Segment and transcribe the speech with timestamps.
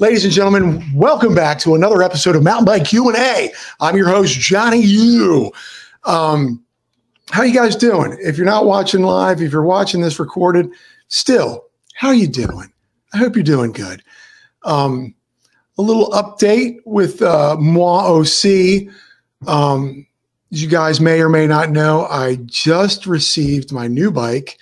[0.00, 3.52] Ladies and gentlemen, welcome back to another episode of Mountain Bike Q&A.
[3.80, 5.50] I'm your host, Johnny U.
[6.04, 6.62] Um,
[7.30, 8.16] how are you guys doing?
[8.20, 10.70] If you're not watching live, if you're watching this recorded,
[11.08, 11.64] still,
[11.94, 12.72] how are you doing?
[13.12, 14.04] I hope you're doing good.
[14.62, 15.16] Um,
[15.78, 18.94] a little update with uh, Moi OC.
[19.48, 20.06] Um,
[20.52, 24.58] as you guys may or may not know, I just received my new bike,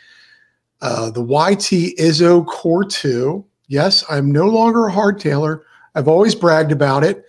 [0.80, 3.44] uh, the YT Izzo Core 2.
[3.68, 5.62] Yes, I'm no longer a hardtailer.
[5.94, 7.24] I've always bragged about it.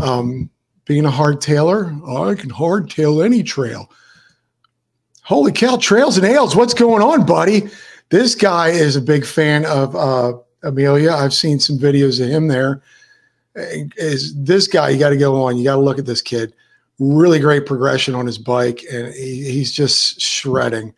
[0.00, 0.50] Um,
[0.84, 1.86] being a hardtailer,
[2.30, 3.90] I can hardtail any trail.
[5.22, 7.68] Holy cow, Trails and Ales, what's going on, buddy?
[8.10, 11.10] This guy is a big fan of uh, Amelia.
[11.10, 12.82] I've seen some videos of him there.
[13.56, 14.90] Is this guy?
[14.90, 15.56] You got to go on.
[15.56, 16.54] You got to look at this kid.
[17.00, 20.94] Really great progression on his bike, and he, he's just shredding.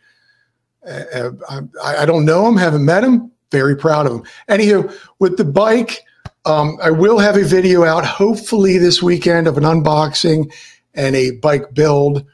[0.87, 3.33] Uh, I, I don't know him, haven't met him.
[3.51, 4.23] Very proud of him.
[4.49, 6.01] Anywho, with the bike,
[6.45, 10.53] um, I will have a video out hopefully this weekend of an unboxing
[10.95, 12.25] and a bike build.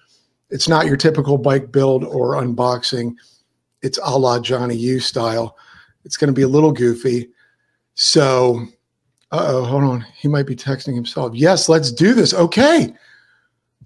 [0.51, 3.15] It's not your typical bike build or unboxing.
[3.83, 5.57] It's a la Johnny U style.
[6.05, 7.31] It's going to be a little goofy.
[7.95, 8.67] So,
[9.31, 10.07] uh oh, hold on.
[10.17, 11.35] He might be texting himself.
[11.35, 12.35] Yes, let's do this.
[12.35, 12.95] Okay.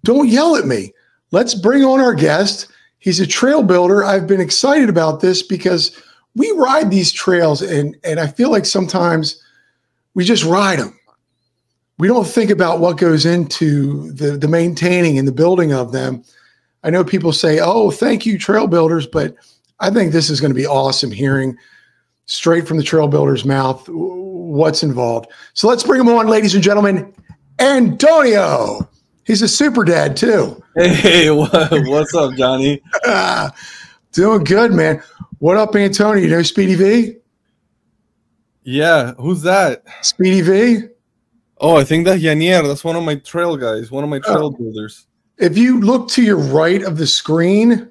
[0.04, 0.92] Don't yell at me.
[1.30, 2.68] Let's bring on our guest.
[2.98, 4.04] He's a trail builder.
[4.04, 6.00] I've been excited about this because
[6.38, 9.42] we ride these trails and and I feel like sometimes
[10.14, 10.98] we just ride them.
[11.98, 16.24] We don't think about what goes into the the maintaining and the building of them.
[16.84, 19.34] I know people say, "Oh, thank you trail builders," but
[19.80, 21.58] I think this is going to be awesome hearing
[22.26, 25.30] straight from the trail builder's mouth what's involved.
[25.54, 27.12] So let's bring him on, ladies and gentlemen.
[27.58, 28.88] Antonio.
[29.24, 30.62] He's a super dad too.
[30.74, 32.80] Hey, what's up, Johnny?
[34.12, 35.02] Doing good, man.
[35.40, 36.20] What up, Antonio?
[36.20, 37.16] You know Speedy V?
[38.64, 39.84] Yeah, who's that?
[40.02, 40.88] Speedy V?
[41.58, 42.66] Oh, I think that's Yanier.
[42.66, 44.50] That's one of my trail guys, one of my trail oh.
[44.50, 45.06] builders.
[45.38, 47.88] If you look to your right of the screen,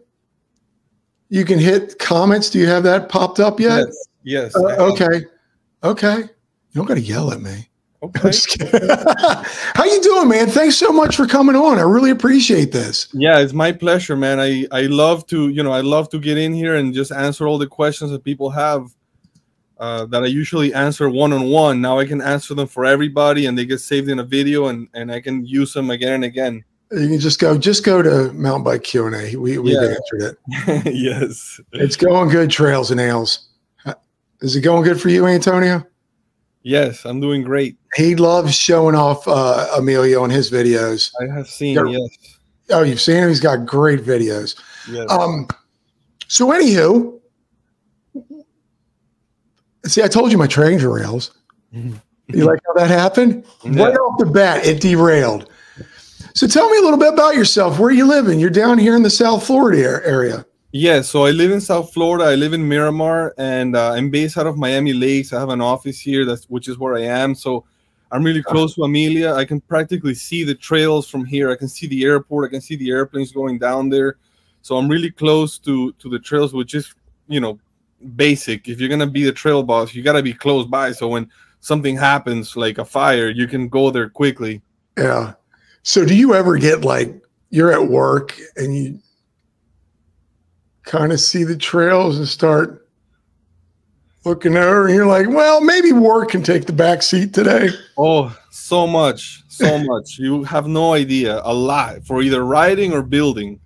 [1.30, 2.50] you can hit comments.
[2.50, 3.88] Do you have that popped up yet?
[4.24, 4.54] Yes.
[4.54, 5.26] yes uh, okay.
[5.86, 6.18] Okay.
[6.18, 7.70] You don't got to yell at me.
[8.04, 8.32] Okay.
[9.74, 10.48] How you doing, man?
[10.50, 11.80] Thanks so much for coming on.
[11.80, 13.08] I really appreciate this.
[13.12, 14.40] Yeah, it's my pleasure, man.
[14.40, 17.48] I I love to, you know, I love to get in here and just answer
[17.48, 18.92] all the questions that people have
[19.80, 21.82] uh, that I usually answer one on one.
[21.82, 24.88] Now I can answer them for everybody, and they get saved in a video, and
[24.94, 26.64] and I can use them again and again.
[26.92, 29.36] You can just go, just go to Mountain Bike Q and A.
[29.36, 29.96] We we yeah.
[29.96, 30.94] answered it.
[30.96, 32.50] yes, it's going good.
[32.50, 33.50] Trails and ales.
[34.42, 35.84] Is it going good for you, Antonio?
[36.64, 37.78] Yes, I'm doing great.
[37.96, 41.12] He loves showing off uh, Amelia in his videos.
[41.22, 42.38] I have seen, Got, yes.
[42.70, 43.30] Oh, you've seen him?
[43.30, 44.60] He's got great videos.
[44.90, 45.10] Yes.
[45.10, 45.48] Um,
[46.28, 47.20] so, anywho,
[49.86, 51.32] see, I told you my train derails.
[51.72, 53.46] you like how that happened?
[53.64, 53.86] Yeah.
[53.86, 55.50] Right off the bat, it derailed.
[56.34, 57.80] So, tell me a little bit about yourself.
[57.80, 58.40] Where are you living?
[58.40, 60.46] You're down here in the South Florida area.
[60.74, 62.26] Yeah, so I live in South Florida.
[62.26, 65.32] I live in Miramar, and uh, I'm based out of Miami Lakes.
[65.32, 67.36] I have an office here, that's which is where I am.
[67.36, 67.64] So
[68.12, 69.34] I'm really close to Amelia.
[69.34, 71.50] I can practically see the trails from here.
[71.52, 72.50] I can see the airport.
[72.50, 74.18] I can see the airplanes going down there.
[74.62, 76.94] So I'm really close to to the trails, which is
[77.30, 77.60] you know
[78.18, 78.68] basic.
[78.68, 80.92] If you're gonna be the trail boss, you gotta be close by.
[80.92, 81.30] So when
[81.62, 84.62] something happens, like a fire, you can go there quickly.
[84.98, 85.34] Yeah.
[85.84, 87.16] So do you ever get like
[87.52, 89.00] you're at work and you
[90.88, 92.88] kind of see the trails and start
[94.24, 97.70] looking over and you're like well maybe work can take the back seat today.
[97.98, 100.18] Oh so much so much.
[100.18, 103.60] You have no idea a lot for either riding or building.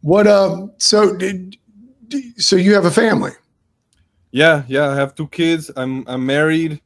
[0.00, 1.56] What um so did
[2.36, 3.32] so you have a family?
[4.32, 5.70] Yeah yeah i have two kids.
[5.76, 6.80] I'm i'm married.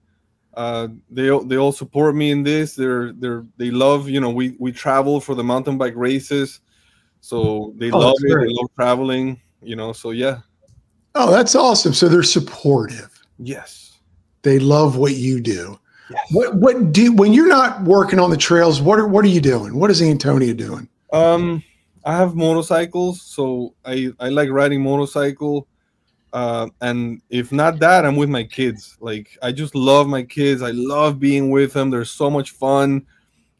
[0.54, 2.75] Uh they they all support me in this.
[2.75, 6.60] They're they're they love you know we we travel for the mountain bike races
[7.21, 8.32] so they oh, love it.
[8.32, 8.49] Great.
[8.49, 9.41] They love traveling.
[9.62, 9.93] You know.
[9.93, 10.38] So yeah.
[11.15, 11.94] Oh, that's awesome.
[11.94, 13.10] So they're supportive.
[13.38, 13.99] Yes.
[14.43, 15.78] They love what you do.
[16.10, 16.27] Yes.
[16.31, 18.80] What what do when you're not working on the trails?
[18.80, 19.77] What are what are you doing?
[19.77, 20.89] What is Antonio doing?
[21.13, 21.63] Um,
[22.04, 25.66] I have motorcycles, so I I like riding motorcycle.
[26.33, 28.97] Uh, and if not that, I'm with my kids.
[29.01, 30.62] Like I just love my kids.
[30.62, 31.91] I love being with them.
[31.91, 33.07] They're so much fun.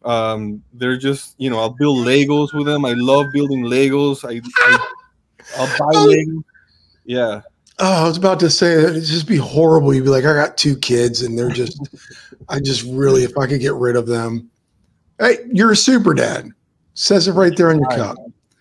[0.04, 2.84] Um, they're just, you know, I'll build Legos with them.
[2.84, 4.25] I love building Legos.
[4.25, 4.88] I, I
[5.56, 6.06] I'll buy oh.
[6.06, 6.44] Legos.
[7.04, 7.40] Yeah.
[7.78, 9.93] Oh, I was about to say it'd just be horrible.
[9.93, 11.78] You'd be like, I got two kids, and they're just,
[12.48, 14.50] I just really, if I could get rid of them.
[15.19, 16.50] Hey, you're a super dad.
[16.94, 18.16] Says it right there on your cup.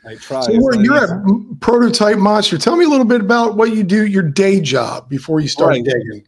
[0.06, 0.42] I try.
[0.42, 1.24] So you're a
[1.62, 2.58] prototype monster.
[2.58, 5.70] Tell me a little bit about what you do, your day job before you start
[5.70, 5.84] right.
[5.84, 6.26] digging.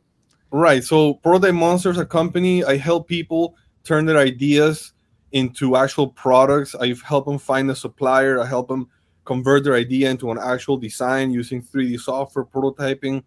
[0.51, 0.83] Right.
[0.83, 4.93] So Prototype Monsters, a company, I help people turn their ideas
[5.31, 6.75] into actual products.
[6.75, 8.39] I help them find a supplier.
[8.39, 8.89] I help them
[9.25, 13.23] convert their idea into an actual design using 3D software prototyping.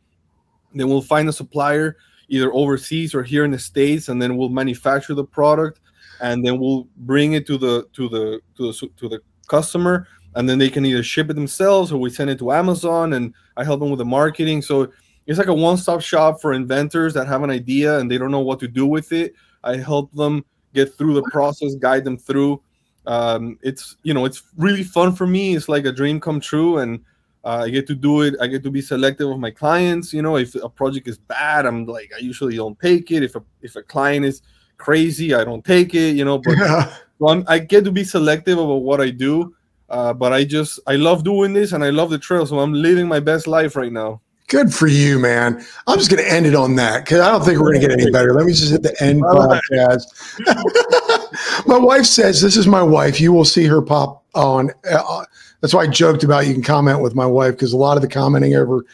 [0.74, 1.96] Then we'll find a supplier
[2.28, 5.80] either overseas or here in the states, and then we'll manufacture the product,
[6.20, 10.06] and then we'll bring it to the to the to the to the customer,
[10.36, 13.34] and then they can either ship it themselves or we send it to Amazon, and
[13.56, 14.62] I help them with the marketing.
[14.62, 14.92] So
[15.26, 18.40] it's like a one-stop shop for inventors that have an idea and they don't know
[18.40, 19.34] what to do with it.
[19.62, 20.44] I help them
[20.74, 22.62] get through the process, guide them through.
[23.06, 25.56] Um, it's you know it's really fun for me.
[25.56, 27.00] It's like a dream come true, and
[27.44, 28.34] uh, I get to do it.
[28.40, 30.12] I get to be selective of my clients.
[30.12, 33.22] You know, if a project is bad, I'm like I usually don't take it.
[33.22, 34.42] If a if a client is
[34.76, 36.14] crazy, I don't take it.
[36.14, 36.94] You know, but Yeah.
[37.18, 39.54] so i get to be selective about what I do.
[39.88, 42.72] Uh, but I just I love doing this and I love the trail, so I'm
[42.72, 44.20] living my best life right now.
[44.50, 45.64] Good for you, man.
[45.86, 47.86] I'm just going to end it on that because I don't think we're going to
[47.86, 48.34] get any better.
[48.34, 49.62] Let me just hit the end All right.
[49.70, 51.66] podcast.
[51.68, 53.20] my wife says, This is my wife.
[53.20, 54.72] You will see her pop on.
[54.90, 55.24] Uh,
[55.60, 58.02] that's why I joked about you can comment with my wife because a lot of
[58.02, 58.84] the commenting over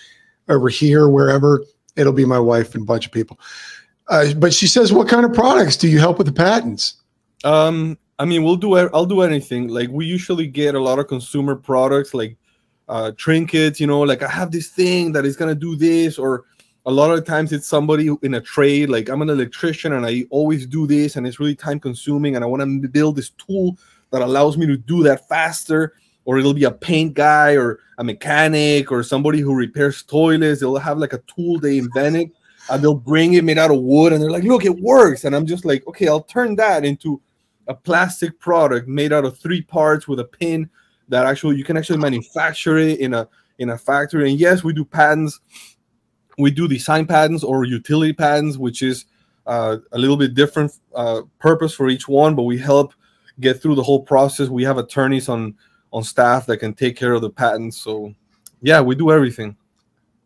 [0.51, 1.65] over here, wherever,
[1.97, 3.41] it'll be my wife and a bunch of people.
[4.09, 6.97] Uh, but she says, What kind of products do you help with the patents?
[7.45, 8.77] Um, I mean, we'll do.
[8.77, 9.69] I'll do anything.
[9.69, 12.37] Like we usually get a lot of consumer products, like
[12.89, 13.81] uh, trinkets.
[13.81, 16.45] You know, like I have this thing that is gonna do this, or
[16.85, 18.89] a lot of times it's somebody in a trade.
[18.89, 22.45] Like I'm an electrician and I always do this, and it's really time consuming, and
[22.45, 23.79] I want to build this tool
[24.11, 25.95] that allows me to do that faster.
[26.25, 30.61] Or it'll be a paint guy, or a mechanic, or somebody who repairs toilets.
[30.61, 32.33] They'll have like a tool they invented,
[32.69, 35.37] and they'll bring it made out of wood, and they're like, "Look, it works!" And
[35.37, 37.21] I'm just like, "Okay, I'll turn that into."
[37.69, 40.69] a plastic product made out of three parts with a pin
[41.09, 44.73] that actually you can actually manufacture it in a in a factory and yes we
[44.73, 45.41] do patents
[46.39, 49.07] we do design patents or utility patents which is
[49.47, 52.93] uh, a little bit different uh, purpose for each one but we help
[53.41, 55.55] get through the whole process we have attorneys on
[55.93, 58.13] on staff that can take care of the patents so
[58.61, 59.57] yeah we do everything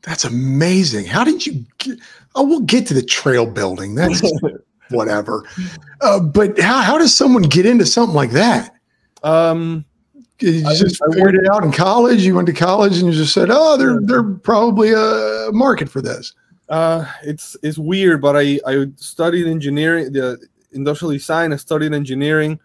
[0.03, 1.05] That's amazing.
[1.05, 1.99] How did you get?
[2.35, 3.95] Oh, we'll get to the trail building.
[3.95, 4.23] That's
[4.91, 5.45] whatever.
[6.01, 8.81] Uh, but how, how does someone get into something like that?
[9.23, 9.85] um
[10.43, 12.23] You just I figured it out in college.
[12.23, 16.01] You went to college and you just said, "Oh, there, there probably a market for
[16.01, 16.35] this."
[16.69, 20.39] Uh, it's it's weird, but I I studied engineering, the
[20.73, 21.53] industrial design.
[21.53, 22.59] I studied engineering.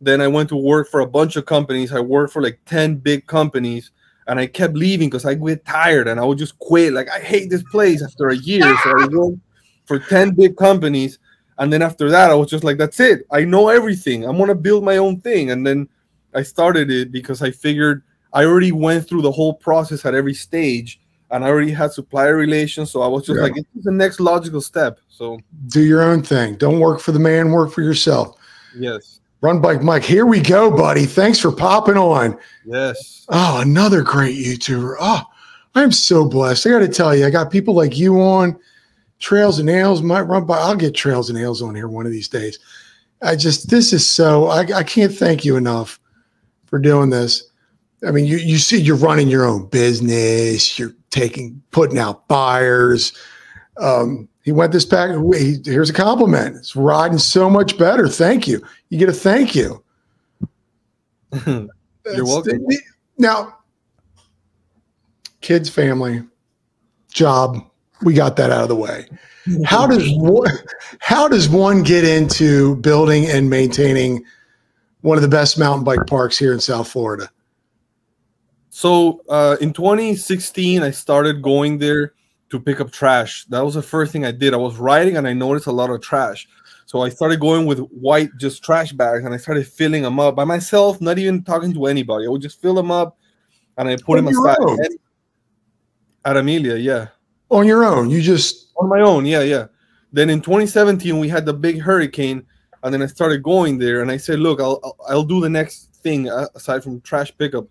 [0.00, 1.92] Then I went to work for a bunch of companies.
[1.92, 3.90] I worked for like ten big companies,
[4.26, 6.92] and I kept leaving because I get tired and I would just quit.
[6.92, 8.76] Like I hate this place after a year.
[8.82, 9.38] So I worked
[9.86, 11.18] for ten big companies,
[11.58, 13.24] and then after that, I was just like, "That's it.
[13.30, 14.24] I know everything.
[14.24, 15.88] I'm gonna build my own thing." And then
[16.34, 18.02] I started it because I figured
[18.32, 21.00] I already went through the whole process at every stage
[21.30, 22.90] and I already had supplier relations.
[22.90, 23.42] So I was just Yeah.
[23.44, 24.98] like, it's the next logical step.
[25.08, 25.38] So
[25.68, 26.56] Do your own thing.
[26.56, 27.50] Don't work for the man.
[27.52, 28.36] Work for yourself.
[28.76, 30.02] yes, Run bike, Mike.
[30.04, 31.04] Here we go, buddy.
[31.04, 32.38] Thanks for popping on.
[32.64, 34.96] yes, Oh, another great YouTuber.
[34.98, 35.22] Oh,
[35.74, 36.66] I'm so blessed.
[36.66, 38.56] I got to tell you, I got people like you on
[39.20, 40.02] Trails and Ales.
[40.02, 40.58] Might run by.
[40.58, 42.58] I'll get Trails and Ales on here one of these days.
[43.22, 44.46] I just this is so.
[44.46, 45.98] I, I can't thank you enough
[46.66, 47.44] for doing this.
[48.06, 50.78] I mean, you you see, you're running your own business.
[50.78, 53.12] You're taking putting out fires.
[53.78, 55.10] Um, he went this back.
[55.34, 56.56] he- Here's a compliment.
[56.56, 58.08] It's riding so much better.
[58.08, 58.62] Thank you.
[58.90, 59.82] You get a thank you.
[61.46, 62.66] You're welcome.
[63.16, 63.58] Now,
[65.40, 66.22] kids, family,
[67.12, 67.58] job,
[68.02, 69.06] we got that out of the way.
[69.64, 70.50] How does one,
[71.00, 74.24] how does one get into building and maintaining
[75.04, 77.28] one of the best mountain bike parks here in South Florida?
[78.70, 82.14] So uh, in 2016, I started going there
[82.48, 83.44] to pick up trash.
[83.50, 84.54] That was the first thing I did.
[84.54, 86.48] I was riding and I noticed a lot of trash.
[86.86, 90.36] So I started going with white just trash bags and I started filling them up
[90.36, 92.24] by myself, not even talking to anybody.
[92.24, 93.18] I would just fill them up
[93.76, 94.56] and I put On them aside.
[94.58, 94.98] And-
[96.24, 97.08] At Amelia, yeah.
[97.50, 99.66] On your own, you just on my own yeah yeah
[100.12, 102.44] then in 2017 we had the big hurricane
[102.84, 105.48] and then i started going there and i said look i'll i'll, I'll do the
[105.48, 107.66] next thing uh, aside from trash pickup.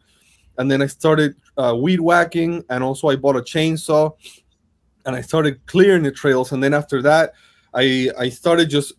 [0.57, 4.11] And then i started uh, weed whacking and also i bought a chainsaw
[5.05, 6.51] and i started clearing the trails.
[6.51, 7.33] And then after that
[7.73, 8.93] i i started just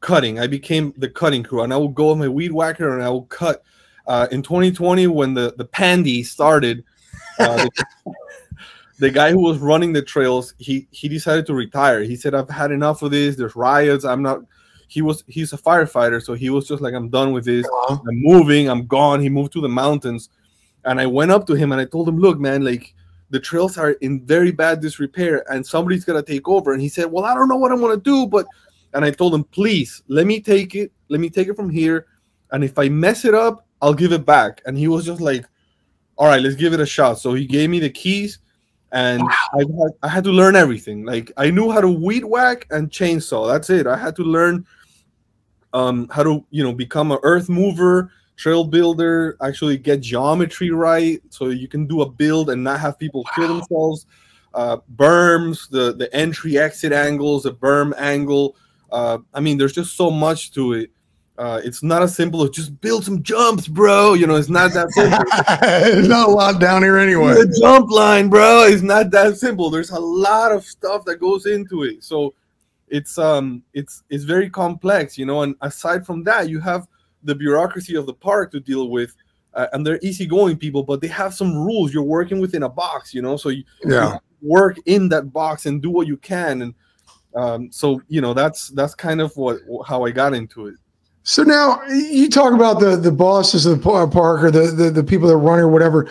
[0.00, 0.38] cutting.
[0.38, 3.10] I became the cutting crew and i would go with my weed whacker and i
[3.10, 3.62] would cut
[4.08, 6.82] uh, in 2020 when the the pandy started
[7.38, 8.14] uh, the,
[9.00, 12.02] the guy who was running the trails he he decided to retire.
[12.02, 13.36] He said i've had enough of this.
[13.36, 14.04] There's riots.
[14.04, 14.40] I'm not
[14.88, 17.92] he was he's a firefighter so he was just like i'm done with this uh,
[17.94, 20.30] i'm moving i'm gone he moved to the mountains
[20.84, 22.94] and i went up to him and i told him look man like
[23.30, 26.72] the trails are in very bad disrepair and somebody's gonna take over.
[26.72, 28.46] And he said, Well, I don't know what I'm gonna do, but
[28.94, 32.06] and I told him, please let me take it, let me take it from here.
[32.52, 34.62] And if I mess it up, I'll give it back.
[34.64, 35.44] And he was just like,
[36.16, 37.18] All right, let's give it a shot.
[37.18, 38.38] So he gave me the keys
[38.92, 39.34] and wow.
[39.52, 41.04] I, had, I had to learn everything.
[41.04, 43.50] Like I knew how to weed whack and chainsaw.
[43.50, 43.86] That's it.
[43.86, 44.66] I had to learn
[45.72, 51.20] um, how to, you know, become an earth mover, trail builder, actually get geometry right,
[51.30, 53.30] so you can do a build and not have people wow.
[53.34, 54.06] kill themselves.
[54.54, 58.56] Uh, berms, the the entry exit angles, the berm angle.
[58.90, 60.90] Uh, I mean, there's just so much to it.
[61.36, 64.14] Uh, it's not as simple as just build some jumps, bro.
[64.14, 65.22] You know, it's not that simple.
[65.60, 67.34] There's not a lot down here anyway.
[67.34, 69.70] The jump line, bro, is not that simple.
[69.70, 72.02] There's a lot of stuff that goes into it.
[72.02, 72.34] So
[72.90, 75.42] it's um it's it's very complex, you know.
[75.42, 76.86] And aside from that, you have
[77.22, 79.14] the bureaucracy of the park to deal with.
[79.54, 81.92] Uh, and they're easygoing people, but they have some rules.
[81.92, 84.12] You're working within a box, you know, so you, yeah.
[84.12, 86.62] You work in that box and do what you can.
[86.62, 86.74] And
[87.34, 90.74] um, so you know that's that's kind of what how I got into it.
[91.22, 95.04] So now you talk about the the bosses of the park or the the, the
[95.04, 96.08] people that run or whatever.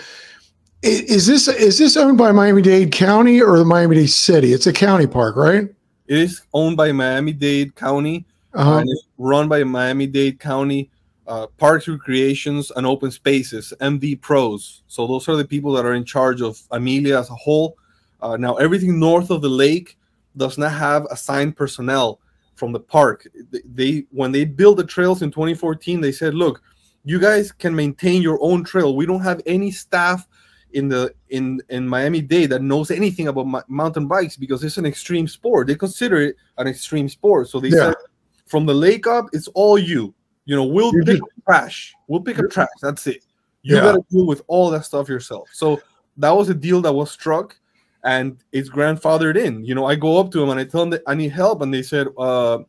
[0.84, 4.54] Is this is this owned by Miami Dade County or the Miami Dade City?
[4.54, 5.70] It's a county park, right?
[6.08, 8.78] It is owned by Miami Dade County uh-huh.
[8.78, 10.90] and it's run by Miami Dade County
[11.28, 14.84] uh, Parks, Recreations, and Open Spaces (MD Pros).
[14.88, 17.78] So those are the people that are in charge of Amelia as a whole.
[18.22, 19.98] Uh, now everything north of the lake
[20.38, 22.20] does not have assigned personnel
[22.56, 23.28] from the park.
[23.66, 26.64] They when they built the trails in 2014, they said, "Look,
[27.04, 28.96] you guys can maintain your own trail.
[28.96, 30.28] We don't have any staff
[30.74, 34.86] in the in in Miami Dade that knows anything about mountain bikes because it's an
[34.86, 35.68] extreme sport.
[35.68, 37.50] They consider it an extreme sport.
[37.50, 37.78] So they yeah.
[37.78, 37.96] said,
[38.46, 40.14] from the lake up, it's all you.
[40.46, 41.94] You know, we'll You're pick just, trash.
[42.08, 42.70] We'll pick up trash.
[42.82, 43.26] That's it.
[43.64, 43.82] You yeah.
[43.82, 45.50] got to deal with all that stuff yourself.
[45.52, 45.82] So
[46.18, 47.58] that was a deal that was struck
[48.04, 49.64] and it's grandfathered in.
[49.66, 51.62] You know, I go up to him and I tell him that I need help,
[51.62, 52.60] and they said, uh,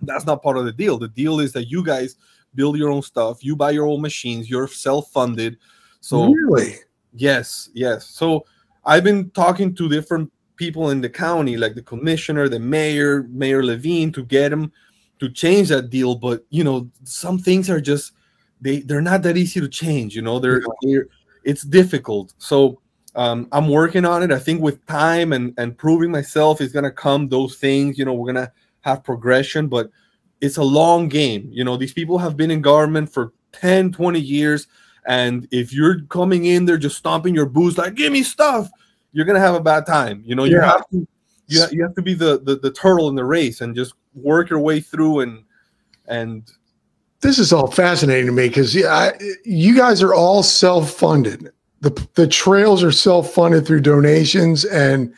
[0.00, 0.98] "That's not part of the deal.
[0.98, 2.16] The deal is that you guys
[2.54, 5.58] build your own stuff, you buy your own machines, you're self-funded."
[6.00, 6.76] So really,
[7.14, 8.06] yes, yes.
[8.06, 8.44] So
[8.84, 13.64] I've been talking to different people in the county, like the commissioner, the mayor, Mayor
[13.64, 14.72] Levine, to get them
[15.18, 16.14] to change that deal.
[16.14, 18.12] But you know, some things are just
[18.60, 20.14] they they're not that easy to change.
[20.14, 21.06] You know, they're, they're
[21.44, 22.34] it's difficult.
[22.38, 22.80] So
[23.14, 24.32] um, I'm working on it.
[24.32, 27.98] I think with time and and proving myself is gonna come those things.
[27.98, 29.90] You know, we're gonna have progression, but
[30.40, 31.48] it's a long game.
[31.50, 34.66] You know, these people have been in government for 10, 20 years.
[35.06, 38.70] And if you're coming in there just stomping your boots like give me stuff,
[39.12, 40.22] you're gonna have a bad time.
[40.24, 40.66] You know, you yeah.
[40.66, 41.06] have to
[41.48, 44.50] you, you have to be the, the the turtle in the race and just work
[44.50, 45.44] your way through and
[46.06, 46.50] and
[47.20, 49.12] this is all fascinating to me because yeah,
[49.44, 55.12] you guys are all self-funded the the trails are self funded through donations and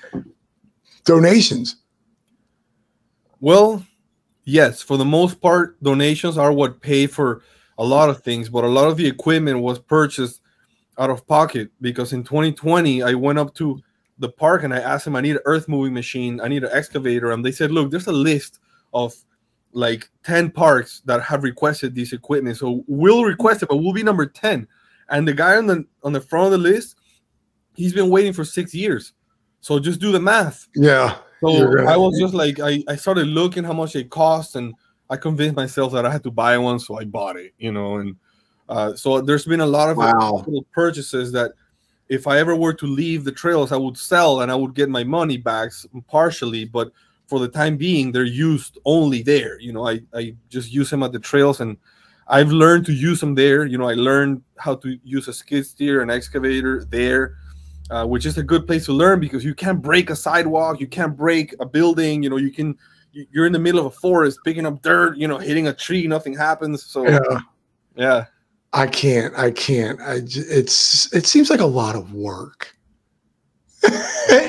[1.04, 1.76] donations.
[3.38, 3.86] Well,
[4.44, 7.42] yes, for the most part, donations are what pay for
[7.78, 10.40] a lot of things, but a lot of the equipment was purchased
[10.98, 13.80] out of pocket because in 2020 I went up to
[14.18, 16.70] the park and I asked them I need an earth moving machine, I need an
[16.72, 18.60] excavator, and they said, look, there's a list
[18.92, 19.14] of
[19.72, 22.56] like 10 parks that have requested this equipment.
[22.56, 24.68] So we'll request it, but we'll be number 10.
[25.10, 26.96] And the guy on the on the front of the list,
[27.74, 29.12] he's been waiting for six years.
[29.60, 30.68] So just do the math.
[30.74, 31.16] Yeah.
[31.40, 34.74] So I was just like, I, I started looking how much it costs and
[35.14, 37.54] I convinced myself that I had to buy one, so I bought it.
[37.58, 38.16] You know, and
[38.68, 40.44] uh, so there's been a lot of wow.
[40.72, 41.52] purchases that
[42.08, 44.88] if I ever were to leave the trails, I would sell and I would get
[44.88, 45.70] my money back
[46.08, 46.92] partially, but
[47.26, 49.58] for the time being, they're used only there.
[49.58, 51.76] You know, I, I just use them at the trails and
[52.28, 53.64] I've learned to use them there.
[53.64, 57.36] You know, I learned how to use a skid steer, an excavator there,
[57.90, 60.86] uh, which is a good place to learn because you can't break a sidewalk, you
[60.86, 62.22] can't break a building.
[62.22, 62.76] You know, you can.
[63.30, 65.16] You're in the middle of a forest picking up dirt.
[65.16, 66.84] You know, hitting a tree, nothing happens.
[66.84, 67.40] So, yeah,
[67.94, 68.24] yeah.
[68.72, 69.32] I can't.
[69.38, 70.00] I can't.
[70.00, 70.20] I.
[70.24, 71.12] It's.
[71.14, 72.76] It seems like a lot of work.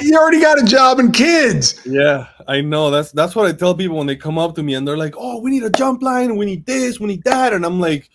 [0.02, 1.80] you already got a job and kids.
[1.86, 2.90] Yeah, I know.
[2.90, 5.16] That's that's what I tell people when they come up to me and they're like,
[5.18, 8.10] "Oh, we need a jump line, we need this, we need that," and I'm like,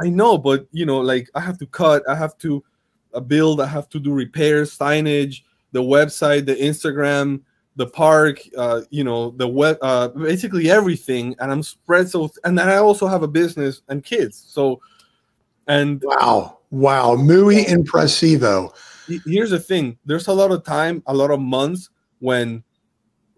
[0.00, 2.62] "I know, but you know, like I have to cut, I have to
[3.14, 7.40] uh, build, I have to do repairs, signage, the website, the Instagram,
[7.76, 12.58] the park, uh, you know, the web, uh, basically everything, and I'm spread so, and
[12.58, 14.80] then I also have a business and kids, so."
[15.68, 18.72] And wow, wow, muy impresivo
[19.26, 22.62] here's the thing there's a lot of time a lot of months when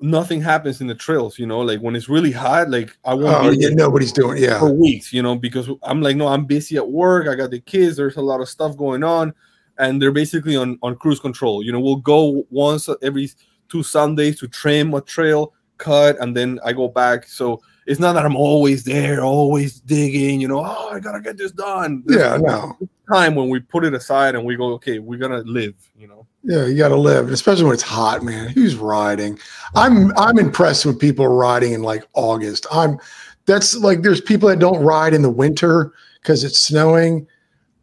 [0.00, 3.46] nothing happens in the trails you know like when it's really hot like i won't
[3.46, 6.76] oh, yeah, nobody's doing yeah for weeks you know because i'm like no i'm busy
[6.76, 9.32] at work i got the kids there's a lot of stuff going on
[9.78, 11.62] and they're basically on on cruise control.
[11.62, 13.30] You know, we'll go once every
[13.74, 17.26] two Sundays to trim a trail, cut, and then I go back.
[17.26, 20.40] So it's not that I'm always there, always digging.
[20.40, 22.04] You know, oh, I gotta get this done.
[22.06, 22.78] There's yeah, no
[23.12, 25.74] time when we put it aside and we go, okay, we're gonna live.
[25.98, 26.24] You know.
[26.44, 28.48] Yeah, you got to live, especially when it's hot, man.
[28.50, 29.38] Who's riding?
[29.74, 32.66] I'm I'm impressed when people are riding in like August.
[32.70, 32.98] I'm
[33.46, 37.26] that's like there's people that don't ride in the winter because it's snowing.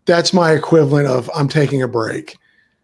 [0.06, 2.38] That's my equivalent of I'm taking a break.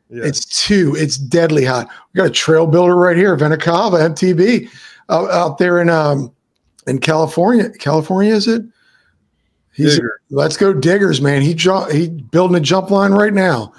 [0.09, 0.23] Yeah.
[0.23, 1.89] It's too, it's deadly hot.
[2.13, 4.69] We got a trail builder right here, Venacava MTB,
[5.09, 6.31] uh, out there in um
[6.87, 7.69] in California.
[7.71, 8.63] California is it?
[9.73, 10.21] He's Digger.
[10.29, 11.41] let's go diggers, man.
[11.41, 11.53] He
[11.91, 13.73] he building a jump line right now.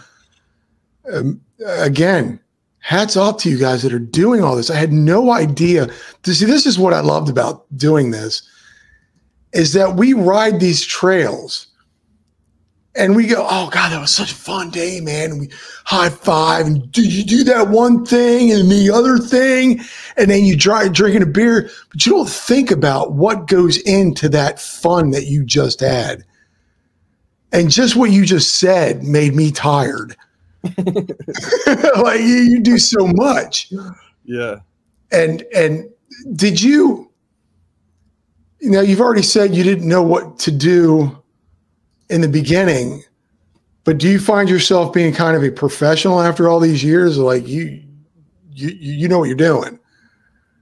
[1.13, 2.39] Um, again,
[2.81, 4.71] hats off to you guys that are doing all this.
[4.71, 5.89] I had no idea.
[6.23, 8.49] To see, this is what I loved about doing this
[9.53, 11.69] is that we ride these trails
[12.99, 15.31] and we go, oh God, that was such a fun day, man.
[15.31, 15.51] And we
[15.85, 19.81] high five and do you do that one thing and the other thing?
[20.17, 24.29] And then you try drinking a beer, but you don't think about what goes into
[24.31, 26.25] that fun that you just had.
[27.53, 30.17] And just what you just said made me tired.
[30.77, 33.73] like you, you do so much.
[34.25, 34.57] Yeah.
[35.13, 35.89] And and
[36.35, 37.11] did you
[38.61, 41.17] you know, you've already said you didn't know what to do
[42.11, 43.05] in the beginning,
[43.85, 47.19] but do you find yourself being kind of a professional after all these years?
[47.19, 47.83] Like you,
[48.53, 49.79] you, you know what you're doing.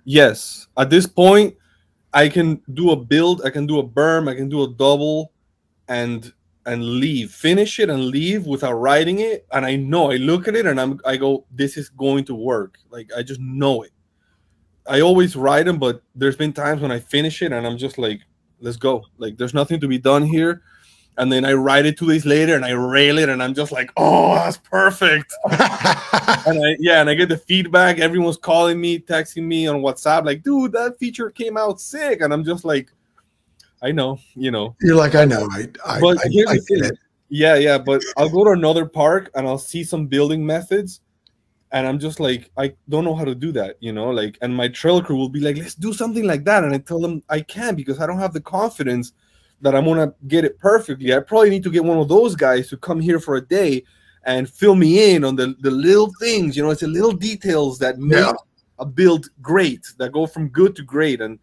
[0.05, 0.67] Yes.
[0.77, 1.57] At this point,
[2.13, 5.33] I can do a build, I can do a berm, I can do a double,
[5.89, 6.33] and
[6.65, 9.47] and leave, finish it and leave without writing it.
[9.53, 12.35] And I know I look at it and I'm I go, this is going to
[12.35, 12.79] work.
[12.91, 13.93] Like I just know it.
[14.89, 17.99] I always write them, but there's been times when I finish it and I'm just
[17.99, 18.21] like,
[18.61, 19.05] let's go.
[19.19, 20.63] Like there's nothing to be done here
[21.19, 23.73] and then I write it two days later and I rail it and I'm just
[23.73, 25.33] like, oh, that's perfect.
[25.51, 27.99] and I yeah, and I get the feedback.
[27.99, 32.21] Everyone's calling me, texting me on WhatsApp, like, dude, that feature came out sick.
[32.21, 32.93] And I'm just like,
[33.83, 34.77] I know, you know.
[34.81, 35.49] You're like, I know.
[35.53, 36.91] I, I but I, here's I, the thing.
[37.31, 37.79] Yeah, yeah.
[37.79, 41.01] But I'll go to another park and I'll see some building methods.
[41.73, 44.55] And I'm just like, I don't know how to do that, you know, like, and
[44.55, 46.63] my trail crew will be like, let's do something like that.
[46.63, 49.13] And I tell them I can't because I don't have the confidence
[49.61, 51.15] that I'm gonna get it perfectly.
[51.15, 53.85] I probably need to get one of those guys to come here for a day
[54.27, 57.79] and fill me in on the, the little things, you know, it's the little details
[57.79, 58.33] that make yeah.
[58.81, 61.21] a build great, that go from good to great.
[61.21, 61.39] And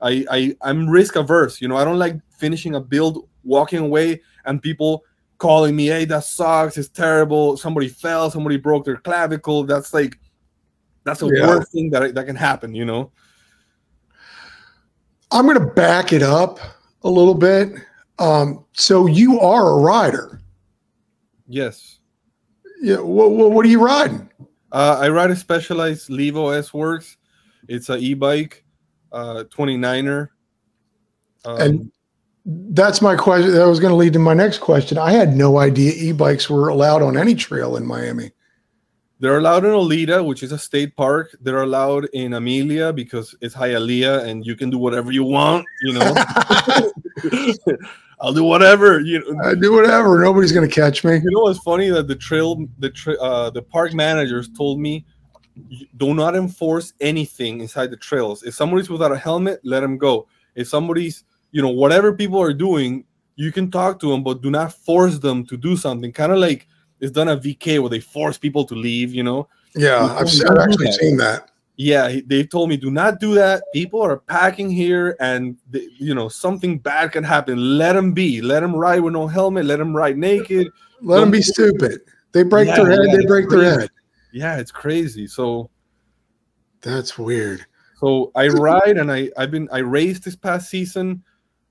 [0.00, 4.22] I, I I'm risk averse, you know, I don't like finishing a build, walking away,
[4.46, 5.04] and people
[5.36, 9.64] calling me, hey, that sucks, it's terrible, somebody fell, somebody broke their clavicle.
[9.64, 10.18] That's like
[11.04, 11.46] that's the yeah.
[11.46, 13.12] worst thing that that can happen, you know.
[15.30, 16.60] I'm gonna back it up
[17.04, 17.72] a little bit.
[18.18, 20.40] Um, so you are a rider.
[21.46, 21.98] Yes.
[22.80, 23.00] Yeah.
[23.00, 24.30] What, what, what are you riding?
[24.70, 27.16] Uh, I ride a Specialized Levo S Works.
[27.68, 28.64] It's a e-bike,
[29.12, 30.28] uh, 29er.
[31.44, 31.92] Um, and
[32.44, 33.52] that's my question.
[33.52, 34.98] That was going to lead to my next question.
[34.98, 38.32] I had no idea e-bikes were allowed on any trail in Miami.
[39.22, 41.36] They're allowed in Oleta, which is a state park.
[41.40, 45.92] They're allowed in Amelia because it's Hialeah and you can do whatever you want, you
[45.92, 46.12] know.
[48.20, 48.98] I'll do whatever.
[48.98, 50.18] You know, I do whatever.
[50.18, 51.20] Nobody's gonna catch me.
[51.22, 55.06] You know what's funny that the trail, the tra- uh, the park managers told me,
[55.98, 58.42] do not enforce anything inside the trails.
[58.42, 60.26] If somebody's without a helmet, let them go.
[60.56, 63.04] If somebody's, you know, whatever people are doing,
[63.36, 66.12] you can talk to them, but do not force them to do something.
[66.12, 66.66] Kind of like
[67.02, 69.12] it's done at VK where they force people to leave.
[69.14, 69.48] You know.
[69.74, 70.98] Yeah, I've, I've actually that.
[71.00, 71.50] seen that.
[71.76, 73.64] Yeah, they told me do not do that.
[73.72, 77.76] People are packing here, and they, you know something bad can happen.
[77.78, 78.40] Let them be.
[78.40, 79.64] Let them ride with no helmet.
[79.64, 80.68] Let them ride naked.
[81.00, 82.00] Let them be stupid.
[82.32, 83.00] They break yeah, their head.
[83.06, 83.90] Yeah, they break their head.
[84.32, 85.26] Yeah, it's crazy.
[85.26, 85.70] So
[86.82, 87.66] that's weird.
[87.98, 91.22] So I ride, and I I've been I raced this past season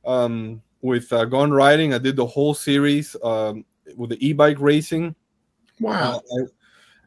[0.06, 1.94] um, with uh, Gone Riding.
[1.94, 3.66] I did the whole series um,
[3.96, 5.16] with the e-bike racing.
[5.82, 6.22] Wow.
[6.32, 6.46] Uh,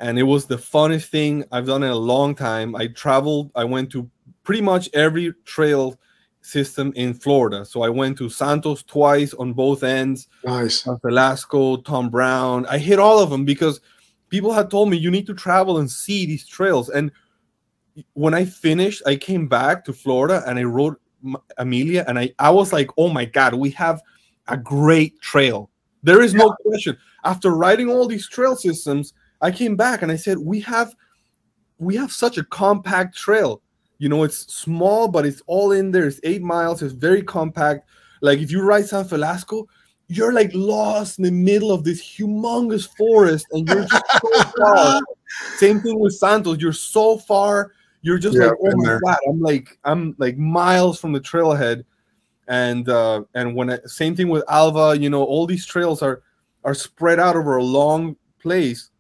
[0.01, 2.75] and it was the funnest thing I've done in a long time.
[2.75, 4.11] I traveled, I went to
[4.43, 5.99] pretty much every trail
[6.43, 7.65] system in Florida.
[7.65, 10.29] So I went to Santos twice on both ends.
[10.45, 10.83] Nice.
[10.83, 12.67] Felasco, Tom Brown.
[12.67, 13.81] I hit all of them because
[14.29, 16.91] people had told me you need to travel and see these trails.
[16.91, 17.11] And
[18.13, 20.97] when I finished, I came back to Florida and I rode
[21.57, 24.03] Amelia and I, I was like, oh my God, we have
[24.49, 25.71] a great trail.
[26.05, 26.97] There is no question.
[27.25, 30.95] After writing all these trail systems, I came back and I said, we have
[31.79, 33.63] we have such a compact trail.
[33.99, 36.07] You know, it's small, but it's all in there.
[36.07, 36.83] It's eight miles.
[36.83, 37.89] It's very compact.
[38.21, 39.67] Like if you ride San Felasco,
[40.09, 45.01] you're like lost in the middle of this humongous forest and you're just so far.
[45.57, 46.61] Same thing with Santos.
[46.61, 47.73] You're so far.
[48.03, 49.01] You're just Yeah, like, oh my there.
[49.03, 51.85] god, I'm like, I'm like miles from the trailhead.
[52.49, 56.23] And uh and when I, same thing with Alva, you know, all these trails are
[56.65, 58.91] are spread out over a long place.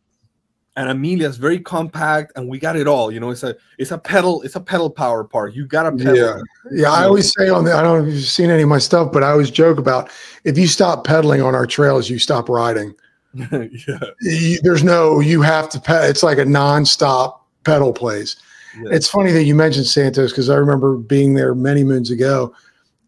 [0.76, 3.12] And Amelia is very compact, and we got it all.
[3.12, 5.54] You know, it's a it's a pedal, it's a pedal power park.
[5.54, 6.16] You got a pedal.
[6.16, 6.40] Yeah.
[6.72, 8.78] Yeah, I always say on the, I don't know if you've seen any of my
[8.80, 10.10] stuff, but I always joke about
[10.42, 12.92] if you stop pedaling on our trails, you stop riding.
[13.34, 13.98] yeah.
[14.22, 18.34] You- there's no, you have to, pe- it's like a nonstop pedal place.
[18.82, 18.90] yeah.
[18.90, 22.52] It's funny that you mentioned Santos because I remember being there many moons ago,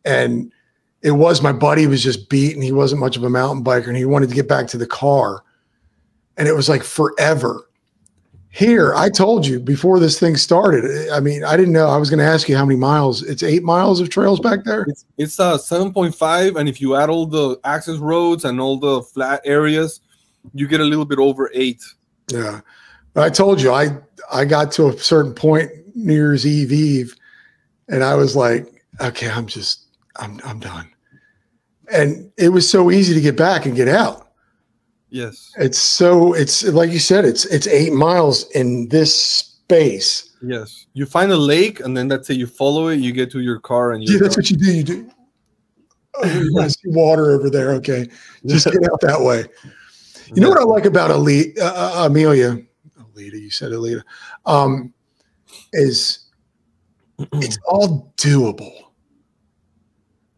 [0.07, 0.51] and
[1.03, 3.89] it was my buddy was just beat, and he wasn't much of a mountain biker,
[3.89, 5.43] and he wanted to get back to the car,
[6.37, 7.69] and it was like forever.
[8.49, 11.11] Here, I told you before this thing started.
[11.11, 11.89] I mean, I didn't know.
[11.89, 13.23] I was going to ask you how many miles.
[13.23, 14.87] It's eight miles of trails back there.
[14.89, 18.59] It's it's uh seven point five, and if you add all the access roads and
[18.59, 20.01] all the flat areas,
[20.55, 21.85] you get a little bit over eight.
[22.33, 22.63] Yeah,
[23.13, 23.99] but I told you, I
[24.33, 27.15] I got to a certain point New Year's Eve Eve,
[27.89, 29.86] and I was like, okay, I'm just
[30.19, 30.91] I'm I'm done.
[31.93, 34.29] And it was so easy to get back and get out.
[35.09, 40.35] Yes, It's so it's like you said, it's it's eight miles in this space.
[40.43, 40.87] yes.
[40.95, 42.35] You find a lake, and then that's it.
[42.37, 44.19] You follow it, you get to your car, and Yeah, you.
[44.19, 44.73] that's what you do.
[44.73, 45.11] You do.
[46.19, 47.73] Oh, I see water over there.
[47.73, 48.09] Okay,
[48.47, 49.45] just get out that way.
[50.35, 52.59] You know what I like about Elite, uh, uh, Amelia,
[52.99, 54.03] Oleta, you said Alita,
[54.47, 54.95] um,
[55.75, 56.31] is
[57.35, 58.86] it's all doable.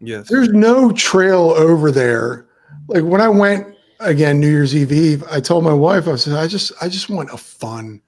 [0.00, 0.28] Yes.
[0.28, 2.46] There's no trail over there.
[2.88, 6.34] Like when I went again New Year's Eve Eve, I told my wife, I said,
[6.34, 8.00] I just I just want a fun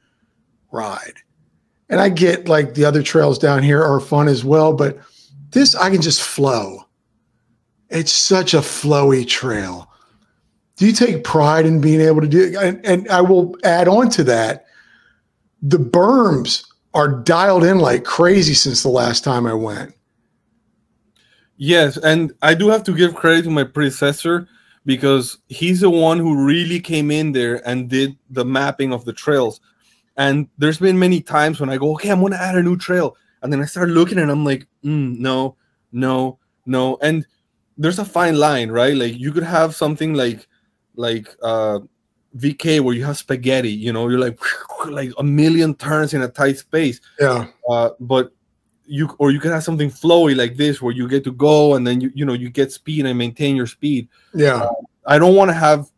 [0.70, 1.14] ride.
[1.88, 4.98] And I get like the other trails down here are fun as well, but
[5.50, 6.84] this I can just flow.
[7.88, 9.90] It's such a flowy trail.
[10.76, 12.54] Do you take pride in being able to do it?
[12.54, 14.66] And, and I will add on to that.
[15.60, 19.94] The berms are dialed in like crazy since the last time I went.
[21.62, 24.48] Yes, and I do have to give credit to my predecessor
[24.86, 29.12] because he's the one who really came in there and did the mapping of the
[29.12, 29.60] trails.
[30.16, 32.78] And there's been many times when I go, okay, I'm going to add a new
[32.78, 35.56] trail, and then I start looking and I'm like, mm, no,
[35.92, 36.96] no, no.
[37.02, 37.26] And
[37.76, 38.96] there's a fine line, right?
[38.96, 40.48] Like you could have something like,
[40.96, 41.80] like uh,
[42.38, 43.70] VK where you have spaghetti.
[43.70, 44.38] You know, you're like,
[44.88, 47.48] like a million turns in a tight space Yeah.
[47.68, 48.32] uh, but
[48.90, 51.86] you or you can have something flowy like this where you get to go and
[51.86, 54.08] then you you know you get speed and maintain your speed.
[54.34, 54.68] Yeah.
[55.06, 55.90] I don't want to have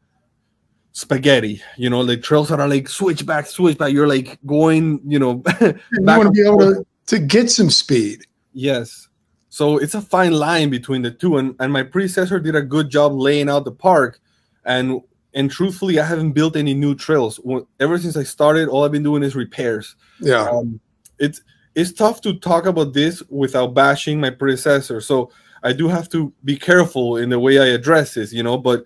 [0.93, 3.93] spaghetti, you know, like trails that are like switch back, switch back.
[3.93, 8.27] You're like going, you know, you want to be able to, to get some speed.
[8.53, 9.09] Yes.
[9.49, 12.91] So it's a fine line between the two, and, and my predecessor did a good
[12.91, 14.19] job laying out the park,
[14.65, 15.03] and
[15.35, 17.39] and truthfully, I haven't built any new trails.
[17.81, 19.97] Ever since I started, all I've been doing is repairs.
[20.21, 20.49] Yeah.
[20.49, 20.81] um,
[21.19, 21.43] it's
[21.75, 25.01] it's tough to talk about this without bashing my predecessor.
[25.01, 25.31] So
[25.63, 28.59] I do have to be careful in the way I address this, you know.
[28.59, 28.85] But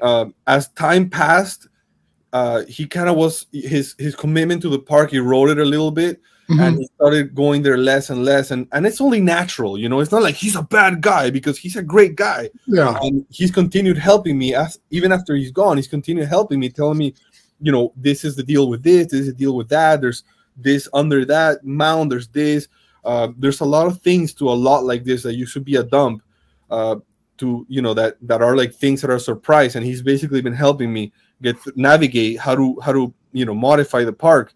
[0.00, 1.68] um, as time passed,
[2.32, 6.20] uh, he kind of was his his commitment to the park eroded a little bit,
[6.48, 6.60] Mhm.
[6.60, 8.50] and he started going there less and less.
[8.52, 9.98] And and it's only natural, you know.
[10.00, 12.96] It's not like he's a bad guy because he's a great guy yeah.
[13.02, 16.98] and he's continued helping me as even after he's gone he's continued helping me telling
[16.98, 17.14] me
[17.60, 20.22] you know this is the deal with this this is the deal with that there's
[20.62, 22.68] this under that mound there's this.
[23.04, 25.76] Uh, there's a lot of things to a lot like this that used to be
[25.76, 26.22] a dump
[26.70, 26.96] uh,
[27.38, 29.76] to you know that that are like things that are surprise.
[29.76, 34.04] And he's basically been helping me get navigate how to how to you know modify
[34.04, 34.52] the park.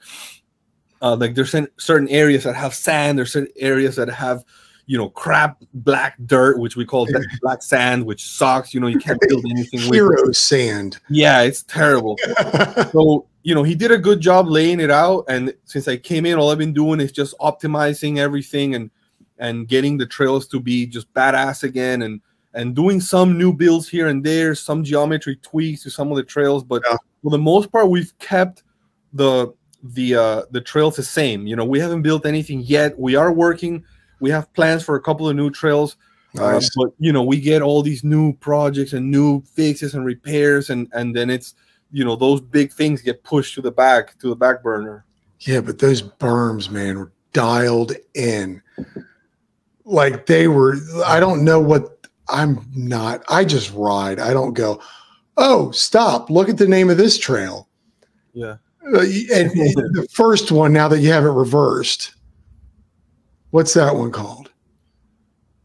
[1.01, 4.45] Uh, like there's certain areas that have sand there's certain areas that have
[4.87, 7.07] you know crap black dirt which we call
[7.40, 9.94] black sand which sucks you know you can't build anything with it.
[9.94, 10.99] Hero sand.
[11.09, 12.16] yeah it's terrible
[12.92, 16.27] so you know he did a good job laying it out and since i came
[16.27, 18.90] in all i've been doing is just optimizing everything and
[19.38, 22.20] and getting the trails to be just badass again and
[22.53, 26.23] and doing some new builds here and there some geometry tweaks to some of the
[26.23, 26.97] trails but Yeah.
[27.23, 28.62] for the most part we've kept
[29.14, 33.16] the the uh the trails the same you know we haven't built anything yet we
[33.16, 33.85] are working
[34.20, 35.96] we have plans for a couple of new trails
[36.38, 40.68] uh, but you know, we get all these new projects and new fixes and repairs,
[40.68, 41.55] and and then it's
[41.92, 45.05] you know those big things get pushed to the back to the back burner.
[45.40, 48.62] Yeah, but those berms, man, were dialed in.
[49.85, 53.22] Like they were, I don't know what I'm not.
[53.29, 54.18] I just ride.
[54.18, 54.81] I don't go,
[55.37, 56.31] oh, stop.
[56.31, 57.68] Look at the name of this trail.
[58.33, 58.57] Yeah.
[58.92, 59.00] Uh,
[59.33, 62.14] and the first one, now that you have it reversed,
[63.55, 64.51] what's that one called?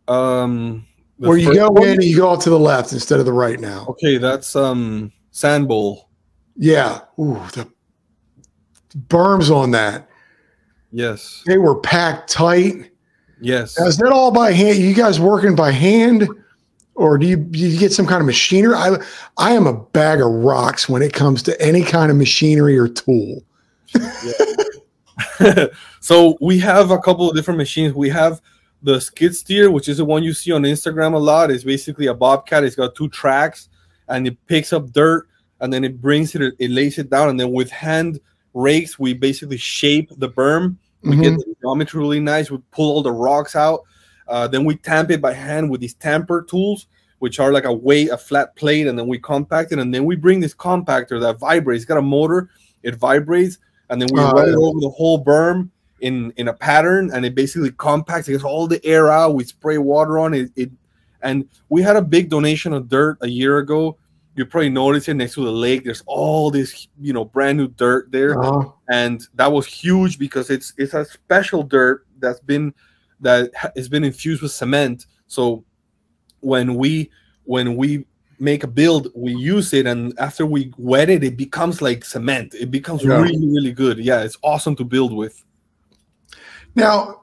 [0.07, 0.85] Um,
[1.17, 1.87] Where you go one?
[1.87, 3.87] in and you go out to the left instead of the right now.
[3.89, 6.07] Okay, that's um sand bowl.
[6.55, 6.99] Yeah.
[7.17, 7.67] Ooh, the
[9.07, 10.07] berms on that.
[10.91, 11.41] Yes.
[11.47, 12.91] They were packed tight.
[13.41, 13.79] Yes.
[13.79, 14.77] Now, is that all by hand?
[14.77, 16.27] You guys working by hand?
[16.93, 18.75] Or do you, do you get some kind of machinery?
[18.75, 18.97] I
[19.37, 22.87] I am a bag of rocks when it comes to any kind of machinery or
[22.87, 23.41] tool.
[25.99, 27.93] so we have a couple of different machines.
[27.93, 28.41] We have
[28.81, 31.51] the skid steer, which is the one you see on Instagram a lot.
[31.51, 32.63] It's basically a bobcat.
[32.63, 33.69] It's got two tracks,
[34.07, 35.27] and it picks up dirt,
[35.59, 38.19] and then it brings it, it lays it down, and then with hand
[38.53, 40.77] rakes, we basically shape the berm.
[41.01, 42.51] We get the geometry really nice.
[42.51, 43.83] We pull all the rocks out.
[44.27, 46.87] Uh, then we tamp it by hand with these tamper tools,
[47.19, 49.79] which are like a weight, a flat plate, and then we compact it.
[49.79, 51.83] And then we bring this compactor that vibrates.
[51.83, 52.49] It's got a motor.
[52.83, 55.69] It vibrates, and then we Oh, run it over the whole berm
[56.01, 58.27] in in a pattern, and it basically compacts.
[58.27, 59.35] It gets all the air out.
[59.35, 60.51] We spray water on it.
[60.55, 60.71] It
[61.21, 63.97] and we had a big donation of dirt a year ago.
[64.35, 65.83] You probably noticed it next to the lake.
[65.83, 68.69] There's all this, you know, brand new dirt there Uh-huh.
[68.89, 72.73] and that was huge because it's it's a special dirt that's been
[73.19, 75.65] that ha- has been infused with cement so
[76.39, 77.09] when we
[77.43, 78.05] when we
[78.39, 82.53] make a build we use it and after we wet it it becomes like cement
[82.53, 83.21] it becomes Yeah.
[83.21, 85.43] really really good yeah it's awesome to build with
[86.75, 87.21] Now,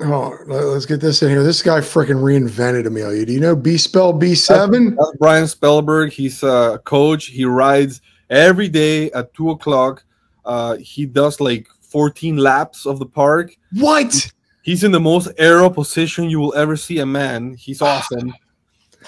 [0.00, 1.42] oh, let- let's get this in here.
[1.42, 3.24] This guy freaking reinvented Amelia.
[3.26, 4.96] Do you know B spell B7?
[4.96, 10.04] that's brian spellberg he's a coach he rides every day at two o'clock
[10.44, 14.30] uh, he does like 14 laps of the park What?
[14.62, 17.54] He's in the most aero position you will ever see a man.
[17.54, 18.32] He's awesome.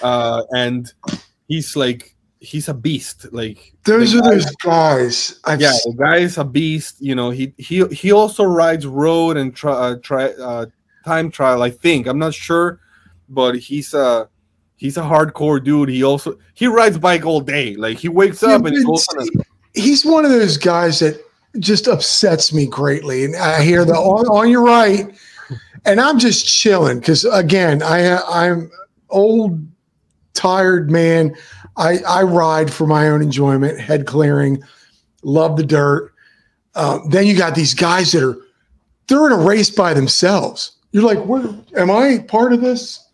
[0.03, 0.93] Uh, and
[1.47, 3.25] he's like he's a beast.
[3.33, 5.39] Like Those are guy- those guys.
[5.45, 6.95] I've yeah, seen- the guy is a beast.
[6.99, 10.65] You know, he he he also rides road and try, uh, try uh,
[11.05, 11.61] time trial.
[11.63, 12.79] I think I'm not sure,
[13.29, 14.29] but he's a
[14.75, 15.89] he's a hardcore dude.
[15.89, 17.75] He also he rides bike all day.
[17.75, 21.19] Like he wakes up and goes on a he's one of those guys that
[21.59, 23.25] just upsets me greatly.
[23.25, 25.07] And I hear the on, on your right,
[25.85, 28.69] and I'm just chilling because again, I I'm
[29.09, 29.59] old,
[30.37, 31.35] tired man.
[31.75, 34.63] I I ride for my own enjoyment, head clearing,
[35.23, 36.13] love the dirt.
[36.75, 38.37] Um, then you got these guys that are
[39.07, 40.73] they're in a race by themselves.
[40.91, 41.43] You're like, where
[41.75, 43.05] am I part of this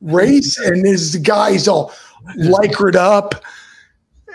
[0.00, 0.58] race?
[0.58, 1.92] And this guy's all
[2.36, 3.42] lycred up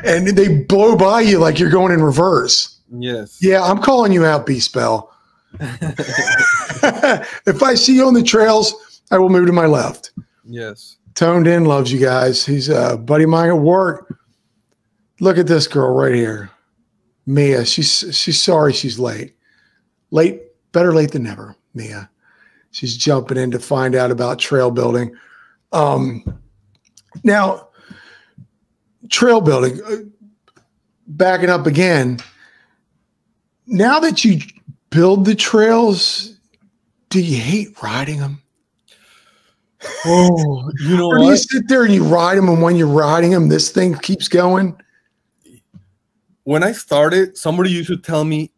[0.03, 2.79] and they blow by you like you're going in reverse.
[2.91, 3.39] yes.
[3.41, 5.13] Yeah, I'm calling you out, B Spell.
[5.59, 10.11] if I see you on the trails, I will move to my left.
[10.45, 10.97] Yes.
[11.17, 12.45] Toned in loves you guys.
[12.45, 14.19] He's a buddy of mine at work.
[15.19, 16.51] Look at this girl right here,
[17.25, 17.65] Mia.
[17.65, 19.33] She's she's sorry she's late.
[20.11, 21.55] Late, better late than never.
[21.73, 22.07] Mia.
[22.69, 25.11] She's jumping in to find out about trail building.
[25.71, 26.23] Um,
[27.23, 27.69] now,
[29.09, 29.81] trail building.
[29.87, 29.95] uh,
[31.07, 32.19] Backing up again.
[33.65, 34.39] Now that you
[34.91, 36.37] build the trails,
[37.09, 38.43] do you hate riding them?
[40.05, 42.87] Oh, you know Or do you sit there and you ride them, and when you're
[42.87, 44.75] riding them, this thing keeps going?
[46.47, 48.53] when I started, somebody used to tell me,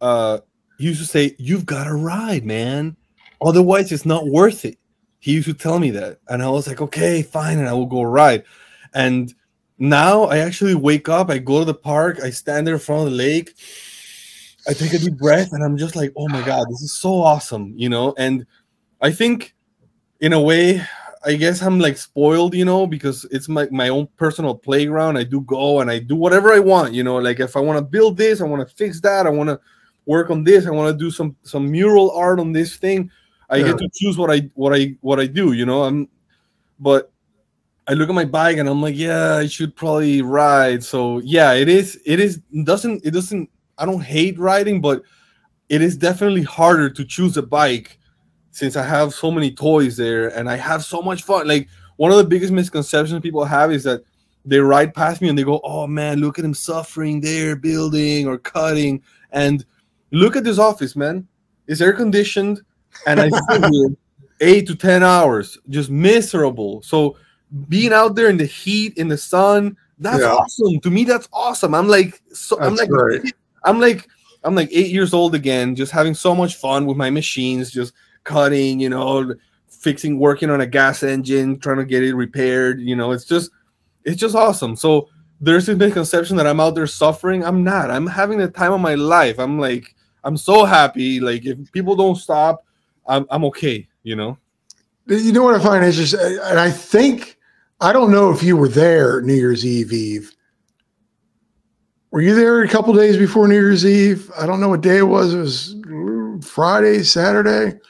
[0.00, 0.38] uh,
[0.78, 2.96] he used to say, You've got to ride, man.
[3.42, 4.78] Otherwise, it's not worth it.
[5.18, 6.20] He used to tell me that.
[6.28, 7.58] And I was like, Okay, fine.
[7.58, 8.44] And I will go ride.
[8.94, 9.34] And
[9.76, 13.02] now I actually wake up, I go to the park, I stand there in front
[13.04, 13.52] of the lake,
[14.66, 17.20] I take a deep breath, and I'm just like, Oh my God, this is so
[17.20, 18.14] awesome, you know?
[18.16, 18.46] And
[19.02, 19.54] I think,
[20.20, 20.82] in a way,
[21.24, 25.18] I guess I'm like spoiled, you know, because it's my, my own personal playground.
[25.18, 27.16] I do go and I do whatever I want, you know.
[27.18, 29.60] Like if I want to build this, I want to fix that, I want to
[30.06, 33.10] work on this, I want to do some some mural art on this thing.
[33.50, 33.66] I Yeah.
[33.66, 35.84] get to choose what I what I what I do, you know.
[35.84, 36.08] I'm
[36.78, 37.12] but
[37.86, 40.84] I look at my bike and I'm like, yeah, I should probably ride.
[40.84, 45.02] So yeah, it is it is doesn't it doesn't I don't hate riding, but
[45.68, 47.98] it is definitely harder to choose a bike
[48.52, 51.46] since I have so many toys there and I have so much fun.
[51.46, 54.02] Like one of the biggest misconceptions people have is that
[54.44, 58.26] they ride past me and they go, "Oh man, look at him suffering there, building
[58.26, 59.64] or cutting." And
[60.10, 61.26] look at this office, man.
[61.66, 62.62] It's air conditioned,
[63.06, 63.90] and I sit here
[64.40, 66.80] eight to ten hours, just miserable.
[66.82, 67.16] So
[67.68, 70.32] being out there in the heat, in the sun, that's Yeah.
[70.32, 70.80] awesome.
[70.80, 71.74] To me, that's awesome.
[71.74, 73.34] I'm like, so I'm like, great.
[73.64, 74.08] I'm like,
[74.42, 77.92] I'm like eight years old again, just having so much fun with my machines, just
[78.24, 79.34] cutting, you know,
[79.68, 82.80] fixing, working on a gas engine, trying to get it repaired.
[82.80, 83.50] You know, it's just,
[84.04, 84.76] it's just awesome.
[84.76, 85.08] So
[85.40, 87.44] there's this misconception that I'm out there suffering.
[87.44, 87.90] I'm not.
[87.90, 89.38] I'm having the time of my life.
[89.38, 91.20] I'm like, I'm so happy.
[91.20, 92.64] Like if people don't stop,
[93.06, 93.88] I'm, I'm okay.
[94.02, 94.38] You know.
[95.06, 97.36] You know what I find interesting, and I think
[97.80, 100.30] I don't know if you were there New Year's Eve Eve.
[102.12, 104.30] Were you there a couple days before New Year's Eve?
[104.38, 105.34] I don't know what day it was.
[105.34, 107.80] It was Friday, Saturday.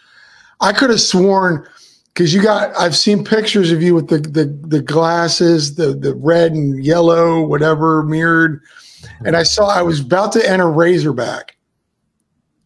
[0.60, 1.66] I could have sworn
[2.12, 6.14] because you got I've seen pictures of you with the the, the glasses, the the
[6.14, 8.60] red and yellow, whatever mirrored,
[9.24, 11.56] and I saw I was about to enter Razorback,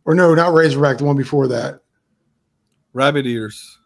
[0.04, 1.80] or no, not Razorback, the one before that.
[2.92, 3.78] Rabbit ears.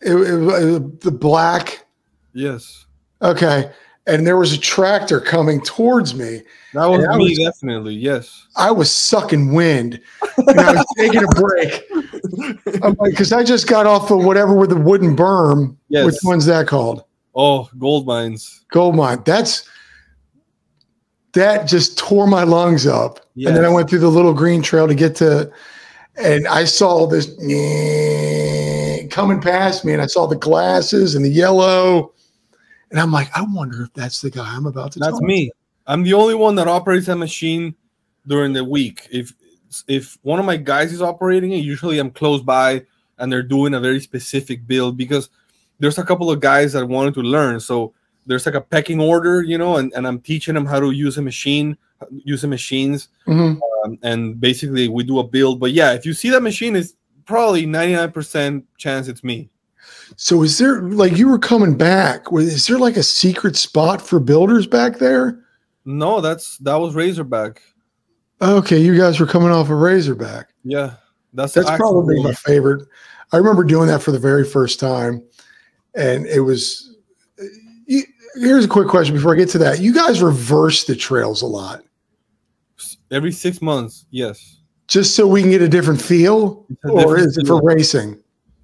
[0.00, 1.86] It, it, it, the black.
[2.34, 2.86] Yes.
[3.20, 3.70] Okay,
[4.06, 6.42] and there was a tractor coming towards me.
[6.74, 7.94] That was me, was, definitely.
[7.94, 8.46] Yes.
[8.56, 10.00] I was sucking wind.
[10.38, 11.84] And I was taking a break.
[12.82, 15.76] I'm like, because I just got off of whatever with the wooden berm.
[15.88, 16.06] Yes.
[16.06, 17.04] Which one's that called?
[17.34, 18.64] Oh, gold mines.
[18.70, 19.22] Gold mine.
[19.24, 19.68] That's
[21.32, 23.20] that just tore my lungs up.
[23.34, 23.48] Yes.
[23.48, 25.50] And then I went through the little green trail to get to,
[26.16, 27.26] and I saw this
[29.10, 32.12] coming past me, and I saw the glasses and the yellow
[32.92, 34.98] and I'm like, I wonder if that's the guy I'm about to.
[34.98, 35.46] That's me.
[35.46, 35.52] To.
[35.86, 37.74] I'm the only one that operates that machine
[38.26, 39.08] during the week.
[39.10, 39.32] If
[39.88, 42.84] if one of my guys is operating it, usually I'm close by
[43.18, 45.30] and they're doing a very specific build because
[45.78, 47.60] there's a couple of guys that wanted to learn.
[47.60, 47.92] So
[48.26, 51.18] there's like a pecking order, you know, and, and I'm teaching them how to use
[51.18, 51.76] a machine,
[52.24, 53.60] use the machines, mm-hmm.
[53.84, 55.60] um, and basically we do a build.
[55.60, 59.50] But yeah, if you see that machine, it's probably 99% chance it's me.
[60.16, 62.26] So is there like you were coming back?
[62.32, 65.40] Is there like a secret spot for builders back there?
[65.84, 67.62] No, that's that was Razorback.
[68.42, 70.48] Okay, you guys were coming off a of Razorback.
[70.64, 70.94] Yeah,
[71.32, 72.88] that's that's probably my favorite.
[73.30, 75.22] I remember doing that for the very first time,
[75.94, 76.96] and it was.
[78.34, 79.80] Here's a quick question before I get to that.
[79.80, 81.82] You guys reverse the trails a lot.
[83.10, 84.58] Every six months, yes.
[84.88, 88.20] Just so we can get a different feel, a different or is it for racing?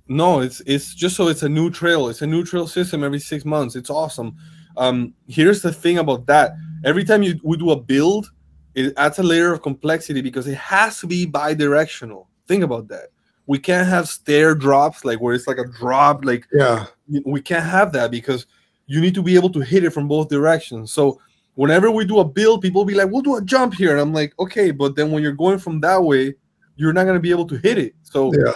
[0.08, 2.08] No, it's it's just so it's a new trail.
[2.08, 3.76] It's a new trail system every six months.
[3.76, 4.34] It's awesome.
[4.76, 6.52] Um, here's the thing about that.
[6.84, 8.30] Every time you we do a build,
[8.74, 12.28] it adds a layer of complexity because it has to be bi-directional.
[12.46, 13.08] Think about that.
[13.46, 16.24] We can't have stair drops like where it's like a drop.
[16.24, 16.86] Like yeah,
[17.24, 18.46] we can't have that because
[18.86, 20.92] you need to be able to hit it from both directions.
[20.92, 21.20] So
[21.54, 24.12] whenever we do a build, people be like, "We'll do a jump here," and I'm
[24.12, 26.34] like, "Okay," but then when you're going from that way,
[26.76, 27.94] you're not gonna be able to hit it.
[28.02, 28.52] So yeah,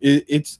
[0.00, 0.58] it, it's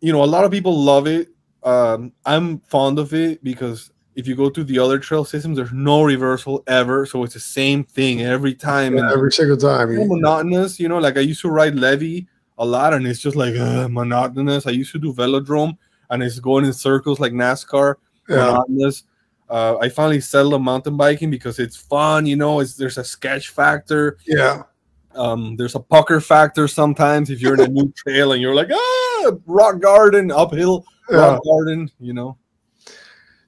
[0.00, 1.28] you know, a lot of people love it.
[1.62, 5.72] Um, I'm fond of it because if you go to the other trail systems, there's
[5.72, 8.96] no reversal ever, so it's the same thing every time.
[8.96, 9.92] Yeah, every single time.
[9.92, 10.98] It's monotonous, you know.
[10.98, 12.26] Like I used to ride Levy
[12.56, 14.66] a lot, and it's just like uh, monotonous.
[14.66, 15.76] I used to do velodrome,
[16.08, 17.96] and it's going in circles like NASCAR.
[18.26, 18.36] Yeah.
[18.36, 19.04] Monotonous.
[19.50, 22.60] Uh, I finally settled on mountain biking because it's fun, you know.
[22.60, 24.16] It's there's a sketch factor.
[24.26, 24.62] Yeah.
[25.14, 28.70] Um, there's a pucker factor sometimes if you're in a new trail and you're like,
[28.72, 31.50] ah, rock garden, uphill, rock yeah.
[31.50, 32.38] garden, you know.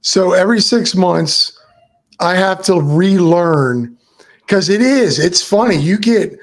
[0.00, 1.58] So every six months,
[2.20, 3.96] I have to relearn
[4.40, 5.76] because it is, it's funny.
[5.76, 6.38] You get,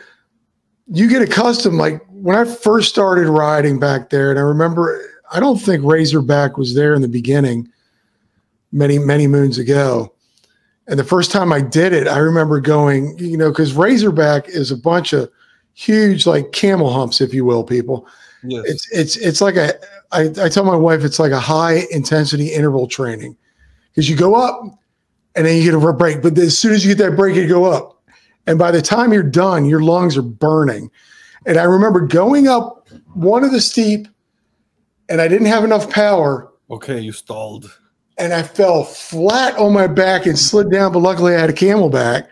[0.87, 1.77] you get accustomed.
[1.77, 6.57] Like when I first started riding back there, and I remember, I don't think Razorback
[6.57, 7.67] was there in the beginning
[8.71, 10.13] many, many moons ago.
[10.87, 14.69] And the first time I did it, I remember going, you know, because Razorback is
[14.69, 15.31] a bunch of
[15.73, 18.07] huge, like camel humps, if you will, people.
[18.43, 18.63] Yes.
[18.67, 19.73] It's it's it's like a.
[20.11, 23.35] I, I tell my wife it's like a high intensity interval training
[23.95, 24.61] because you go up
[25.35, 27.47] and then you get a break, but as soon as you get that break, you
[27.47, 28.03] go up,
[28.45, 30.91] and by the time you're done, your lungs are burning.
[31.45, 34.07] And I remember going up one of the steep,
[35.09, 36.51] and I didn't have enough power.
[36.69, 37.77] Okay, you stalled
[38.17, 40.93] and I fell flat on my back and slid down.
[40.93, 42.27] But luckily, I had a CamelBak,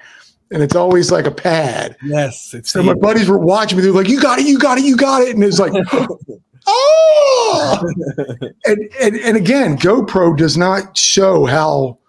[0.52, 1.98] and it's always like a pad.
[2.04, 2.54] Yes.
[2.54, 3.84] It's so my buddies were watching me.
[3.84, 4.46] They were like, "You got it!
[4.46, 4.86] You got it!
[4.86, 5.74] You got it!" And it's like,
[6.68, 7.84] oh.
[8.66, 12.00] and, and and again, GoPro does not show how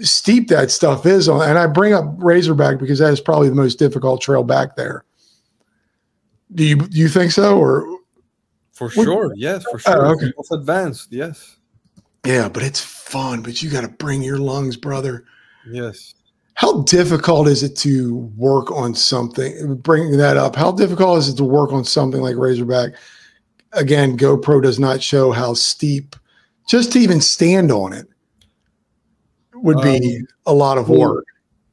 [0.00, 1.48] steep that stuff is on.
[1.48, 5.04] And I bring up Razorback because that is probably the most difficult trail back there.
[6.54, 7.98] Do you do you think so or?
[8.72, 10.06] For sure, yes, for oh, sure.
[10.06, 10.32] Oh, okay.
[10.38, 11.56] It's advanced, yes.
[12.24, 15.24] Yeah, but it's fun, but you got to bring your lungs, brother.
[15.68, 16.14] Yes.
[16.54, 19.76] How difficult is it to work on something?
[19.76, 22.92] Bringing that up, how difficult is it to work on something like Razorback?
[23.72, 26.16] Again, GoPro does not show how steep,
[26.66, 28.08] just to even stand on it
[29.54, 31.24] would be um, a lot of work.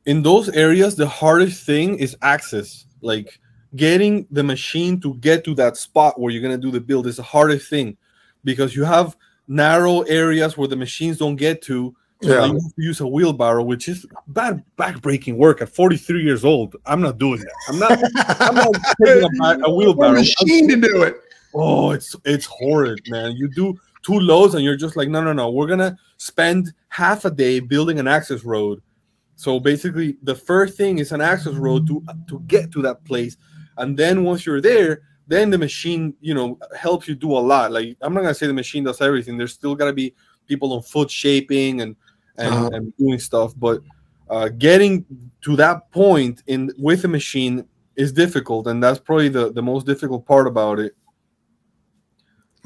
[0.05, 2.85] In those areas, the hardest thing is access.
[3.01, 3.39] Like
[3.75, 7.07] getting the machine to get to that spot where you're going to do the build
[7.07, 7.97] is the hardest thing
[8.43, 9.15] because you have
[9.47, 11.95] narrow areas where the machines don't get to.
[12.21, 12.45] So yeah.
[12.45, 16.75] you have to use a wheelbarrow, which is bad backbreaking work at 43 years old.
[16.85, 17.53] I'm not doing that.
[17.67, 17.99] I'm not.
[18.41, 20.13] I'm not taking a, a wheelbarrow.
[20.13, 21.21] machine to do it.
[21.55, 23.31] Oh, it's it's horrid, man.
[23.31, 25.49] You do two loads and you're just like, no, no, no.
[25.49, 28.81] We're gonna spend half a day building an access road.
[29.37, 33.37] So basically, the first thing is an access road to to get to that place,
[33.77, 37.71] and then once you're there, then the machine, you know, helps you do a lot.
[37.71, 39.37] Like I'm not gonna say the machine does everything.
[39.37, 40.13] There's still gotta be
[40.47, 41.95] people on foot shaping and
[42.37, 42.69] and, uh-huh.
[42.73, 43.81] and doing stuff, but
[44.29, 45.05] uh, getting
[45.41, 49.85] to that point in with a machine is difficult, and that's probably the the most
[49.85, 50.95] difficult part about it.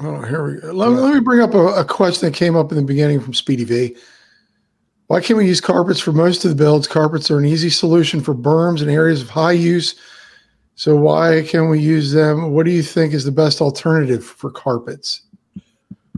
[0.00, 0.72] Oh, here we go.
[0.72, 0.96] Let, yeah.
[0.96, 3.64] let me bring up a, a, question that came up in the beginning from Speedy
[3.64, 3.96] V.
[5.08, 6.86] Why can't we use carpets for most of the builds?
[6.86, 9.96] Carpets are an easy solution for berms and areas of high use.
[10.76, 12.52] So why can we use them?
[12.52, 15.22] What do you think is the best alternative for carpets?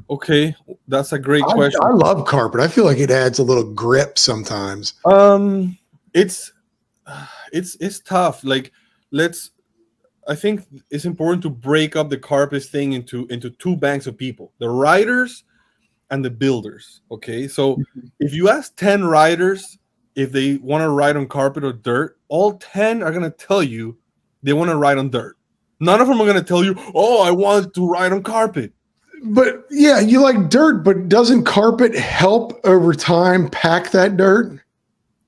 [0.09, 0.55] Okay,
[0.89, 1.81] that's a great question.
[1.83, 2.61] I, I love carpet.
[2.61, 4.95] I feel like it adds a little grip sometimes.
[5.07, 5.79] Um,
[6.13, 6.53] it's
[7.53, 8.45] it's it's tough.
[8.45, 8.73] Like
[9.11, 9.51] let's
[10.29, 14.17] I think it's important to break up the carpet thing into into two banks of
[14.17, 15.45] people: the riders
[16.11, 17.01] and the builders.
[17.11, 18.07] Okay, so mm-hmm.
[18.21, 19.79] if you ask ten riders
[20.15, 23.97] if they want to ride on carpet or dirt, all ten are gonna tell you
[24.43, 25.37] they want to ride on dirt.
[25.81, 28.73] None of them are gonna tell you, "Oh, I want to ride on carpet."
[29.25, 34.61] But yeah, you like dirt, but doesn't carpet help over time pack that dirt?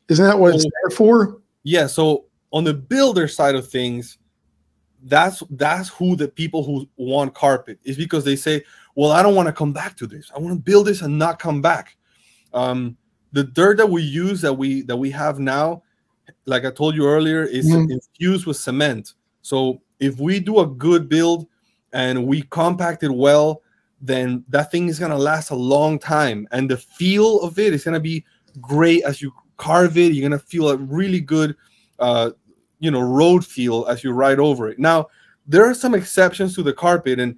[0.08, 1.38] Isn't that what it's there for?
[1.62, 1.86] Yeah.
[1.86, 4.18] So on the builder side of things,
[5.04, 9.34] that's that's who the people who want carpet is because they say, well, I don't
[9.34, 10.30] want to come back to this.
[10.34, 11.96] I want to build this and not come back.
[12.52, 12.96] Um,
[13.32, 15.82] the dirt that we use that we that we have now,
[16.46, 17.90] like I told you earlier, is mm.
[17.90, 19.14] infused with cement.
[19.42, 21.46] So if we do a good build
[21.92, 23.62] and we compact it well,
[24.00, 27.84] then that thing is gonna last a long time, and the feel of it is
[27.84, 28.24] gonna be
[28.60, 30.12] great as you carve it.
[30.12, 31.56] You're gonna feel a really good
[31.98, 32.30] uh,
[32.84, 34.78] you know road feel as you ride over it.
[34.78, 35.08] Now
[35.46, 37.36] there are some exceptions to the carpet, and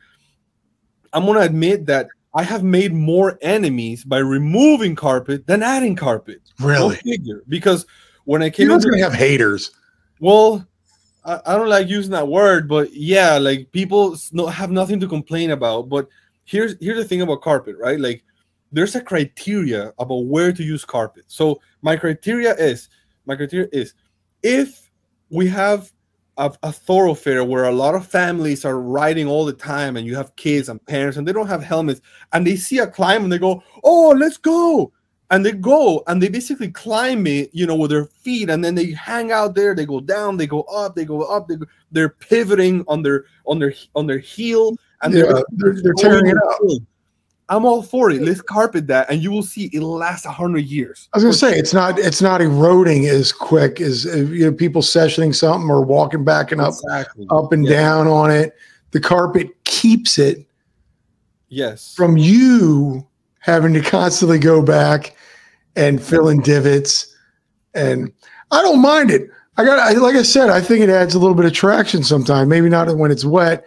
[1.13, 6.43] I'm gonna admit that I have made more enemies by removing carpet than adding carpet.
[6.61, 6.97] Really?
[6.97, 7.87] Figure because
[8.25, 9.71] when I came, you're gonna have haters.
[10.21, 10.67] Well,
[11.25, 15.09] I, I, don't like using that word, but yeah, like people no, have nothing to
[15.09, 15.89] complain about.
[15.89, 16.09] But
[16.45, 18.01] here's here's the thing about carpet, right?
[18.01, 18.25] Like
[18.73, 21.25] there's a criteria about where to use carpet.
[21.29, 22.89] So my criteria is
[23.27, 23.95] my criteria is
[24.43, 24.86] if
[25.31, 25.93] we have
[26.37, 30.15] a, a, thoroughfare where a lot of families are riding all the time and you
[30.15, 32.01] have kids and parents and they don't have helmets
[32.33, 34.93] and they see a climb and they go oh let's go.
[35.29, 38.77] And they go and they basically climb it you know with their feet and then
[38.77, 41.67] they hang out there they go down they go up they go up they go,
[41.91, 46.29] they're pivoting on their on their on their heel and yeah, they're, they're, they're tearing
[46.29, 46.79] it up oh,
[47.49, 48.23] I'm all for it.
[48.23, 51.09] Let's carpet that, and you will see it'll last a hundred years.
[51.13, 54.53] I was gonna say it's not it's not eroding as quick as uh, you know
[54.53, 57.27] people sessioning something or walking back and up exactly.
[57.31, 57.71] up and yeah.
[57.71, 58.55] down on it.
[58.91, 60.45] The carpet keeps it.
[61.49, 61.95] Yes.
[61.95, 63.07] From you
[63.39, 65.15] having to constantly go back
[65.77, 67.15] and fill in divots,
[67.75, 68.13] and
[68.51, 69.31] I don't mind it.
[69.57, 72.03] I got I, like I said, I think it adds a little bit of traction
[72.03, 72.49] sometimes.
[72.49, 73.65] Maybe not when it's wet,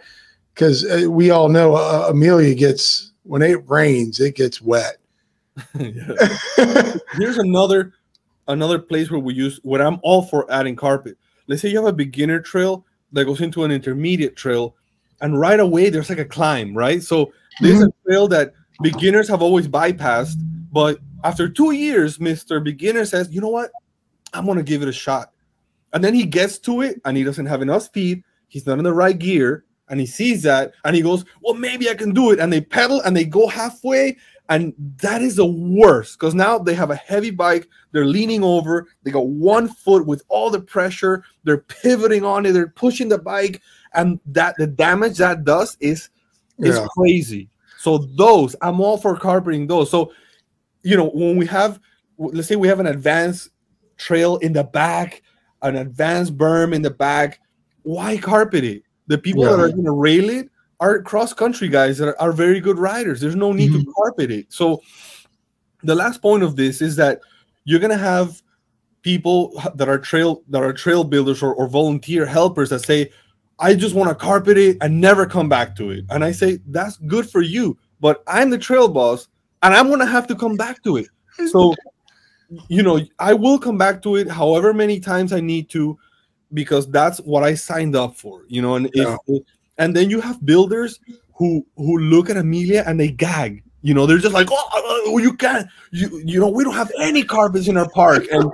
[0.54, 4.98] because uh, we all know uh, Amelia gets when it rains, it gets wet.
[5.78, 7.92] Here's another
[8.48, 11.16] another place where we use what I'm all for adding carpet.
[11.46, 14.76] Let's say you have a beginner trail that goes into an intermediate trail,
[15.20, 17.02] and right away there's like a climb, right?
[17.02, 17.88] So there's mm-hmm.
[17.88, 20.36] a trail that beginners have always bypassed,
[20.72, 22.62] but after two years, Mr.
[22.62, 23.70] Beginner says, you know what?
[24.32, 25.32] I'm gonna give it a shot.
[25.92, 28.84] And then he gets to it and he doesn't have enough speed, he's not in
[28.84, 32.30] the right gear, and he sees that and he goes, Well, maybe I can do
[32.30, 32.38] it.
[32.38, 34.16] And they pedal and they go halfway.
[34.48, 37.68] And that is the worst because now they have a heavy bike.
[37.92, 38.88] They're leaning over.
[39.02, 41.24] They got one foot with all the pressure.
[41.44, 42.52] They're pivoting on it.
[42.52, 43.60] They're pushing the bike.
[43.94, 46.08] And that the damage that does is
[46.58, 46.86] is yeah.
[46.96, 47.48] crazy.
[47.78, 49.90] So those, I'm all for carpeting those.
[49.90, 50.12] So,
[50.82, 51.80] you know, when we have,
[52.18, 53.50] let's say we have an advanced
[53.96, 55.22] trail in the back,
[55.62, 57.40] an advanced berm in the back,
[57.82, 58.82] why carpet it?
[59.10, 59.50] The people yeah.
[59.50, 60.48] that are going to rail it
[60.78, 63.20] are cross country guys that are, are, very good riders.
[63.20, 63.82] There's no need mm-hmm.
[63.82, 64.52] to carpet it.
[64.52, 64.82] So
[65.82, 67.20] the last point of this is that
[67.64, 68.40] you're going to have
[69.02, 73.10] people that are trail that are trail builders or, or volunteer helpers that say,
[73.58, 76.04] I just want to carpet it and never come back to it.
[76.10, 77.76] And I say, that's good for you.
[77.98, 79.26] But I'm the trail boss
[79.62, 81.08] and I'm going to have to come back to it.
[81.48, 81.74] So,
[82.68, 85.98] you know, I will come back to it however many times I need to
[86.52, 88.76] because that's what I signed up for, you know.
[88.76, 89.16] And yeah.
[89.26, 89.42] if,
[89.78, 91.00] and then you have builders
[91.34, 93.62] who who look at Amelia and they gag.
[93.82, 94.68] You know, they're just like, oh,
[95.06, 98.50] oh you can't, you you know, we don't have any carpets in our park, and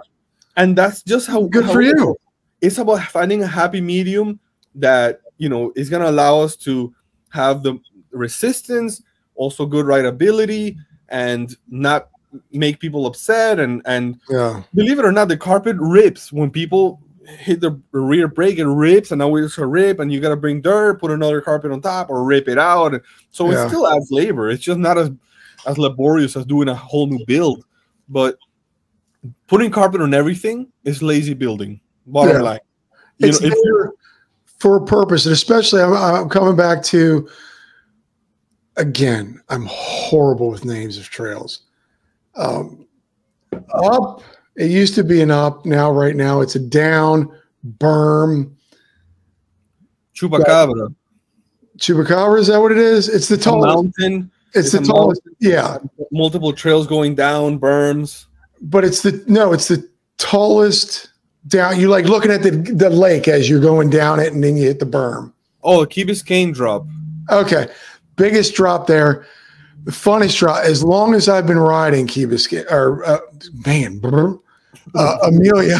[0.56, 2.16] and that's just how good how for you.
[2.60, 4.38] It's about finding a happy medium
[4.76, 6.94] that you know is gonna allow us to
[7.30, 7.78] have the
[8.12, 9.02] resistance,
[9.34, 10.76] also good rideability,
[11.08, 12.08] and not
[12.52, 13.58] make people upset.
[13.58, 14.62] And and Yeah.
[14.74, 18.58] believe it or not, the carpet rips when people hit the rear brake.
[18.58, 21.40] It rips, and now it's a rip, and you got to bring dirt, put another
[21.40, 23.00] carpet on top, or rip it out.
[23.30, 23.64] So Yeah.
[23.64, 24.50] it still adds labor.
[24.50, 25.10] It's just not as
[25.66, 27.64] as laborious as doing a whole new build,
[28.08, 28.36] but
[29.48, 31.80] putting carpet on everything is lazy building.
[32.06, 32.42] Bottom Yeah.
[32.42, 32.60] line,
[33.18, 33.92] you It's know, there
[34.58, 37.28] for a purpose, and especially I'm, I'm coming back to
[38.76, 39.40] again.
[39.48, 41.62] I'm horrible with names of trails.
[42.36, 42.86] Um,
[43.74, 44.22] up,
[44.56, 45.64] it used to be an up.
[45.66, 47.30] Now, right now, it's a down
[47.78, 48.52] berm.
[50.14, 50.94] chupacabra,
[51.78, 53.08] Chupacabra, is that what it is?
[53.08, 53.66] It's the tallest.
[53.98, 55.20] mountain, It's it's the tallest.
[55.40, 55.78] Yeah,
[56.10, 58.26] multiple trails going down, berms.
[58.62, 59.86] but it's the no, it's the
[60.18, 61.10] tallest
[61.48, 61.78] down.
[61.78, 64.64] You like looking at the the lake as you're going down it, and then you
[64.64, 65.32] hit the berm.
[65.62, 66.86] Oh, Key Biscayne drop.
[67.30, 67.68] Okay,
[68.16, 69.26] biggest drop there.
[69.84, 70.64] The funniest drop.
[70.64, 73.18] As long as I've been riding Key Biscayne, or uh,
[73.66, 74.38] man, brr,
[74.94, 75.78] uh, Amelia,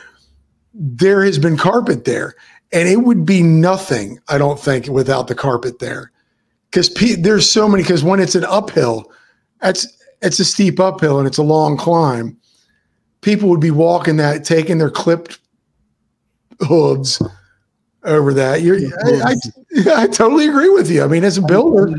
[0.74, 2.34] there has been carpet there,
[2.72, 4.18] and it would be nothing.
[4.28, 6.10] I don't think without the carpet there,
[6.70, 7.82] because there's so many.
[7.82, 9.10] Because when it's an uphill,
[9.60, 9.86] that's
[10.24, 12.36] it's a steep uphill and it's a long climb.
[13.20, 15.38] People would be walking that, taking their clipped
[16.60, 17.22] hooves
[18.04, 18.62] over that.
[18.62, 21.02] You're, I, I, I totally agree with you.
[21.02, 21.94] I mean, as a builder,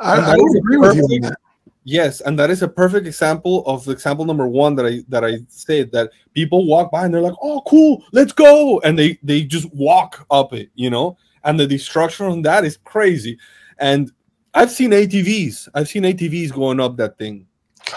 [0.00, 1.38] I, I would agree with you on that.
[1.84, 5.38] Yes, and that is a perfect example of example number one that I that I
[5.48, 9.42] said that people walk by and they're like, "Oh, cool, let's go," and they they
[9.42, 13.36] just walk up it, you know, and the destruction on that is crazy.
[13.78, 14.12] And
[14.54, 17.46] I've seen ATVs, I've seen ATVs going up that thing.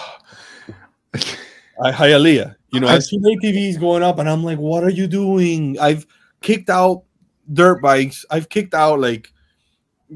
[1.84, 5.06] I Hialeah, you know, I've seen ATVs going up, and I'm like, "What are you
[5.06, 6.08] doing?" I've
[6.42, 7.04] kicked out
[7.54, 8.26] dirt bikes.
[8.32, 9.32] I've kicked out like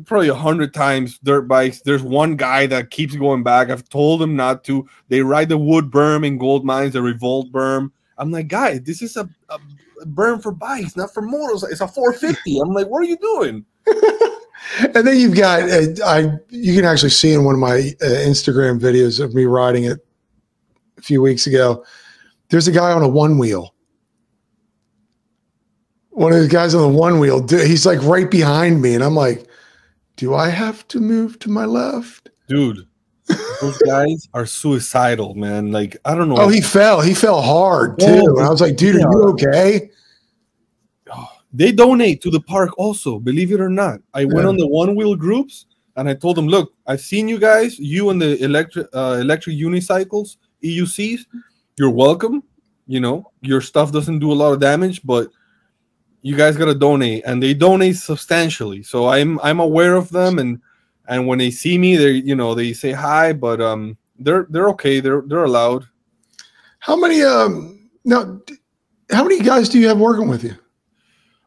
[0.06, 1.82] probably a hundred times dirt bikes.
[1.82, 3.70] There's one guy that keeps going back.
[3.70, 4.88] I've told him not to.
[5.08, 7.92] They ride the wood berm in gold mines, the revolt berm.
[8.18, 9.60] I'm like, guy, this is a, a
[10.06, 11.64] berm for bikes, not for motors.
[11.64, 12.60] It's a 450.
[12.60, 13.66] I'm like, what are you doing?
[14.80, 18.28] And then you've got uh, I you can actually see in one of my uh,
[18.28, 20.06] Instagram videos of me riding it
[20.98, 21.84] a few weeks ago.
[22.50, 23.74] There's a guy on a one wheel.
[26.10, 29.16] One of the guys on the one wheel, he's like right behind me, and I'm
[29.16, 29.49] like,
[30.20, 32.86] "Do I have to move to my left?" Dude,
[33.62, 35.72] those guys are suicidal, man.
[35.72, 36.38] Like, I don't know.
[36.38, 37.02] Oh, he fell.
[37.02, 39.90] He fell hard too, Oh, and I was like, "Dude, are you okay?"
[41.54, 44.96] they donate to the park also believe it or not i went on the one
[44.96, 45.66] wheel groups
[45.96, 49.56] and i told them look i've seen you guys you and the electric uh, electric
[49.58, 51.26] unicycles eucs
[51.78, 52.44] you're welcome
[52.88, 55.30] you know your stuff doesn't do a lot of damage but
[56.22, 60.40] you guys got to donate and they donate substantially so i'm i'm aware of them
[60.40, 60.62] and
[61.08, 64.70] and when they see me they you know they say hi but um they're they're
[64.70, 65.86] okay they're they're allowed
[66.80, 67.22] How many?
[67.24, 68.40] Um, now,
[69.12, 70.56] how many guys do you have working with you?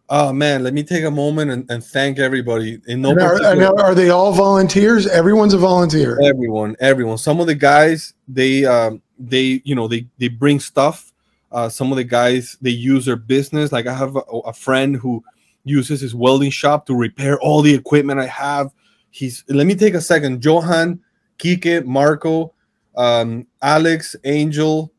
[0.08, 3.42] oh man let me take a moment and, and thank everybody in no And are,
[3.42, 5.06] and are they all volunteers?
[5.06, 6.20] Everyone's a volunteer.
[6.22, 11.11] everyone everyone some of the guys they um they you know they they bring stuff
[11.52, 13.70] uh some of the guys they use their business.
[13.72, 15.22] Like i have a, a friend who
[15.64, 18.72] uses his welding shop to repair all the equipment i have.
[19.10, 20.44] He's let me take a second.
[20.44, 21.00] Johan
[21.38, 22.52] kike marco
[22.96, 24.92] um alex angel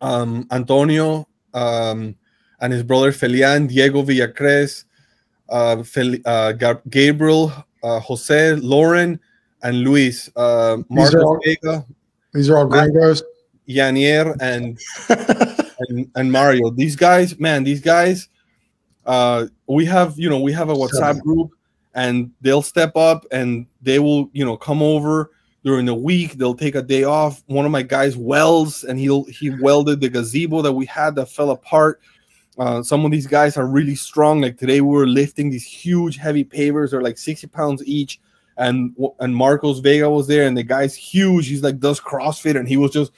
[0.00, 2.14] um antonio um
[2.60, 4.84] and his brother felian diego villacres
[5.48, 9.18] uh, Fel- uh Gab- gabriel uh, jose lauren
[9.62, 11.84] and Luis, uh, Marcos all- Vega,
[12.34, 13.22] These are all gringos.
[13.68, 14.78] Yanier, and,
[15.88, 16.70] and and Mario.
[16.70, 18.28] These guys, man, these guys.
[19.04, 21.52] Uh, we have, you know, we have a WhatsApp group,
[21.94, 25.30] and they'll step up and they will, you know, come over
[25.64, 26.32] during the week.
[26.32, 27.44] They'll take a day off.
[27.46, 31.26] One of my guys welds, and he'll he welded the gazebo that we had that
[31.26, 32.00] fell apart.
[32.58, 34.40] Uh, some of these guys are really strong.
[34.40, 36.90] Like today, we were lifting these huge, heavy pavers.
[36.90, 38.20] They're like sixty pounds each
[38.56, 41.48] and and Marcos Vega was there, and the guy's huge.
[41.48, 43.12] He's like does CrossFit, and he was just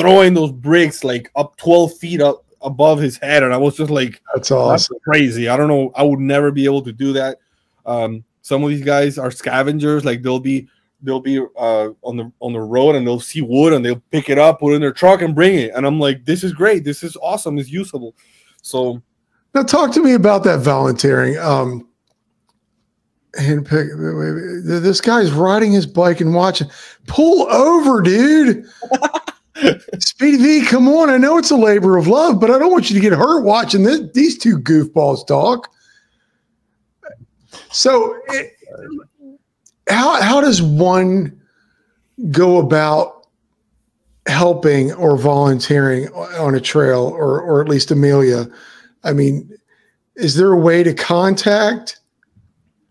[0.00, 3.90] throwing those bricks like up 12 feet up above his head, and I was just
[3.90, 4.98] like, That's that's awesome.
[5.02, 5.48] crazy.
[5.48, 5.92] I don't know.
[5.94, 7.38] I would never be able to do that.
[7.86, 10.04] Um, some of these guys are scavengers.
[10.04, 10.68] Like they'll be
[11.02, 14.28] they'll be uh, on the on the road and they'll see wood and they'll pick
[14.28, 15.72] it up, put it in their truck, and bring it.
[15.74, 16.84] And I'm like, this is great.
[16.84, 17.58] This is awesome.
[17.58, 18.14] It's usable.
[18.62, 19.00] So
[19.54, 21.38] Now, talk to me about that volunteering.
[21.38, 21.86] Um,
[23.38, 23.86] and pick,
[24.64, 26.68] this guy's riding his bike and watching.
[27.06, 28.66] Pull over, dude.
[29.98, 31.10] Speedy V, come on.
[31.10, 33.42] I know it's a labor of love, but I don't want you to get hurt
[33.42, 35.68] watching this, these two goofballs talk.
[37.72, 38.52] So, it,
[39.88, 41.40] how how does one
[42.30, 43.26] go about
[44.26, 48.46] helping or volunteering on a trail or or at least Amelia?
[49.04, 49.50] I mean,
[50.16, 52.00] is there a way to contact?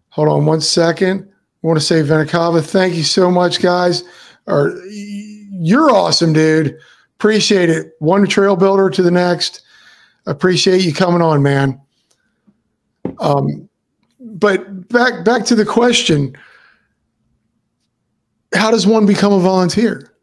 [0.10, 1.30] Hold on one second.
[1.64, 4.04] I want to say Venikava, thank you so much, guys.
[4.48, 4.72] Or
[5.60, 6.78] you're awesome, dude.
[7.18, 7.94] Appreciate it.
[8.00, 9.62] One trail builder to the next.
[10.26, 11.80] Appreciate you coming on, man.
[13.20, 13.70] Um,
[14.20, 16.38] but back back to the question:
[18.54, 20.14] How does one become a volunteer?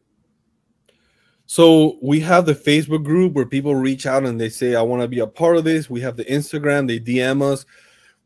[1.45, 5.03] So we have the Facebook group where people reach out and they say, "I want
[5.03, 7.67] to be a part of this." We have the Instagram; they DM us.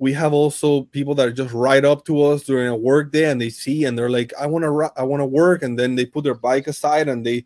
[0.01, 3.40] We have also people that just ride up to us during a work day and
[3.40, 6.07] they see and they're like, "I want to, I want to work," and then they
[6.07, 7.44] put their bike aside and they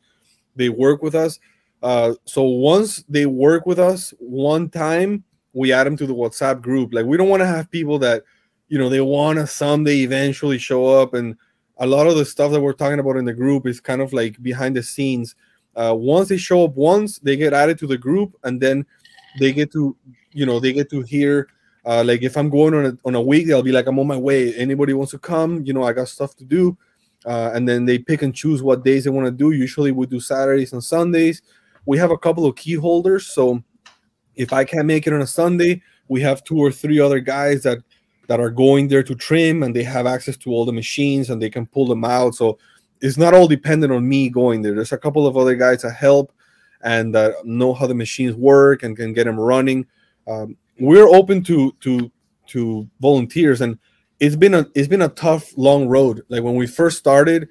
[0.57, 1.41] they work with us.
[1.83, 6.63] Uh, so once they work with us one time, we add them to the WhatsApp
[6.63, 6.95] group.
[6.95, 8.23] Like we don't want to have people that,
[8.69, 11.13] you know, they want to someday eventually show up.
[11.13, 11.37] And
[11.79, 14.13] a lot of the stuff that we're talking about in the group is kind of
[14.13, 15.35] like behind the scenes.
[15.77, 18.87] Uh, once they show up once, they get added to the group, and then
[19.41, 19.97] they get to,
[20.31, 21.49] you know, they get to hear.
[21.87, 24.07] Uh, like if I'm going on a on a week, they'll be like, I'm on
[24.07, 24.55] my way.
[24.55, 25.65] Anybody wants to come?
[25.65, 26.77] You know, I got stuff to do.
[27.27, 29.51] Uh, and then they pick and choose what days they want to do.
[29.51, 31.43] Usually we do Saturdays and Sundays
[31.87, 33.27] we have a couple of key holders.
[33.27, 33.63] So
[34.37, 37.63] if I can't make it on a Sunday, we have two or three other guys
[37.63, 37.79] that
[38.27, 41.43] that are going there to trim and they have access to all the machines and
[41.43, 42.35] they can pull them out.
[42.35, 42.59] So
[43.03, 44.75] it's not all dependent on me going there.
[44.75, 46.33] There's a couple of other guys that help
[46.81, 49.87] and that know how the machines work and can get them running.
[50.27, 52.11] Um, we're open to to
[52.49, 53.79] to volunteers and
[54.21, 56.23] it's been a it's been a tough long road.
[56.29, 57.49] Like when we first started,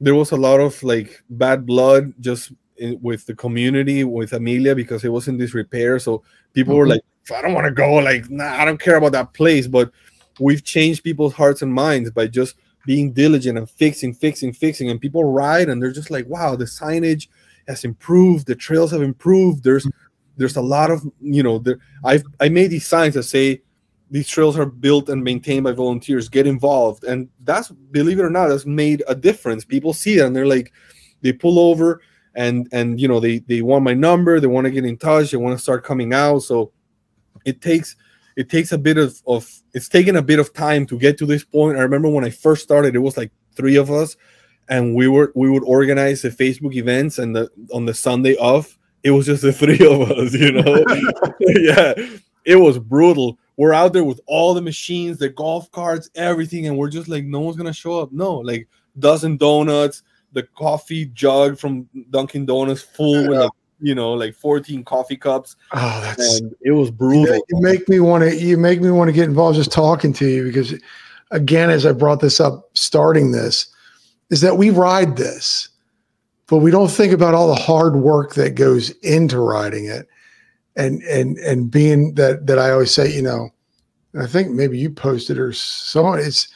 [0.00, 4.74] there was a lot of like bad blood just in, with the community with Amelia
[4.74, 5.98] because it was in disrepair.
[5.98, 6.22] So
[6.52, 6.78] people mm-hmm.
[6.78, 7.02] were like,
[7.34, 7.94] I don't want to go.
[7.94, 9.66] Like, nah, I don't care about that place.
[9.66, 9.90] But
[10.38, 12.56] we've changed people's hearts and minds by just
[12.86, 14.90] being diligent and fixing, fixing, fixing.
[14.90, 17.28] And people ride and they're just like, wow, the signage
[17.66, 19.64] has improved, the trails have improved.
[19.64, 19.98] There's mm-hmm.
[20.36, 23.62] There's a lot of you know, there I've I made these signs that say
[24.10, 26.28] these trails are built and maintained by volunteers.
[26.28, 27.04] Get involved.
[27.04, 29.64] And that's believe it or not, that's made a difference.
[29.64, 30.72] People see it and they're like,
[31.22, 32.00] they pull over
[32.34, 35.30] and and you know they they want my number they want to get in touch
[35.30, 36.72] they want to start coming out so
[37.44, 37.96] it takes
[38.36, 41.26] it takes a bit of of it's taken a bit of time to get to
[41.26, 44.16] this point i remember when i first started it was like three of us
[44.68, 48.78] and we were we would organize the facebook events and the on the sunday off
[49.04, 50.84] it was just the three of us you know
[51.40, 51.94] yeah
[52.44, 56.76] it was brutal we're out there with all the machines the golf carts everything and
[56.76, 58.66] we're just like no one's gonna show up no like
[58.98, 60.02] dozen donuts
[60.34, 63.28] the coffee jug from Dunkin' Donuts full yeah.
[63.28, 63.50] with like,
[63.80, 65.56] you know like 14 coffee cups.
[65.72, 67.36] Oh, that's and it was brutal.
[67.48, 70.26] You make me want to you make me want to get involved just talking to
[70.26, 70.74] you because
[71.30, 73.68] again, as I brought this up starting this,
[74.30, 75.68] is that we ride this,
[76.46, 80.08] but we don't think about all the hard work that goes into riding it.
[80.76, 83.50] And and and being that that I always say, you know,
[84.18, 86.48] I think maybe you posted or someone it's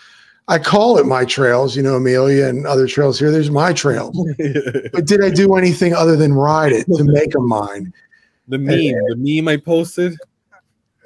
[0.48, 3.30] I call it my trails, you know, Amelia and other trails here.
[3.30, 4.16] There's my trails.
[4.92, 7.92] but did I do anything other than ride it to make them mine?
[8.48, 10.16] The meme, and, the meme I posted.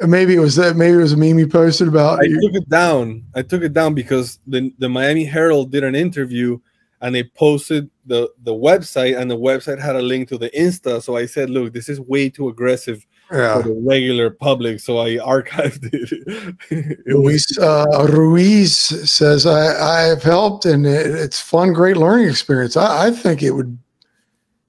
[0.00, 0.76] Maybe it was that.
[0.76, 2.20] Maybe it was a meme you posted about.
[2.20, 2.40] I you.
[2.40, 3.24] took it down.
[3.34, 6.60] I took it down because the the Miami Herald did an interview,
[7.02, 11.02] and they posted the the website, and the website had a link to the Insta.
[11.02, 13.56] So I said, "Look, this is way too aggressive yeah.
[13.56, 14.80] for the regular public.
[14.80, 16.56] So I archived it.
[16.70, 18.76] it Luis uh, Ruiz
[19.10, 22.76] says, I, i have helped and it, it's fun, great learning experience.
[22.76, 23.78] I, I, think it would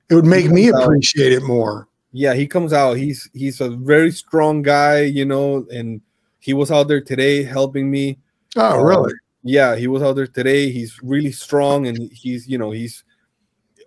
[0.09, 1.43] it would make me appreciate out.
[1.43, 1.87] it more.
[2.11, 2.93] Yeah, he comes out.
[2.93, 5.99] He's he's a very strong guy, you know, and
[6.39, 8.19] he was out there today helping me.
[8.55, 9.13] Oh, really?
[9.43, 10.71] Yeah, he was out there today.
[10.71, 13.03] He's really strong and he's, you know, he's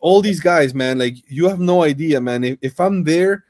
[0.00, 0.98] all these guys, man.
[0.98, 2.44] Like you have no idea, man.
[2.44, 3.44] If, if I'm there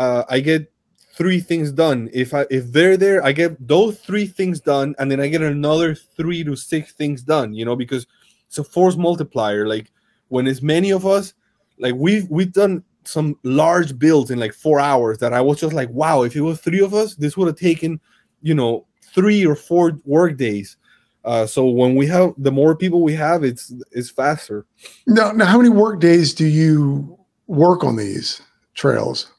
[0.00, 0.72] uh, I get
[1.14, 2.08] three things done.
[2.12, 5.42] If I if they're there, I get those three things done, and then I get
[5.42, 7.52] another three to six things done.
[7.52, 8.06] You know, because
[8.48, 9.68] it's a force multiplier.
[9.68, 9.92] Like
[10.28, 11.34] when it's many of us,
[11.78, 15.74] like we've we've done some large builds in like four hours that I was just
[15.74, 18.00] like, wow, if it was three of us, this would have taken,
[18.40, 20.78] you know, three or four work days.
[21.24, 24.66] Uh, so when we have the more people we have, it's it's faster.
[25.06, 28.40] Now, now, how many work days do you work on these
[28.74, 29.30] trails?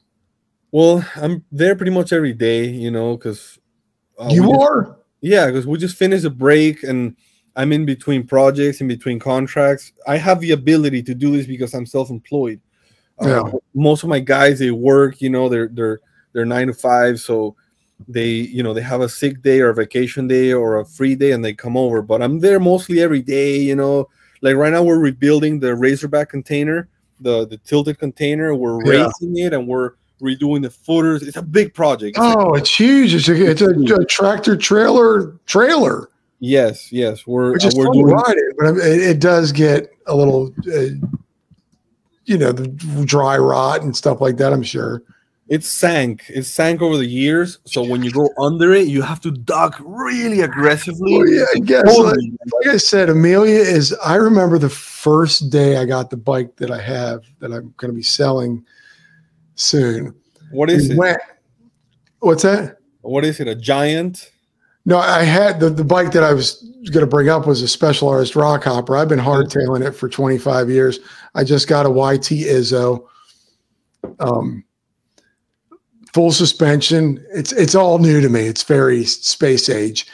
[0.70, 3.58] Well, I'm there pretty much every day, you know, because
[4.18, 4.84] uh, you are.
[4.84, 7.16] Just, yeah, because we just finished a break and
[7.56, 9.92] I'm in between projects, in between contracts.
[10.06, 12.60] I have the ability to do this because I'm self-employed.
[13.20, 13.52] Uh, yeah.
[13.74, 16.00] Most of my guys they work, you know, they're they're
[16.32, 17.56] they're nine to five, so
[18.08, 21.14] they you know they have a sick day or a vacation day or a free
[21.14, 24.08] day and they come over but i'm there mostly every day you know
[24.42, 26.88] like right now we're rebuilding the razorback container
[27.20, 29.04] the the tilted container we're Yeah.
[29.04, 33.12] raising it and we're redoing the footers it's a big project It's Oh, it's huge.
[33.14, 38.06] It's a, it's a, a tractor trailer trailer, yes yes we're which uh, we're doing
[38.06, 40.94] ride it, but it, it does get a little, uh,
[42.24, 42.68] you know, the
[43.04, 44.52] dry rot and stuff like that.
[44.52, 45.02] I'm sure.
[45.52, 46.24] It sank.
[46.30, 47.58] It sank over the years.
[47.66, 51.18] So when you go under it, you have to duck really aggressively.
[51.18, 51.98] Well, yeah, I guess.
[51.98, 53.92] Like, like I said, Amelia is.
[54.02, 57.90] I remember the first day I got the bike that I have that I'm going
[57.90, 58.64] to be selling
[59.54, 60.14] soon.
[60.52, 60.96] What is it?
[60.96, 61.20] went-
[62.20, 62.78] what's that?
[63.02, 63.46] What is it?
[63.46, 64.32] A giant?
[64.86, 67.68] No, I had the, the bike that I was going to bring up was a
[67.68, 68.98] specialized Rockhopper.
[68.98, 70.98] I've been hardtailing it for 25 years.
[71.34, 73.04] I just got a YT Izzo,
[74.18, 74.64] um,
[76.12, 77.24] full suspension.
[77.32, 78.46] It's it's all new to me.
[78.46, 80.06] It's very space age.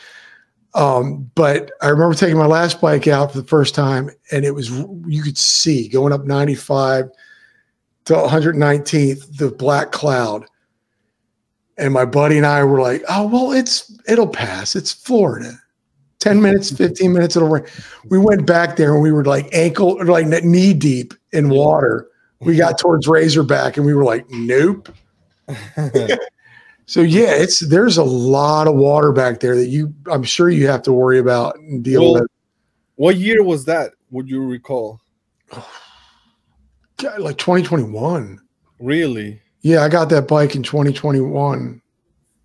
[0.74, 4.55] Um, but I remember taking my last bike out for the first time, and it
[4.55, 4.70] was
[5.07, 7.11] you could see going up 95
[8.05, 10.46] to 119th the black cloud
[11.78, 14.76] and my buddy and I were like, "Oh well, it's it'll pass.
[14.76, 15.53] It's Florida.
[16.18, 17.64] Ten minutes, fifteen minutes, it'll rain."
[18.09, 22.09] We went back there and we were like ankle, or like knee deep in water.
[22.40, 24.90] We got towards Razorback and we were like, "Nope."
[26.86, 30.66] So yeah, it's there's a lot of water back there that you, I'm sure you
[30.68, 32.30] have to worry about and deal Well, with.
[32.94, 33.92] what year was that?
[34.11, 34.99] Would you recall?
[36.96, 38.40] God, Like 2021.
[38.80, 39.38] Really?
[39.61, 41.82] Yeah, I got that bike in 2021.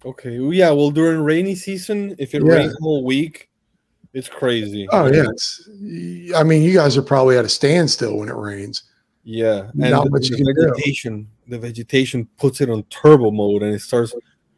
[0.03, 0.39] Okay.
[0.39, 0.71] Well, yeah.
[0.71, 2.51] Well, during rainy season, if it Yeah.
[2.53, 3.49] rains all week,
[4.13, 4.89] it's crazy.
[4.91, 5.69] Oh yeah, it's.
[6.35, 8.83] I mean, you guys are probably at a standstill when it rains.
[9.23, 9.69] Yeah.
[9.71, 10.73] And Not much you do.
[11.47, 14.13] The vegetation puts it on turbo mode and it starts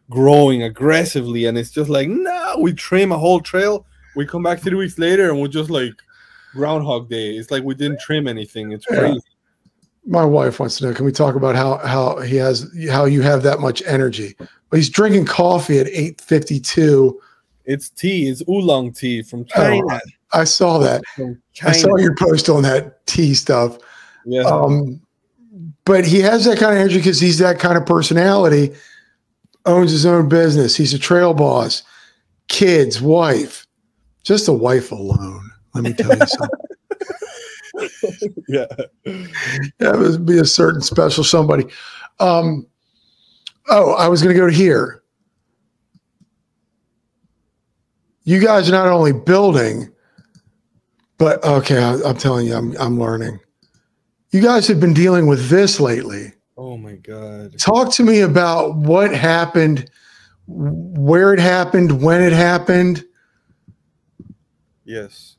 [0.09, 1.45] growing aggressively.
[1.45, 3.85] And it's just like, no, we trim a whole trail.
[4.15, 5.93] We come back three weeks later and we're just like
[6.53, 7.31] Groundhog Day.
[7.35, 8.71] It's like we didn't trim anything.
[8.71, 8.99] It's Yeah.
[8.99, 9.21] crazy.
[10.07, 10.93] My wife wants to know.
[10.93, 14.35] Can we talk about how how he has how you have that much energy?
[14.39, 17.19] Well, he's drinking coffee at eight fifty two.
[17.65, 18.29] It's tea.
[18.29, 19.99] It's oolong tea from China.
[20.31, 21.01] I saw that.
[21.15, 23.79] From I saw your post on that tea stuff.
[24.25, 24.43] Yeah.
[24.43, 25.01] Um,
[25.85, 28.75] but he has that kind of energy because he's that kind of personality.
[29.65, 30.75] Owns his own business.
[30.75, 31.83] He's a trail boss.
[32.47, 33.65] Kids, wife,
[34.23, 35.51] just a wife alone.
[35.73, 36.59] Let me tell you something.
[38.47, 38.65] yeah.
[39.79, 41.65] that would be a certain special somebody.
[42.19, 42.65] Um,
[43.69, 45.03] oh, I was going to go to here.
[48.23, 49.91] You guys are not only building,
[51.17, 53.39] but okay, I, I'm telling you, I'm, I'm learning.
[54.35, 56.33] You guys have been dealing with this lately.
[56.57, 57.57] Oh my god.
[57.57, 59.89] Talk to me about what happened,
[60.45, 63.05] where it happened, when it happened.
[64.83, 65.37] Yes.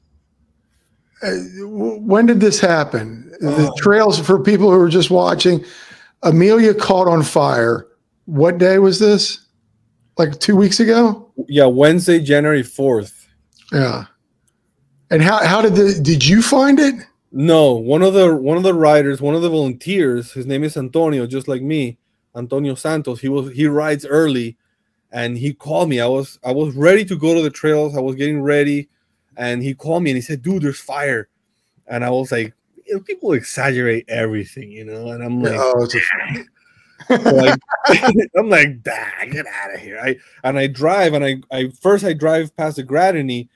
[1.23, 1.35] Uh,
[1.67, 3.31] when did this happen?
[3.41, 3.75] The Oh.
[3.77, 5.63] trails for people who are just watching.
[6.23, 7.87] Amelia caught on fire.
[8.25, 9.41] What day was this?
[10.17, 11.31] Like two weeks ago?
[11.49, 13.27] Yeah, Wednesday, January 4th.
[13.75, 14.07] Yeah.
[15.11, 16.95] And how how did the did you find it?
[17.39, 20.75] No, one of the one of the riders, one of the volunteers, his name is
[20.75, 21.99] Antonio, just like me,
[22.35, 23.21] Antonio Santos.
[23.21, 24.57] He was he rides early
[25.13, 26.01] and he called me.
[26.01, 27.95] I was I was ready to go to the trails.
[27.95, 28.89] I was getting ready
[29.37, 31.29] and he called me and he said, "Dude, there's fire."
[31.87, 32.55] And I was like,
[32.87, 35.87] you know, people exaggerate everything, you know, and I'm like, oh,
[37.11, 37.61] like
[38.35, 40.01] I'm like, "Dah, get out of here.
[40.03, 43.49] I and I drive and I I first I drive past the Gradini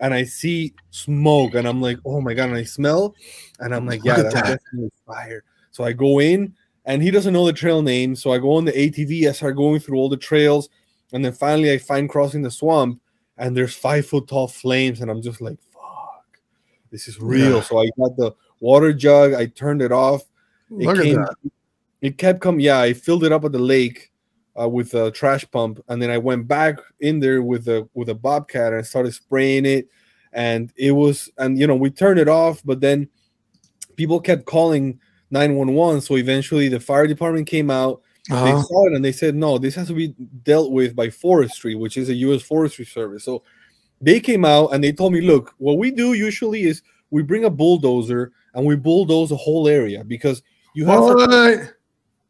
[0.00, 3.14] and I see smoke and I'm like, oh my god, and I smell
[3.60, 4.44] and I'm like, yeah, that's that.
[4.44, 5.44] definitely fire.
[5.70, 8.14] So I go in and he doesn't know the trail name.
[8.16, 10.68] So I go on the ATV, I start going through all the trails,
[11.12, 13.00] and then finally I find crossing the swamp
[13.38, 16.40] and there's five foot tall flames, and I'm just like, fuck,
[16.90, 17.56] this is real.
[17.56, 17.62] Yeah.
[17.62, 20.22] So I got the water jug, I turned it off
[20.70, 21.34] it look at came, that.
[22.00, 22.60] It kept coming.
[22.60, 24.10] Yeah, I filled it up at the lake
[24.60, 28.08] uh, with a trash pump, and then I went back in there with a with
[28.08, 29.88] a bobcat and I started spraying it.
[30.32, 33.08] And it was, and you know, we turned it off, but then
[33.96, 35.00] people kept calling
[35.30, 36.02] 911.
[36.02, 38.02] So eventually, the fire department came out.
[38.28, 38.62] They Uh-huh.
[38.62, 40.08] saw it and they said, no, this has to be
[40.42, 42.42] dealt with by forestry, which is a U.S.
[42.42, 43.24] Forestry Service.
[43.24, 43.44] So
[44.00, 47.44] they came out and they told me, look, what we do usually is we bring
[47.44, 50.42] a bulldozer and we bulldoze the whole area because
[50.74, 51.75] you have?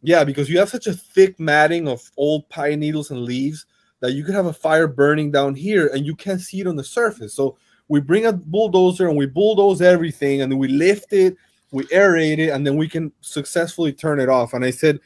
[0.02, 3.66] Yeah, because you have such a thick matting of old pine needles and leaves
[4.00, 6.76] that you could have a fire burning down here and you can't see it on
[6.76, 7.34] the surface.
[7.34, 7.56] So
[7.88, 11.36] we bring a bulldozer and we bulldoze everything and then we lift it,
[11.70, 14.52] we aerate it, and then we can successfully turn it off.
[14.52, 15.00] And I said,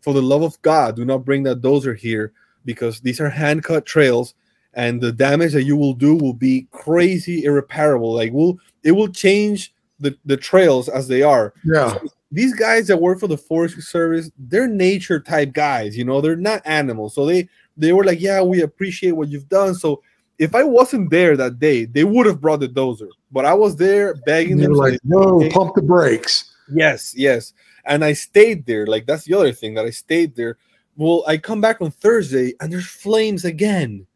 [0.00, 2.32] for the love of God, do not bring that dozer here
[2.64, 4.34] because these are hand cut trails
[4.74, 9.08] and the damage that you will do will be crazy irreparable like will it will
[9.08, 11.92] change the, the trails as they are Yeah.
[11.92, 16.20] So these guys that work for the forestry service they're nature type guys you know
[16.20, 20.02] they're not animals so they they were like yeah we appreciate what you've done so
[20.38, 23.76] if i wasn't there that day they would have brought the dozer but i was
[23.76, 25.50] there begging them like, whoa, okay.
[25.50, 26.52] pump the brakes.
[26.72, 27.52] Yes, yes.
[27.84, 28.86] And I stayed there.
[28.86, 30.58] Like that's the other thing that I stayed there.
[30.96, 34.06] Well, I come back on Thursday and there's flames again.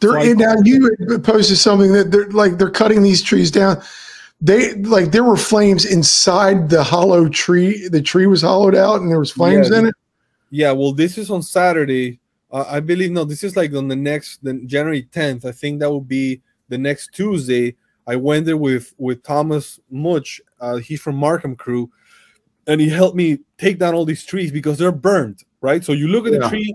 [0.00, 3.82] They're now you posted something that they're like they're cutting these trees down.
[4.40, 7.88] They like there were flames inside the hollow tree.
[7.88, 9.78] The tree was hollowed out and there was flames Yeah.
[9.80, 9.94] in it.
[10.50, 12.20] Yeah, well, this is on Saturday.
[12.50, 15.44] Uh, I believe no, this is like on the next the January 10th.
[15.44, 17.74] I think that will be the next Tuesday.
[18.06, 20.40] I went there with with Thomas Much.
[20.60, 21.90] Uh, he's from Markham Crew,
[22.68, 25.42] and he helped me take down all these trees because they're burned.
[25.60, 25.84] Right.
[25.84, 26.38] So you look at Yeah.
[26.38, 26.74] the tree,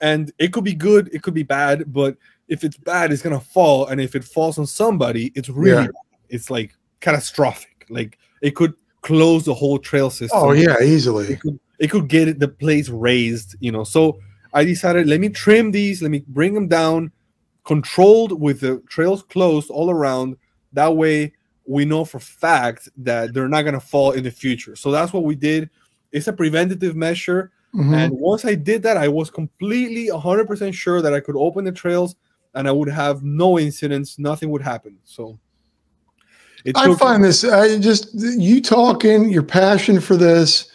[0.00, 2.16] and it could be good, it could be bad, but
[2.48, 5.86] if it's bad, it's gonna fall, and if it falls on somebody, it's really Yeah.
[5.86, 5.94] bad.
[6.32, 7.86] it's like catastrophic.
[7.88, 11.26] Like it could close the whole trail system Oh yeah, easily.
[11.26, 13.84] it could it could get the place raised, you know.
[13.84, 14.20] So
[14.52, 17.10] I decided let me trim these, let me bring them down,
[17.64, 20.36] controlled with the trails closed all around.
[20.72, 21.32] That way
[21.66, 24.76] we know for fact that they're not gonna fall in the future.
[24.76, 25.70] So that's what we did.
[26.12, 27.52] It's a preventative measure.
[27.74, 27.94] Mhm.
[27.94, 31.72] And once I did that, I was completely 100% sure that I could open the
[31.72, 32.16] trails
[32.54, 34.98] and I would have no incidents, nothing would happen.
[35.04, 35.38] So
[36.64, 37.44] it I took- find this.
[37.44, 40.68] I just you talking your passion for this,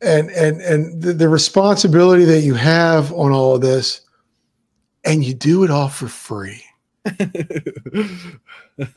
[0.00, 4.00] and and and the, the responsibility that you have on all of this,
[5.04, 6.62] and you do it all for free.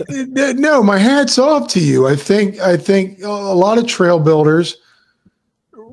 [0.10, 2.08] no, my hat's off to you.
[2.08, 4.78] I think I think a lot of trail builders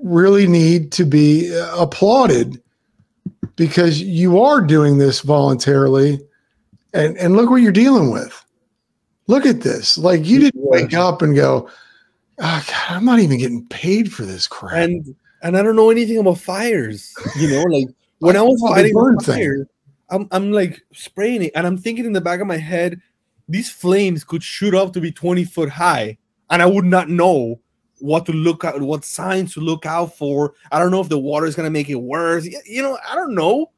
[0.02, 2.60] really need to be uh, applauded
[3.56, 6.20] because you are doing this voluntarily,
[6.92, 8.41] and and look what you're dealing with.
[9.26, 9.96] Look at this.
[9.96, 11.68] Like you didn't wake up and go,
[12.38, 14.74] oh, God, I'm not even getting paid for this crap.
[14.74, 17.12] and and I don't know anything about fires.
[17.36, 17.88] You know, like
[18.20, 19.34] when I I was fighting burn the thing.
[19.34, 19.68] fire,
[20.10, 23.00] I'm I'm like spraying it, and I'm thinking in the back of my head,
[23.48, 26.18] these flames could shoot up to be 20 foot high,
[26.50, 27.60] and I would not know
[27.98, 30.54] what to look at, what signs to look out for.
[30.72, 32.46] I don't know if the water is gonna make it worse.
[32.66, 33.70] You know, I don't know.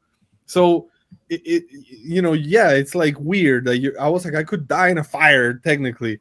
[0.45, 0.89] So
[1.29, 4.67] it, it you know, yeah, it's like weird that you I was like, I could
[4.67, 6.19] die in a fire technically,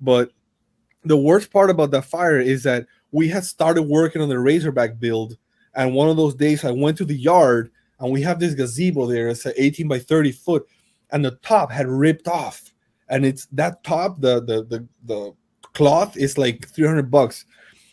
[0.00, 0.32] but
[1.04, 4.98] the worst part about the fire is that we had started working on the Razorback
[4.98, 5.36] build,
[5.74, 9.06] and one of those days I went to the yard and we have this gazebo
[9.06, 9.28] there.
[9.28, 10.66] It's a 18 by 30 foot,
[11.10, 12.72] and the top had ripped off,
[13.08, 15.34] and it's that top, the the the, the
[15.74, 17.44] cloth is like 300 bucks.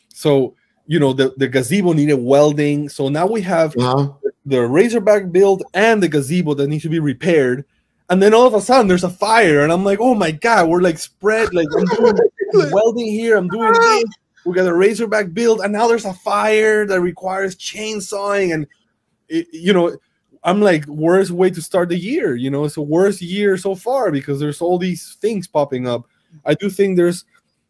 [0.09, 0.55] So
[0.87, 2.89] you know the the gazebo needed welding.
[2.89, 4.13] So now we have Uh-huh.
[4.45, 7.65] The Razorback build and the gazebo that needs to be repaired.
[8.09, 10.67] And then all of a sudden there's a fire, and I'm like, oh my god,
[10.67, 12.15] we're like spread, like I'm doing
[12.71, 14.03] welding here, I'm doing this.
[14.45, 18.67] We got a Razorback build, and now there's a fire that requires chainsawing, and
[19.29, 19.97] it, you know,
[20.43, 22.35] I'm like, worst way to start the year.
[22.35, 26.05] You know, it's the worst year so far because there's all these things popping up.
[26.45, 27.23] I do think there's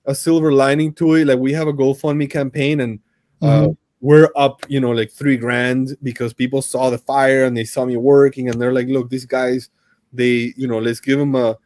[0.06, 1.26] a silver lining to it.
[1.28, 3.00] Like we have a GoFundMe campaign, and
[3.44, 3.78] uh, Mhm.
[4.04, 7.86] We're up, you know, like three grand because people saw the fire and they saw
[7.86, 9.70] me working, and they're like, look, these guys,
[10.12, 11.58] they, you know, let's give them a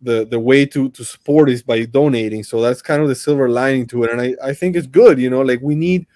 [0.00, 2.44] the the way to to support is by donating.
[2.44, 5.18] So that's kind of the silver lining to it, and I I think it's good.
[5.18, 6.06] You know, like we need,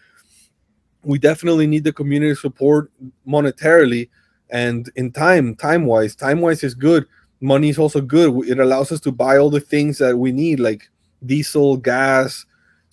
[1.02, 2.92] we definitely need the community support
[3.26, 4.08] monetarily
[4.50, 7.06] and in time time wise time wise is good
[7.40, 10.60] money is also good it allows us to buy all the things that we need
[10.60, 10.88] like
[11.24, 12.44] diesel gas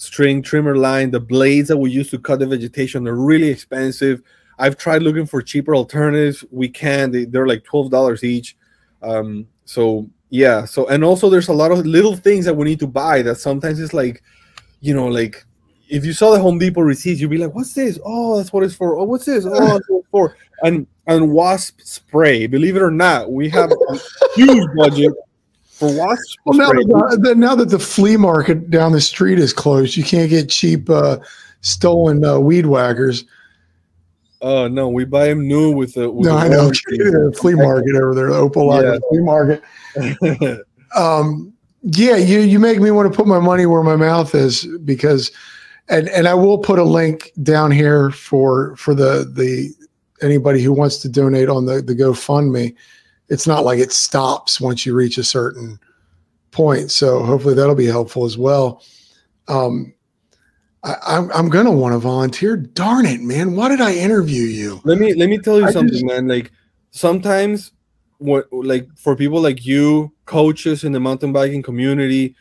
[0.02, 4.20] string trimmer line the blades that we use to cut the vegetation they're really expensive.
[4.58, 6.44] I've tried looking for cheaper alternatives.
[6.50, 8.58] We can they, they're like $12 each.
[9.04, 12.80] Um, so yeah so and also there's a lot of little things that we need
[12.80, 14.24] to buy that sometimes it's like
[14.80, 15.46] you know like
[15.88, 18.00] if you saw the home depot receipts you'd be like what's this?
[18.04, 18.98] Oh that's what it's for.
[18.98, 19.46] Oh what's this?
[19.46, 20.36] Oh that's what it's for.
[20.64, 22.48] And and wasp spray.
[22.48, 24.00] Believe it or not we have a
[24.36, 25.14] huge budget
[25.82, 29.52] for wasp Well, now that, the, now that the flea market down the street is
[29.52, 31.18] closed, you can't get cheap uh,
[31.62, 33.26] stolen uh, weed whackers.
[34.42, 36.70] oh no we buy them new with the with No, I know.
[36.88, 38.98] The flea market over there, the Opal Yeah.
[39.10, 39.64] flea market.
[40.94, 41.54] Um,
[41.84, 45.32] yeah, you you make me want to put my money where my mouth is because,
[45.88, 49.70] and and I will put a link down here for for the the
[50.22, 52.76] anybody who wants to donate on the the GoFundMe.
[53.32, 55.80] It's not like it stops once you reach a certain
[56.52, 58.84] point, so hopefully that'll be helpful as well.
[59.48, 59.94] Um,
[60.84, 62.58] I, I'm I'm gonna want to volunteer.
[62.58, 63.56] Darn it, man!
[63.56, 64.82] Why did I interview you?
[64.84, 66.52] let me let me tell you I something just- man like
[66.92, 67.72] sometimes
[68.18, 72.36] what like for people like you coaches in the mountain biking community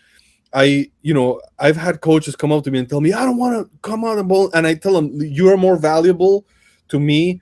[0.53, 3.39] i you know i've had coaches come up to me and tell me i don't
[3.39, 6.45] want to come out and bowl and i tell them you are more valuable
[6.89, 7.41] to me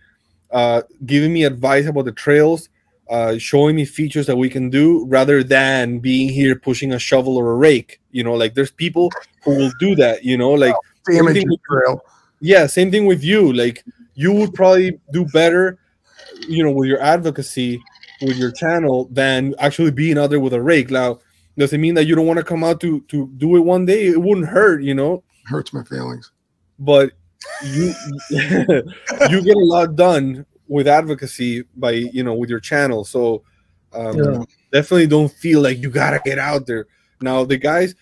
[0.52, 2.68] uh, giving me advice about the trails
[3.10, 7.36] uh, showing me features that we can do rather than being here pushing a shovel
[7.36, 9.10] or a rake you know like there's people
[9.42, 10.74] who will do that you know like
[11.10, 12.00] damage your trail
[12.40, 13.84] yeah same thing with you like
[14.14, 15.78] you would probably do better
[16.48, 17.80] you know with your advocacy
[18.20, 20.90] with your channel than actually being out there with a rake.
[20.90, 21.20] Now
[21.56, 23.84] does it mean that you don't want to come out to to do it one
[23.84, 24.06] day?
[24.06, 25.22] It wouldn't hurt you know?
[25.44, 26.32] Hurts my feelings.
[26.78, 27.12] But
[27.64, 27.94] you
[28.30, 33.04] you get a lot done with advocacy by you know with your channel.
[33.04, 33.42] So
[33.92, 34.44] um, Yeah.
[34.72, 36.86] definitely don't feel like you gotta get out there.
[37.20, 37.94] Now the guys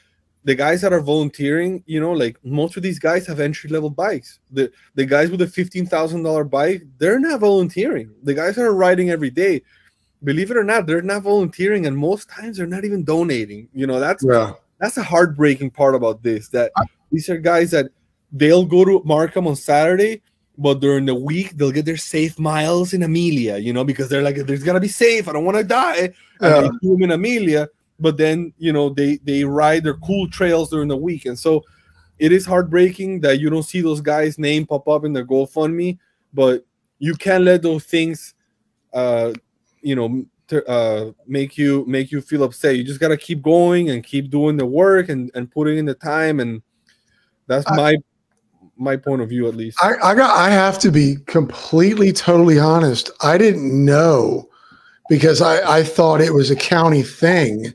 [0.44, 3.90] the guys that are volunteering you know like most of these guys have entry level
[3.90, 4.40] bikes.
[4.50, 8.10] The the guys with a $15000 bike they're not volunteering.
[8.22, 9.62] The guys that are riding every day
[10.24, 13.68] believe it or not they're not volunteering and most times they're not even donating.
[13.72, 14.52] You know that's yeah.
[14.80, 16.72] that's the heartbreaking part about this that
[17.12, 17.86] these are guys that
[18.32, 20.22] they'll go to Markham on Saturday,
[20.59, 24.22] but during the week they'll get their safe miles in Amelia, you know, because they're
[24.22, 25.28] like, there's gotta be safe.
[25.28, 25.96] I don't want to die.
[25.96, 26.61] And Yeah.
[26.62, 30.70] they do them in Amelia, but then you know they they ride their cool trails
[30.70, 31.62] during the week, and so
[32.18, 35.98] it is heartbreaking that you don't see those guys' name pop up in their GoFundMe,
[36.32, 36.64] but
[36.98, 38.34] you can't let those things,
[38.94, 39.34] uh,
[39.82, 40.24] you know,
[40.66, 42.76] uh, make you make you feel upset.
[42.76, 45.94] You just gotta keep going and keep doing the work and and putting in the
[45.94, 46.62] time, and
[47.46, 47.96] that's I- my
[48.76, 49.78] my point of view at least.
[49.82, 53.10] I, I got I have to be completely totally honest.
[53.22, 54.48] I didn't know
[55.08, 57.72] because I, I thought it was a county thing,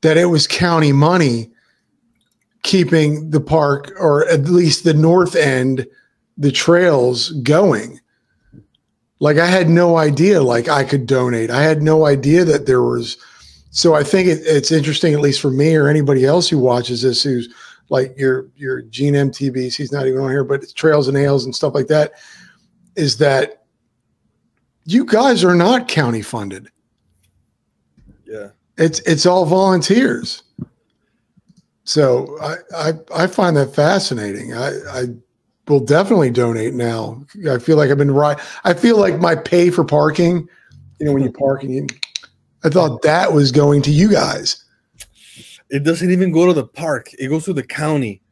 [0.00, 1.50] that it was county money
[2.62, 5.86] keeping the park or at least the north end,
[6.36, 8.00] the trails going.
[9.20, 11.50] Like I had no idea like I could donate.
[11.50, 13.16] I had no idea that there was
[13.70, 17.02] so I think it, it's interesting, at least for me or anybody else who watches
[17.02, 17.48] this who's
[17.88, 21.44] like your your Gene MTBs, he's not even on here, but it's Trails and Ales
[21.44, 22.12] and stuff like that,
[22.96, 23.64] is that
[24.84, 26.68] you guys are not county funded.
[28.24, 28.48] yeah.
[28.78, 30.42] It's it's all volunteers.
[31.84, 34.54] So I I, I find that fascinating.
[34.54, 35.04] I, I
[35.68, 37.24] will definitely donate now.
[37.48, 38.38] I feel like I've been right.
[38.64, 40.48] I feel like my pay for parking,
[40.98, 41.86] you know, when you park and you,
[42.64, 44.64] I thought that was going to you guys.
[45.70, 47.12] It doesn't even go to the park.
[47.18, 48.22] It goes to the county.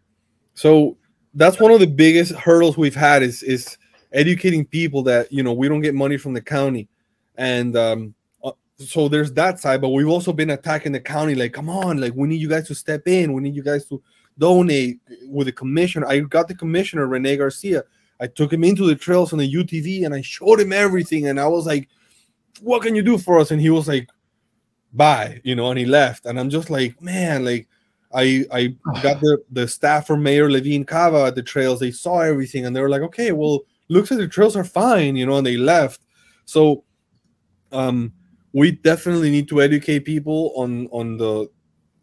[0.55, 0.97] So
[1.35, 3.76] that's one of the biggest hurdles we've had is is
[4.12, 6.89] educating people that you know we don't get money from the county.
[7.37, 8.14] And um
[8.45, 12.01] uh, so there's that side but we've also been attacking the county like come on
[12.01, 13.32] like we need you guys to step in.
[13.32, 14.01] We need you guys to
[14.39, 16.07] donate with the commissioner.
[16.07, 17.85] I got the commissioner rene garcia.
[18.20, 21.26] I took him into the trails on the utv and i showed him everything.
[21.26, 21.89] And i was like
[22.61, 23.51] what can you do for us?
[23.51, 24.09] And he was like
[24.95, 26.26] bye you know and he left.
[26.26, 27.68] And i'm just like man like
[28.14, 28.66] i i
[29.03, 31.80] got the the staff from mayor levine cava at the trails.
[31.80, 35.16] They saw everything and they were like okay well looks like the trails are fine
[35.16, 36.01] you know and they left.
[36.45, 36.84] So
[37.72, 38.12] um
[38.53, 41.49] we definitely need to educate people on on the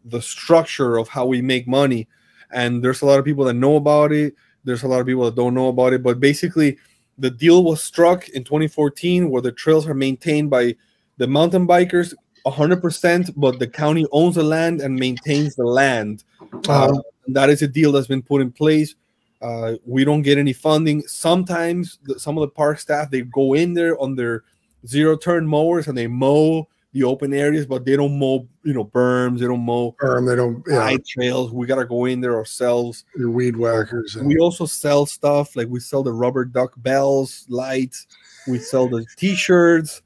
[0.04, 2.08] the structure of how we make money.
[2.52, 4.34] And there's a lot of people that know about it.
[4.64, 6.02] There's a lot of people that don't know about it.
[6.02, 6.76] But basically
[7.18, 10.74] the deal was struck in 2014 where the trails are maintained by
[11.18, 12.14] the mountain bikers
[12.46, 16.24] 100% but the county owns the land and maintains the land.
[16.68, 18.94] Uh, that is a deal that's been put in place.
[19.40, 21.02] Uh, we don't get any funding.
[21.02, 24.44] Sometimes the, some of the park staff they go in there on their
[24.86, 28.84] zero turn mowers and they mow the open areas but they don't mow you know
[28.84, 31.50] berms they don't mow or they don't, yeah, trails.
[31.50, 33.04] We gotta go in there ourselves.
[33.16, 34.16] Your weed whackers.
[34.16, 38.06] And, we also sell stuff like we sell the rubber duck bells lights.
[38.46, 40.02] We sell the t-shirts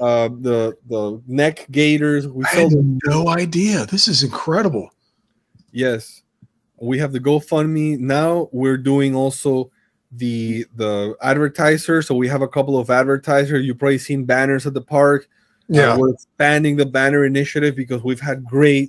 [0.00, 2.72] uh the the neck gaiters we I had
[3.06, 3.86] no idea.
[3.86, 4.90] This is incredible.
[5.72, 6.22] yes
[6.80, 9.70] we have the gofundme now we're doing also
[10.12, 14.74] the the advertiser so we have a couple of advertisers you've probably seen banners at
[14.74, 15.28] the park
[15.68, 15.92] Yeah.
[15.92, 18.88] Uh, we're expanding the banner initiative because we've had great,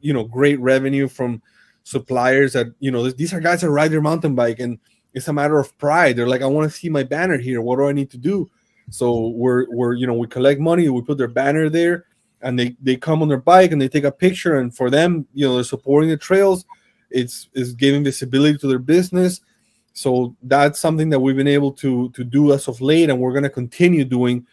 [0.00, 1.40] you know, great revenue from
[1.84, 4.78] suppliers that, you know, these are guys that ride their mountain bike and
[5.14, 6.16] it's a matter of pride.
[6.16, 7.60] They're like, I want to see my banner here.
[7.62, 8.50] What do I need to do?
[8.90, 12.06] So we're we're you know, we collect money, we put their banner there,
[12.42, 14.56] and they they come on their bike and they take a picture.
[14.58, 16.64] And for them, you know, they're supporting the trails.
[17.10, 19.40] It's is giving visibility to their business.
[19.92, 23.32] So that's something that we've been able to to do as of late, and we're
[23.32, 24.46] gonna continue doing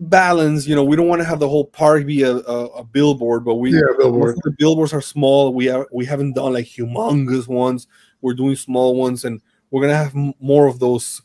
[0.00, 0.66] balance.
[0.66, 3.44] You know, we don't want to have the whole park be a, a, a billboard,
[3.44, 4.36] but we yeah, billboard.
[4.44, 5.52] the billboards are small.
[5.52, 7.86] We are we haven't done like humongous ones.
[8.20, 9.40] We're doing small ones, and
[9.70, 11.22] we're gonna have more of those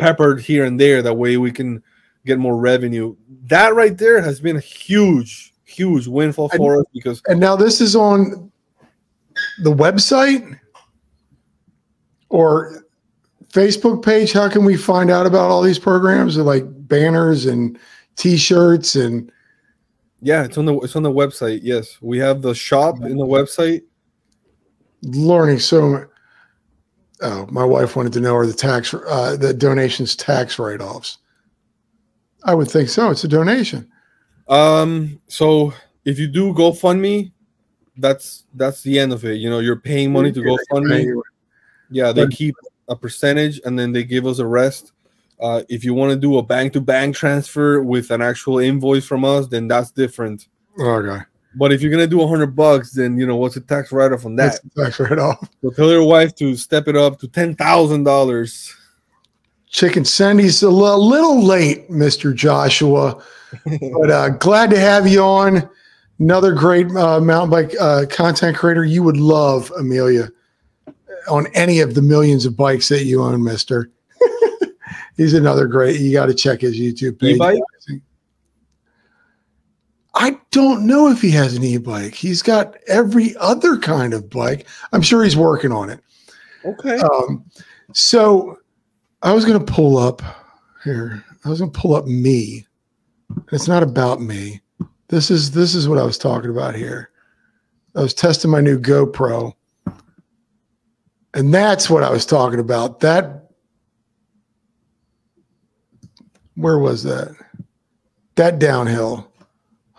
[0.00, 1.02] peppered here and there.
[1.02, 1.82] That way, we can
[2.26, 3.16] get more revenue.
[3.44, 7.22] That right there has been a huge, huge windfall for and, us because.
[7.26, 8.50] And now this is on
[9.62, 10.58] the website
[12.28, 12.84] or
[13.52, 14.32] Facebook page.
[14.32, 16.36] How can we find out about all these programs?
[16.38, 17.78] Are like banners and
[18.16, 19.30] T-shirts and.
[20.22, 21.60] Yeah, it's on the it's on the website.
[21.62, 23.84] Yes, we have the shop in the website.
[25.02, 26.09] Learning so much.
[27.22, 31.18] Oh, my wife wanted to know are the tax uh, the donations tax write offs.
[32.44, 33.10] I would think so.
[33.10, 33.90] It's a donation.
[34.48, 35.20] Um.
[35.28, 37.32] So if you do GoFundMe,
[37.96, 39.34] that's that's the end of it.
[39.34, 41.20] You know, you're paying money to GoFundMe.
[41.90, 42.54] Yeah, they keep
[42.88, 44.92] a percentage and then they give us a rest.
[45.40, 49.06] Uh, if you want to do a bank to bank transfer with an actual invoice
[49.06, 50.48] from us, then that's different.
[50.78, 51.24] Okay.
[51.54, 54.12] But if you're gonna do a hundred bucks, then you know what's the tax write
[54.12, 54.60] off on that?
[54.76, 55.48] tax write off.
[55.62, 58.74] So tell your wife to step it up to ten thousand dollars.
[59.68, 63.22] Chicken Sandy's a little late, Mister Joshua,
[63.64, 65.68] but uh, glad to have you on.
[66.18, 68.84] Another great uh, mountain bike uh, content creator.
[68.84, 70.28] You would love Amelia
[71.28, 73.90] on any of the millions of bikes that you own, Mister.
[75.16, 76.00] He's another great.
[76.00, 77.36] You got to check his YouTube page.
[77.36, 77.60] E-bike?
[80.14, 82.14] I don't know if he has an e-bike.
[82.14, 84.66] He's got every other kind of bike.
[84.92, 86.00] I'm sure he's working on it.
[86.64, 86.98] Okay.
[86.98, 87.44] Um,
[87.92, 88.58] so
[89.22, 90.22] I was going to pull up
[90.84, 91.24] here.
[91.44, 92.66] I was going to pull up me.
[93.52, 94.60] It's not about me.
[95.08, 97.10] This is this is what I was talking about here.
[97.94, 99.54] I was testing my new GoPro.
[101.34, 103.00] And that's what I was talking about.
[103.00, 103.50] That
[106.56, 107.34] where was that?
[108.34, 109.29] That downhill.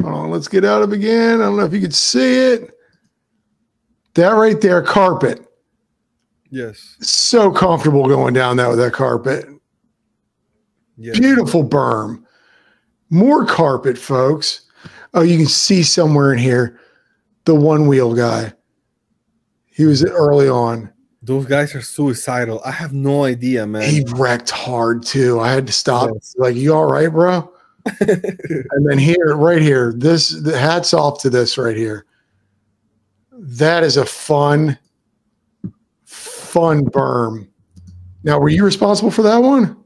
[0.02, 1.42] Hold on, let's get out of again.
[1.42, 2.78] I don't know if you could see it.
[4.16, 5.46] That right there, carpet.
[6.50, 6.98] Yes.
[7.02, 9.46] So comfortable going down that with that carpet.
[10.98, 11.18] Yes.
[11.18, 12.24] Beautiful berm.
[13.10, 14.62] More carpet, folks.
[15.14, 16.80] Oh, you can see somewhere in here
[17.46, 18.54] the one wheel guy.
[19.66, 20.92] He was early on.
[21.24, 22.62] Those guys are suicidal.
[22.66, 23.90] I have no idea, man.
[23.90, 25.40] He wrecked hard too.
[25.40, 26.10] I had to stop.
[26.14, 26.36] Yes.
[26.38, 27.52] Like, you all right, bro?
[27.86, 32.06] And then here, right here, this the hats off to this right here.
[33.32, 34.78] That is a fun,
[36.06, 37.48] fun berm.
[38.24, 39.78] Now, were you responsible for that one?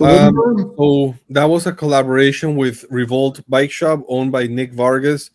[0.00, 5.30] Um, so that was a collaboration with Revolt Bike Shop, owned by Nick Vargas.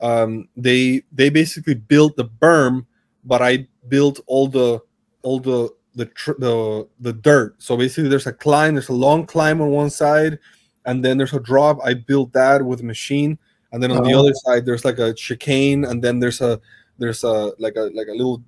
[0.00, 2.86] Um, they they basically built the berm,
[3.24, 4.80] but I built all the
[5.22, 7.62] all the the the the dirt.
[7.62, 8.74] So basically, there's a climb.
[8.74, 10.38] There's a long climb on one side,
[10.86, 11.78] and then there's a drop.
[11.84, 13.38] I built that with a machine,
[13.72, 14.20] and then on the oh.
[14.20, 16.60] other side there's like a chicane, and then there's a
[16.98, 18.42] there's a like a like a little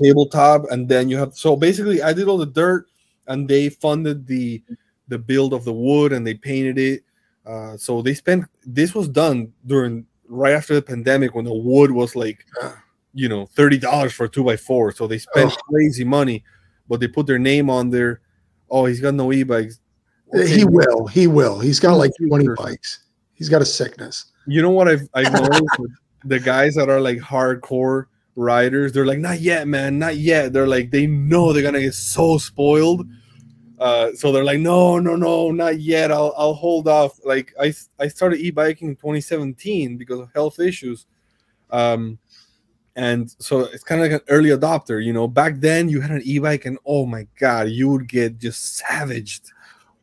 [0.00, 2.86] tabletop, and then you have so basically I did all the dirt,
[3.26, 4.62] and they funded the
[5.08, 7.02] the build of the wood, and they painted it.
[7.44, 11.90] Uh, so they spent this was done during right after the pandemic when the wood
[11.90, 12.46] was like
[13.12, 14.92] you know thirty dollars for a two by four.
[14.92, 15.56] So they spent oh.
[15.70, 16.44] crazy money,
[16.88, 18.20] but they put their name on there.
[18.70, 19.80] Oh, he's got no e-bikes.
[20.32, 21.06] He will.
[21.06, 21.60] He will.
[21.60, 23.04] He's got like 20 bikes.
[23.34, 24.26] He's got a sickness.
[24.46, 25.66] You know what I've I've noticed
[26.24, 28.06] the guys that are like hardcore
[28.36, 30.52] riders, they're like, not yet, man, not yet.
[30.52, 33.06] They're like, they know they're gonna get so spoiled.
[33.78, 36.10] Uh, so they're like, no, no, no, not yet.
[36.10, 37.18] I'll I'll hold off.
[37.24, 41.06] Like I I started e-biking in 2017 because of health issues.
[41.70, 42.18] Um
[42.96, 45.26] and so it's kind of like an early adopter, you know.
[45.26, 49.50] Back then you had an e-bike and oh my god, you would get just savaged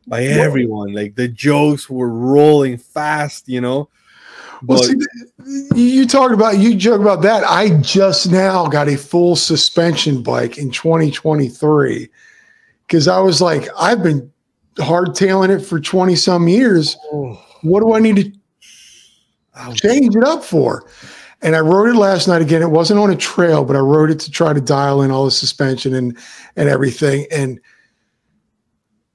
[0.06, 0.92] by everyone.
[0.92, 3.88] Like the jokes were rolling fast, you know.
[4.64, 4.94] But, well,
[5.74, 7.42] see, you talk about you joke about that.
[7.44, 12.08] I just now got a full suspension bike in 2023
[12.86, 14.30] because I was like, I've been
[14.76, 16.96] hardtailing it for 20 some years.
[17.12, 17.42] Oh.
[17.62, 20.88] What do I need to change it up for?
[21.42, 22.62] And I rode it last night again.
[22.62, 25.24] It wasn't on a trail, but I rode it to try to dial in all
[25.24, 26.16] the suspension and
[26.54, 27.26] and everything.
[27.32, 27.60] And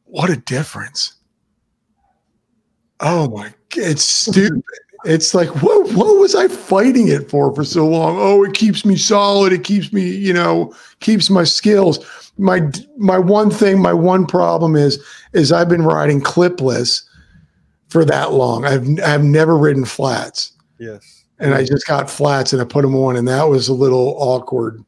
[0.08, 1.14] what a difference.
[3.00, 4.64] Oh my, it's stupid.
[5.06, 8.18] It's like, what, what was I fighting it for for so long?
[8.20, 9.54] Oh, it keeps me solid.
[9.54, 12.32] It keeps me, you know, keeps my skills.
[12.38, 15.02] My, my one thing, my one problem is,
[15.34, 17.04] is I've been riding clipless
[17.90, 18.66] for that long.
[18.66, 20.52] I've, I've never ridden flats.
[20.80, 21.26] Yes.
[21.40, 24.16] And I just got flats and I put them on and that was a little
[24.18, 24.84] awkward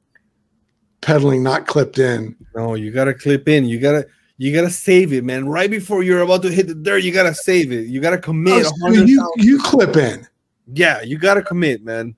[1.01, 2.35] pedaling, not clipped in.
[2.55, 3.65] No, you got to clip in.
[3.65, 4.07] You got to,
[4.40, 5.49] you gotta save it, man.
[5.49, 7.88] Right before you're about to hit the dirt, you gotta save it.
[7.88, 8.66] You gotta commit.
[8.66, 10.26] Oh, so you you clip in.
[10.74, 12.16] Yeah, you gotta commit, man.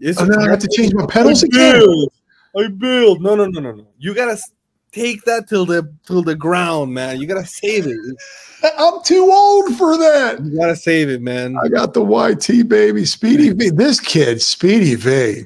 [0.00, 1.74] It's oh, and then I have to change my pedals I again.
[1.74, 2.12] Build.
[2.56, 3.20] I build.
[3.20, 3.86] No, no, no, no, no.
[3.98, 4.38] You gotta
[4.92, 7.20] take that till the till the ground, man.
[7.20, 7.98] You gotta save it.
[8.78, 10.42] I'm too old for that.
[10.42, 11.54] You gotta save it, man.
[11.62, 13.68] I got the YT baby, Speedy V.
[13.68, 15.44] This kid, Speedy V.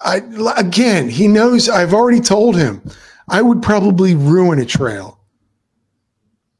[0.00, 0.16] I
[0.56, 1.68] again, he knows.
[1.68, 2.82] I've already told him.
[3.28, 5.20] I would probably ruin a trail.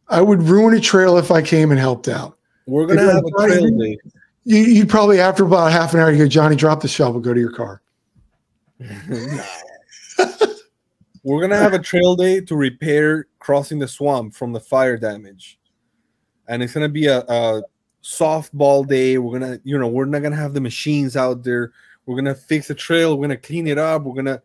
[0.08, 2.38] I would ruin a trail if I came and helped out.
[2.66, 3.98] We're gonna have a trail day.
[4.44, 7.32] You, you'd probably after about half an hour, you go, Johnny, drop the shovel, go
[7.34, 7.80] to your car.
[11.22, 15.58] We're gonna have a trail day to repair crossing the swamp from the fire damage,
[16.48, 17.62] and it's gonna be a, a
[18.02, 19.16] softball day.
[19.16, 21.72] We're gonna, you know, we're not gonna have the machines out there.
[22.04, 23.16] We're gonna fix the trail.
[23.16, 24.02] We're gonna clean it up.
[24.02, 24.42] We're gonna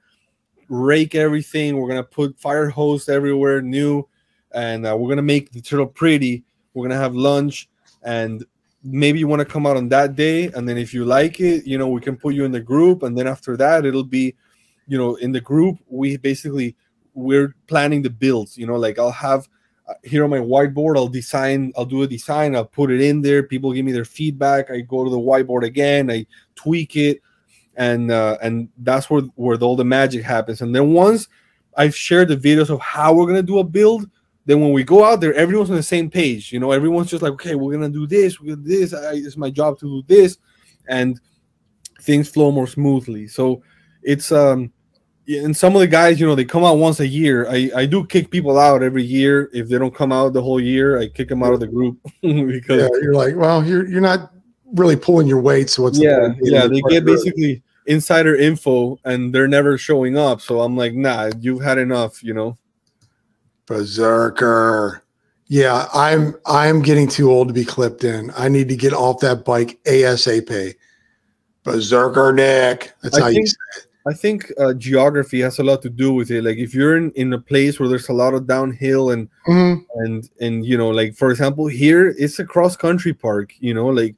[0.70, 1.78] rake everything.
[1.78, 4.08] We're gonna put fire hose everywhere, new,
[4.54, 6.44] and uh, we're gonna make the turtle pretty.
[6.74, 7.68] We're gonna have lunch,
[8.04, 8.46] and
[8.84, 11.66] maybe you want to come out on that day, and then if you like it,
[11.66, 14.36] you know, we can put you in the group, and then after that, it'll be
[14.90, 16.76] you know in the group we basically
[17.14, 19.48] we're planning the builds you know like i'll have
[19.88, 23.22] uh, here on my whiteboard i'll design i'll do a design i'll put it in
[23.22, 26.26] there people give me their feedback i go to the whiteboard again i
[26.56, 27.22] tweak it
[27.80, 31.28] and uh, and that's where where the, all the magic happens and then once
[31.78, 34.08] i've shared the videos of how we're going to do a build
[34.46, 37.24] then when we go out there everyone's on the same page you know everyone's just
[37.24, 39.80] like okay we're going to do this we're to do this I, it's my job
[39.80, 40.38] to do this
[40.88, 41.20] and
[42.02, 43.64] things flow more smoothly so
[44.04, 44.72] it's um
[45.28, 47.48] and some of the guys, you know, they come out once a year.
[47.48, 50.60] I, I do kick people out every year if they don't come out the whole
[50.60, 50.98] year.
[50.98, 54.32] I kick them out of the group because yeah, you're like, well, you're you're not
[54.74, 55.70] really pulling your weight.
[55.70, 60.40] So what's yeah, yeah, they get basically insider info and they're never showing up.
[60.40, 62.58] So I'm like, nah, you've had enough, you know.
[63.66, 65.04] Berserker.
[65.48, 68.32] Yeah, I'm I'm getting too old to be clipped in.
[68.38, 70.76] I need to get off that bike ASAP.
[71.64, 72.94] Berserker Nick.
[73.02, 73.88] That's I how think, you say it.
[74.08, 76.44] I think uh, geography has a lot to do with it.
[76.44, 79.84] Like if you're in, in a place where there's a lot of downhill and mm-hmm.
[80.04, 83.54] and and you know, like for example, here it's a cross country park.
[83.60, 84.16] You know, like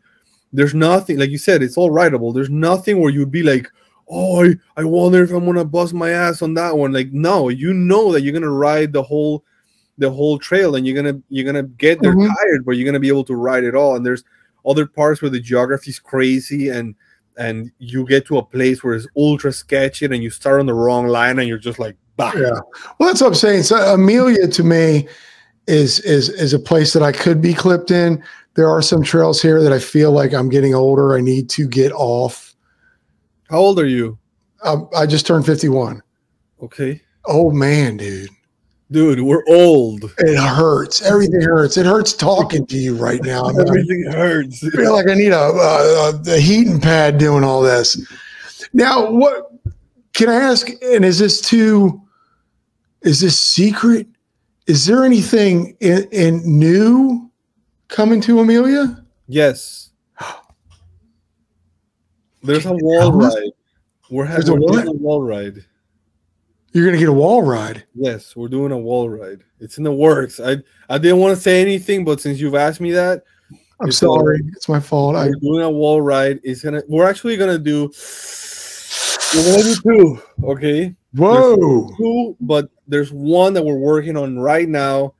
[0.54, 2.34] there's nothing like you said, it's all rideable.
[2.34, 3.70] There's nothing where you'd be like,
[4.10, 6.92] oh, I, I wonder if I'm gonna bust my ass on that one.
[6.92, 9.44] Like no, you know that you're gonna ride the whole
[9.98, 12.28] the whole trail and you're gonna you're gonna get there mm-hmm.
[12.28, 13.96] tired, but you're gonna be able to ride it all.
[13.96, 14.24] And there's
[14.66, 16.96] other parts where the geography's crazy and
[17.38, 20.74] and you get to a place where it's ultra sketchy and you start on the
[20.74, 22.32] wrong line and you're just like bah.
[22.36, 22.60] yeah
[23.00, 25.08] well that's what i'm saying so amelia to me
[25.68, 28.22] is is is a place that i could be clipped in
[28.56, 31.68] there are some trails here that i feel like i'm getting older i need to
[31.68, 32.56] get off
[33.50, 34.18] how old are you
[34.64, 36.02] um, i just turned 51
[36.62, 38.30] okay oh man dude
[38.92, 40.14] Dude, we're old.
[40.18, 41.02] It hurts.
[41.02, 41.78] Everything hurts.
[41.78, 43.46] It hurts talking to you right now.
[43.46, 44.62] I mean, Everything hurts.
[44.66, 48.06] I feel like I need a, a, a heating pad doing all this.
[48.74, 49.50] Now, what
[50.14, 50.68] can I ask?
[50.84, 52.02] And is this too?
[53.02, 54.08] Is this secret?
[54.68, 57.31] Is there anything in, in new
[57.92, 59.06] coming to Amelia?
[59.28, 59.92] Yes.
[62.44, 63.52] There's a wall ride.
[64.10, 65.64] We're having a, a wall ride.
[66.74, 67.86] You're gonna get a wall ride.
[67.94, 69.44] Yes, we're doing a wall ride.
[69.60, 70.40] It's in the works.
[70.40, 70.58] I
[70.90, 73.24] I didn't want to say anything, but since you've asked me that,
[73.80, 74.42] I'm it's sorry.
[74.56, 75.16] It's my fault.
[75.16, 76.40] We're I, doing a wall ride.
[76.44, 76.82] It's gonna.
[76.88, 77.92] We're actually gonna do.
[79.36, 80.22] We're gonna do two.
[80.46, 80.96] Okay.
[81.14, 81.58] Whoa.
[81.58, 85.14] There's two, but there's one that we're working on right now,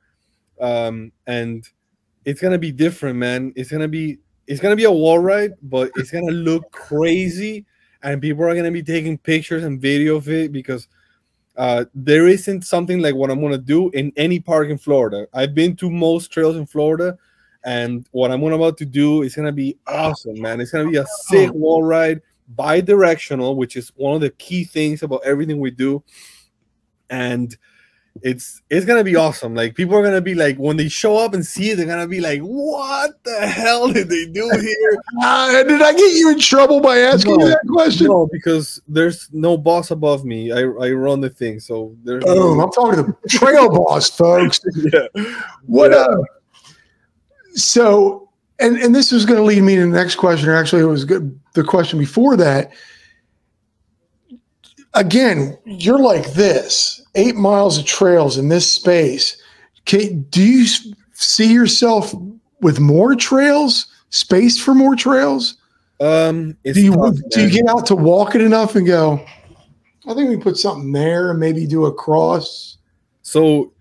[0.58, 1.68] um, and
[2.24, 3.52] it's gonna be different, man.
[3.56, 7.64] It's gonna be it's gonna be a wall ride, but it's gonna look crazy,
[8.02, 10.88] and people are gonna be taking pictures and video of it because
[11.56, 15.26] uh, there isn't something like what I'm gonna do in any park in Florida.
[15.34, 17.18] I've been to most trails in Florida,
[17.64, 20.60] and what I'm about to do is gonna be awesome, man.
[20.60, 21.54] It's gonna be a sick oh.
[21.54, 26.02] wall ride, bi-directional, which is one of the key things about everything we do,
[27.10, 27.56] and
[28.20, 29.54] it's it's gonna be awesome.
[29.54, 32.06] Like people are gonna be like when they show up and see it, they're gonna
[32.06, 36.38] be like, "What the hell did they do here?" Uh, did I get you in
[36.38, 38.08] trouble by asking no, you that question?
[38.08, 40.52] No, because there's no boss above me.
[40.52, 42.22] I, I run the thing, so there's.
[42.26, 44.60] Oh, no- I'm talking to the trail boss, folks.
[44.74, 45.06] yeah.
[45.64, 45.92] What?
[45.92, 45.96] Yeah.
[45.96, 46.16] Uh,
[47.54, 48.28] so,
[48.58, 50.48] and and this is going to lead me to the next question.
[50.48, 51.38] Or actually, it was good.
[51.54, 52.72] The question before that
[54.94, 59.36] again, you're like this eight miles of trails in this space.
[59.84, 60.66] Can, do you
[61.12, 62.14] see yourself
[62.60, 65.56] with more trails, space for more trails?
[66.00, 69.24] Um, do you tough, do you get out to walk it enough and go?
[70.08, 72.78] I think we put something there and maybe do a cross.
[73.22, 73.72] So,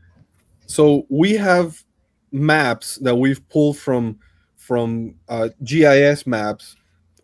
[0.68, 1.84] so we have
[2.32, 4.20] maps that we've pulled from
[4.56, 6.76] from uh, GIS maps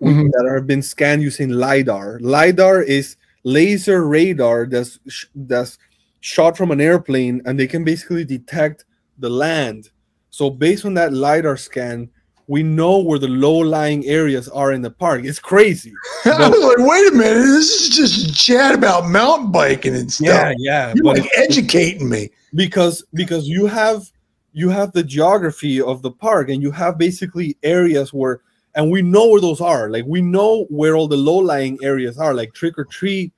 [0.02, 0.28] mm-hmm.
[0.28, 2.20] that have been scanned using lidar.
[2.20, 3.16] Lidar is
[3.48, 5.00] laser radar that's
[5.34, 5.78] that's
[6.20, 8.86] shot from an airplane, and they can basically detect
[9.18, 9.90] the land.
[10.30, 12.10] So based on that lidar scan,
[12.48, 15.24] we know where the low-lying areas are in the park.
[15.24, 15.94] It's crazy.
[16.26, 20.28] I was like, wait a minute, this is just chat about mountain biking and stuff.
[20.28, 20.94] Yeah, yeah.
[20.96, 22.30] You're but like educating me.
[22.54, 24.12] because because you have
[24.54, 28.42] you have the geography of the park and you have basically areas where
[28.76, 32.34] and we know where those are like we know where all the low-lying areas are
[32.34, 33.32] like trick or treat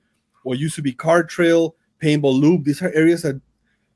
[0.50, 3.40] what used to be car trail paintball loop these are areas that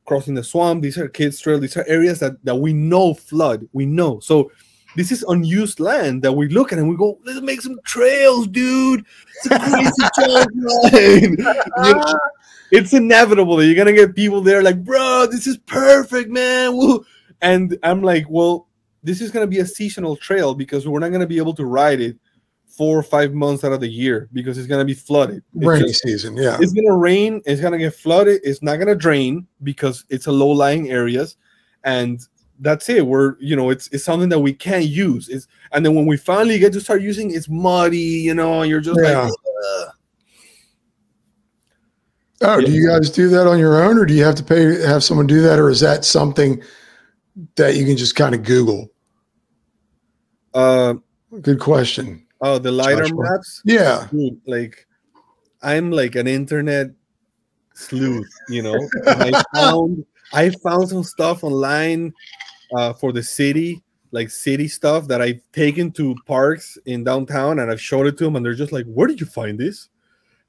[0.07, 3.69] crossing the swamp these are kids trail these are areas that that we know flood
[3.73, 4.51] we know so
[4.97, 8.47] this is unused land that we look at and we go let's make some trails
[8.47, 9.05] dude
[9.43, 9.91] it's a crazy
[10.21, 11.37] giant line
[11.85, 12.19] You know,
[12.71, 16.77] it's inevitable that you're gonna get people there like, bro, this is perfect, man.
[16.77, 17.05] Woo.
[17.41, 18.69] And I'm like, well,
[19.03, 22.01] this is gonna be a seasonal trail because we're not gonna be able to ride
[22.01, 22.17] it
[22.77, 25.43] four or five months out of the year because it's gonna be flooded.
[25.57, 26.57] It's Rainy just- season, yeah.
[26.61, 30.91] it's gonna rain, it's gonna get flooded, it's not gonna drain because it's a low-lying
[30.91, 31.37] areas,
[31.85, 32.21] and
[32.61, 33.07] that's it.
[33.07, 35.29] We're you know, it's it's something that we can't use.
[35.29, 38.81] It's and then when we finally get to start using, it's muddy, you know, you're
[38.81, 39.23] just Yeah.
[39.23, 39.89] like "Ugh."
[42.41, 44.81] Oh, do you guys do that on your own, or do you have to pay
[44.83, 46.63] have someone do that, or is that something
[47.57, 48.91] that you can just kind of Google?
[50.55, 50.95] uh
[51.41, 52.24] Good question.
[52.45, 53.31] Oh the lidar Joshua.
[53.33, 53.63] maps.
[53.65, 54.87] Yeah, dude, like
[55.63, 56.89] I'm like an internet
[57.75, 58.79] sleuth, you know.
[59.07, 62.13] I found I found some stuff online
[62.77, 67.71] uh, for the city, like city stuff that I've taken to parks in downtown, and
[67.71, 69.89] I've showed it to them, and they're just like, "Where did you find this?"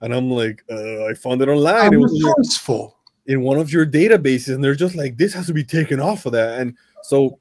[0.01, 1.93] And I'm like, uh, "I found it online.
[1.93, 2.97] It I'm was in resourceful.
[3.27, 6.25] in one of your databases," and they're just like, "This has to be taken off
[6.25, 7.39] of that." And so,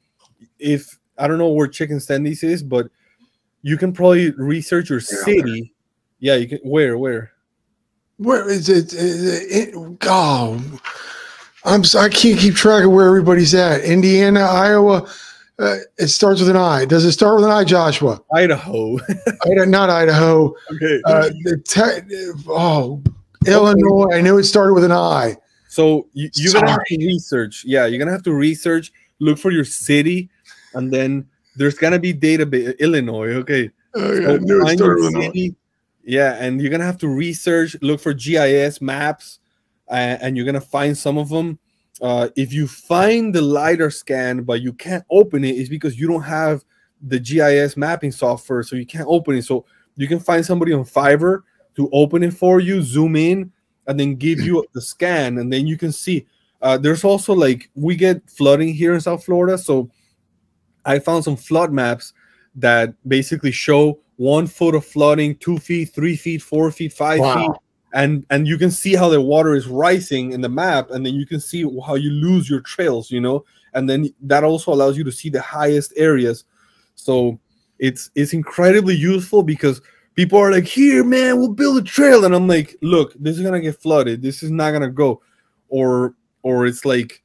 [0.58, 2.88] if I don't know where Chicken Standies is, but
[3.64, 5.72] you can probably research your city.
[6.18, 6.58] Yeah, you can.
[6.58, 6.98] Where?
[6.98, 7.32] Where?
[8.18, 8.92] Where is it?
[8.92, 10.60] Is it, it oh,
[11.64, 13.80] I'm I can't keep track of where everybody's at.
[13.80, 15.10] Indiana, Iowa.
[15.58, 16.84] Uh, it starts with an I.
[16.84, 18.20] Does it start with an I, Joshua?
[18.34, 18.98] Idaho.
[19.46, 20.54] Ida, not Idaho.
[20.70, 21.00] okay.
[21.06, 23.02] Uh, the te- oh,
[23.46, 24.12] Illinois.
[24.12, 25.36] I knew it started with an I.
[25.68, 27.64] so you, you're gonna have to research.
[27.64, 28.92] Yeah, you're gonna have to research.
[29.20, 30.28] Look for your city,
[30.74, 33.34] and then there's gonna be database Illinois.
[33.36, 33.70] Okay.
[33.94, 35.26] Oh, yeah, So I knew it find started your with an I.
[35.26, 35.54] city.
[36.04, 37.76] Yeah, and you're gonna have to research.
[37.80, 39.38] Look for GIS maps,
[39.88, 41.58] uh, and you're gonna find some of them.
[42.02, 46.08] Uh, if you find the lidar scan but you can't open it, it's because you
[46.08, 46.64] don't have
[47.06, 49.44] the GIS mapping software, so you can't open it.
[49.44, 49.64] So
[49.96, 51.42] you can find somebody on Fiverr
[51.76, 53.52] to open it for you, zoom in,
[53.86, 56.26] and then give you the scan, and then you can see.
[56.60, 59.88] Uh, there's also like we get flooding here in South Florida, so
[60.84, 62.12] I found some flood maps
[62.56, 67.34] that basically show one foot of flooding, two feet, three feet, four feet, five Wow.
[67.34, 67.50] feet,
[67.92, 71.14] and and you can see how the water is rising in the map, and then
[71.14, 73.44] you can see how you lose your trails, you know,
[73.74, 76.44] and then that also allows you to see the highest areas.
[76.94, 77.38] So
[77.78, 79.80] it's it's incredibly useful because
[80.14, 83.42] people are like, "Here, man, we'll build a trail," and I'm like, "Look, this is
[83.42, 84.22] gonna get flooded.
[84.22, 85.22] This is not gonna go,"
[85.68, 87.20] or or it's like.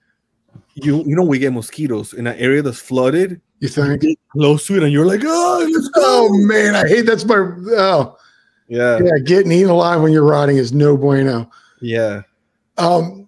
[0.75, 4.01] You, you know we get mosquitoes in an area that's flooded You think?
[4.01, 6.01] get close to it and you're like, oh, let's go.
[6.03, 8.17] Oh man, I hate that's my oh
[8.67, 8.99] Yeah.
[9.03, 9.17] yeah.
[9.23, 11.49] Getting eaten alive when you're riding is no bueno.
[11.81, 12.21] Yeah.
[12.77, 13.27] Um,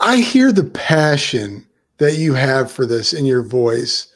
[0.00, 1.66] I hear the passion
[1.98, 4.08] that you have for this in your voice.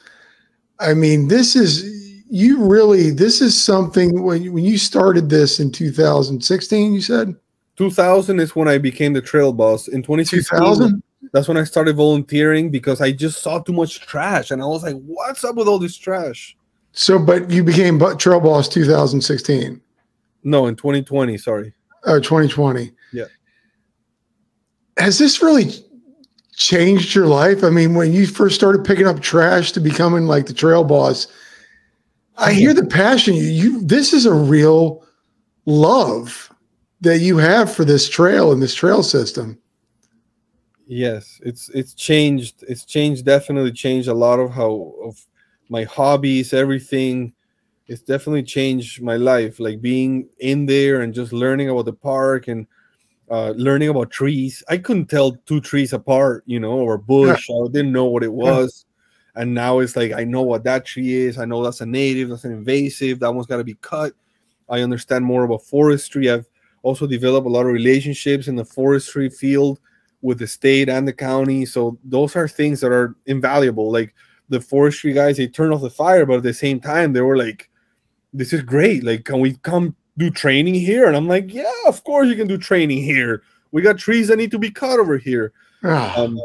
[0.79, 1.83] I mean, this is
[2.29, 3.11] you really.
[3.11, 6.93] This is something when you- when you started this in 2016.
[6.93, 7.35] You said
[7.77, 9.87] 2000 is when I became the trail boss.
[9.87, 11.02] In 2016, 2000.
[11.33, 14.51] That's when I started volunteering because I just saw too much trash.
[14.51, 16.55] And I was like, what's up with all this trash?
[16.91, 19.81] So, but you became bu- trail boss 2016
[20.43, 21.73] No, in 2020, sorry.
[22.05, 22.91] or 2020.
[23.11, 23.25] Yeah.
[24.97, 25.71] Has this really
[26.55, 27.63] changed your life?
[27.63, 31.27] I mean, when you first started picking up trash to becoming like the trail boss,
[32.37, 33.33] I hear the passion.
[33.33, 35.03] You, you this is a real
[35.65, 36.51] love
[37.01, 39.57] that you have for this trail and this trail system.
[40.85, 42.63] Yes, it's it's changed.
[42.67, 45.25] It's changed, definitely changed a lot of how of
[45.69, 47.33] my hobbies, everything.
[47.87, 49.59] It's definitely changed my life.
[49.59, 52.67] Like being in there and just learning about the park and
[53.29, 54.63] uh, learning about trees.
[54.69, 57.49] I couldn't tell two trees apart, you know, or bush.
[57.49, 58.85] I didn't know what it was.
[59.35, 61.39] And now it's like I know what that tree is.
[61.39, 63.19] I know that's a native, that's an invasive.
[63.19, 64.13] That one's got to be cut.
[64.69, 66.29] I understand more about forestry.
[66.29, 66.47] I've
[66.83, 69.79] also developed a lot of relationships in the forestry field
[70.23, 71.65] with the state and the county.
[71.65, 73.91] So those are things that are invaluable.
[73.91, 74.15] Like
[74.49, 77.37] the forestry guys, they turn off the fire, but at the same time, they were
[77.37, 77.69] like,
[78.33, 79.03] "This is great.
[79.03, 82.47] Like, can we come do training here?" And I'm like, "Yeah, of course you can
[82.47, 83.43] do training here.
[83.71, 85.51] We got trees that need to be cut over here."
[85.83, 86.39] Ah, Um,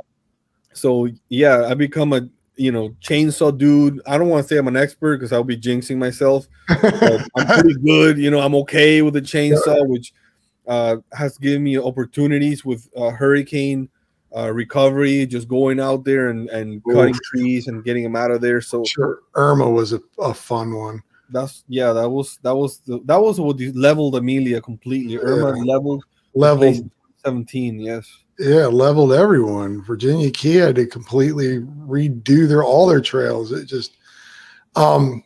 [0.73, 4.01] so yeah, I become a you know chainsaw dude.
[4.07, 6.49] I don't want to say I'm an expert because I'll be jinxing myself.
[6.69, 8.19] I'm pretty good.
[8.19, 10.13] You know, I'm okay with the chainsaw, which
[10.69, 13.89] uh, has given me opportunities with uh, hurricane
[14.37, 17.23] uh, recovery, just going out there and, and cutting Oof.
[17.23, 18.61] trees and getting them out of there.
[18.61, 19.21] So sure.
[19.35, 21.03] Irma was a, a fun one.
[21.31, 25.19] that's yeah, that was that was the, that was what leveled Amelia completely.
[25.19, 25.65] Irma Yeah.
[25.75, 26.05] leveled
[26.35, 26.91] Leveled,
[27.25, 27.81] 17.
[27.81, 28.07] Yes.
[28.39, 29.83] yeah, leveled everyone.
[29.83, 33.51] Virginia Key had to completely redo their all their trails.
[33.51, 33.97] It just,
[34.77, 35.25] um,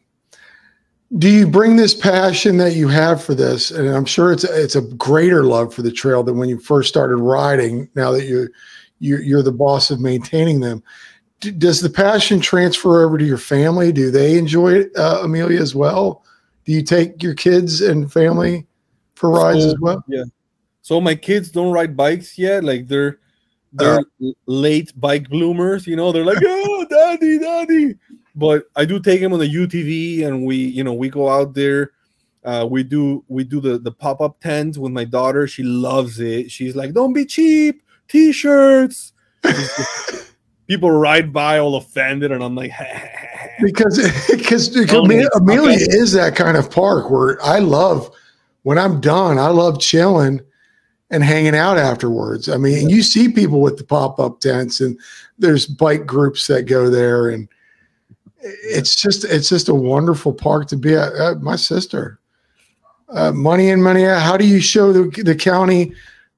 [1.18, 3.70] do you bring this passion that you have for this?
[3.70, 6.58] And I'm sure it's a, it's a greater love for the trail than when you
[6.58, 7.88] first started riding.
[7.94, 8.48] Now that you
[8.98, 10.82] you you're the boss of maintaining them.
[11.40, 13.92] D- Does the passion transfer over to your family?
[13.92, 16.24] Do they enjoy it, uh, Amelia, as well?
[16.64, 18.66] Do you take your kids and family
[19.16, 20.04] for rides So, as well?
[20.06, 20.24] Yeah.
[20.80, 22.64] So my kids don't ride bikes yet.
[22.64, 23.18] Like they're
[23.72, 25.86] they're l- late bike bloomers.
[25.86, 27.94] You know, they're like, oh, daddy, daddy.
[28.34, 31.54] But I do take him on the UTV, and we, you know, we go out
[31.54, 31.92] there.
[32.44, 35.46] Uh, we do we do the the pop up tent with my daughter.
[35.46, 36.50] She loves it.
[36.50, 37.82] She's like, don't be cheap.
[38.08, 39.12] T-shirts.
[40.66, 42.72] People ride by all offended, and I'm like,
[43.60, 43.98] because
[44.30, 48.10] because Amelia, Amelia is that kind of park where I love
[48.62, 49.38] when I'm done.
[49.38, 50.40] I love chilling
[51.10, 52.48] and hanging out afterwards.
[52.48, 54.98] I mean, you see people with the pop up tents, and
[55.38, 57.48] there's bike groups that go there, and
[58.42, 61.12] it's just it's just a wonderful park to be at.
[61.14, 62.18] Uh, my sister,
[63.08, 64.22] uh, money in money out.
[64.22, 65.92] How do you show the the county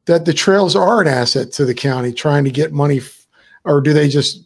[0.07, 3.27] that the trails are an asset to the county, trying to get money, f-
[3.65, 4.45] or do they just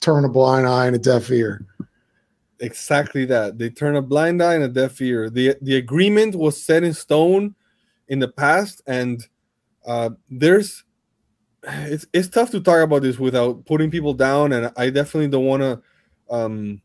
[0.00, 1.66] turn a blind eye and a deaf ear?
[2.60, 3.58] exactly that.
[3.58, 5.30] They turn a blind eye and a deaf ear.
[5.30, 7.54] the The agreement was set in stone
[8.08, 9.26] in the past, and
[9.86, 10.84] uh, there's
[11.64, 14.52] it's it's tough to talk about this without putting people down.
[14.52, 15.82] And I definitely don't want to.
[16.30, 16.80] Um,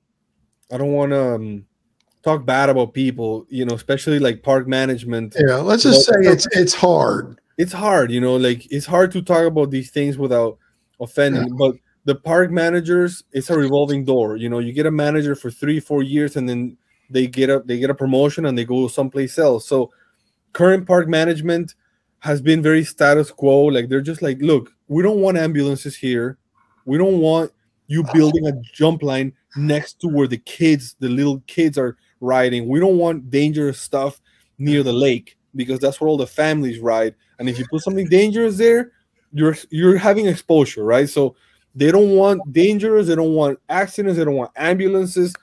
[0.72, 1.66] I don't want to um,
[2.24, 5.36] talk bad about people, you know, especially like park management.
[5.38, 7.40] Yeah, let's just say it's it's hard.
[7.58, 10.58] it's hard, you know, like it's hard to talk about these things without
[11.00, 11.56] offending.
[11.56, 11.76] But
[12.06, 14.38] the park managers, it's a revolving door.
[14.38, 16.78] You know, you get a manager for three, four years, and then
[17.10, 19.68] they get a they get a promotion and they go someplace else.
[19.68, 19.92] So
[20.54, 21.76] current park management
[22.20, 23.66] has been very status quo.
[23.66, 26.38] Like they're just like, look, we don't want ambulances here.
[26.86, 27.52] We don't want
[27.94, 32.68] you building a jump line next to where the kids, the little kids are riding.
[32.68, 34.20] We don't want dangerous stuff
[34.58, 37.14] near the lake because that's where all the families ride.
[37.38, 38.92] And if you put something dangerous there,
[39.32, 41.08] you're you're having exposure, right?
[41.08, 41.36] So
[41.76, 45.34] they don't want dangerous, they don't want accidents, they don't want ambulances.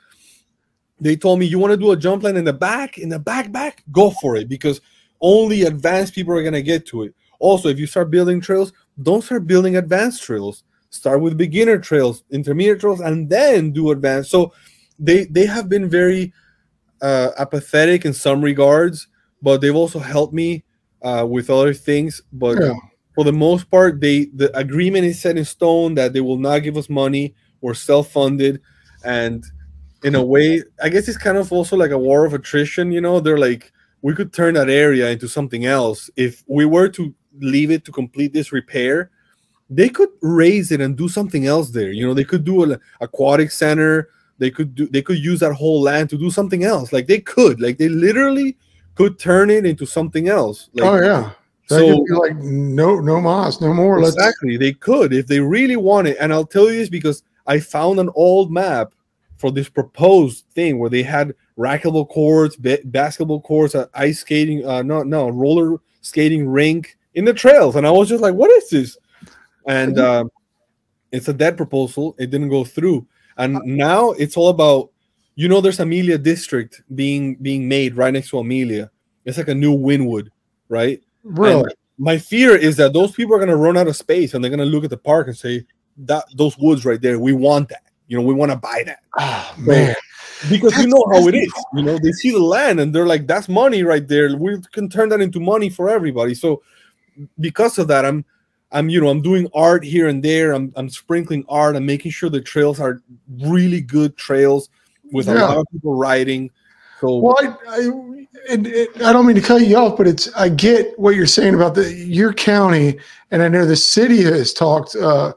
[1.01, 3.19] They told me you want to do a jump line in the back, in the
[3.19, 4.81] back, back, go for it because
[5.21, 7.15] only advanced people are gonna get to it.
[7.39, 8.73] Also, if you start building trails,
[9.03, 10.65] don't start building advanced trails.
[10.91, 14.31] Start with beginner trails, intermediate trails, and then do advanced.
[14.31, 14.53] So
[14.99, 16.33] they they have been very
[17.01, 19.09] uh, apathetic in some regards,
[19.41, 20.65] but they've also helped me
[21.03, 22.23] uh, with other things.
[22.33, 22.75] But Yeah.
[23.15, 26.63] for the most part, they the agreement is set in stone that they will not
[26.63, 27.35] give us money.
[27.61, 28.61] We're self-funded,
[29.05, 29.45] and
[30.03, 32.91] in a way, I guess it's kind of also like a war of attrition.
[32.91, 33.73] You know, they're like
[34.03, 37.93] we could turn that area into something else if we were to leave it to
[37.93, 39.11] complete this repair.
[39.71, 41.93] They could raise it and do something else there.
[41.93, 44.09] You know, they could do an aquatic center.
[44.39, 44.89] They could do.
[44.89, 46.93] They could use that whole land to do something else.
[46.93, 47.61] Like they could.
[47.61, 48.57] Like they literally
[48.97, 50.71] could turn it into something else.
[50.75, 51.31] Like, oh yeah.
[51.69, 51.87] That so
[52.17, 54.01] like no no mas, no more.
[54.01, 56.17] Let's exactly, they could if they really want it.
[56.19, 58.93] And I'll tell you this because I found an old map
[59.37, 64.67] for this proposed thing where they had racquetball courts, ba- basketball courts, uh, ice skating,
[64.67, 68.51] uh, no, no, roller skating rink in the trails, and I was just like, "What
[68.51, 68.99] is this?"
[69.71, 70.25] And uh,
[71.13, 72.17] it's a dead proposal.
[72.19, 73.07] It didn't go through,
[73.37, 73.65] and uh-huh.
[73.67, 74.91] now it's all about,
[75.35, 78.91] you know, there's Amelia District being being made right next to Amelia.
[79.25, 80.29] It's like a new Wynwood,
[80.69, 81.01] right?
[81.23, 81.63] really.
[81.63, 84.43] And my fear is that those people are going to run out of space and
[84.43, 85.67] they're going to look at the park and say,
[85.99, 87.83] "That those woods right there, we want that.
[88.09, 89.95] You know, we want to buy that." Oh man.
[90.49, 91.53] Because you know how that's it is.
[91.75, 94.35] You know, they see the land and they're like, "That's money right there.
[94.35, 96.63] We can turn that into money for everybody." So,
[97.39, 98.25] because of that, I'm,
[98.73, 100.53] I'm, you know, I'm doing art here and there.
[100.53, 101.77] I'm, I'm sprinkling art.
[101.77, 103.03] I'm making sure the trails are
[103.41, 104.69] really good trails
[105.13, 106.51] with a lot of people riding.
[107.01, 110.33] So, Well, I, I, it, it, I don't mean to cut you off, but it's
[110.35, 112.99] I get what you're saying about the your county,
[113.31, 114.95] and I know the city has talked.
[114.95, 115.33] Uh,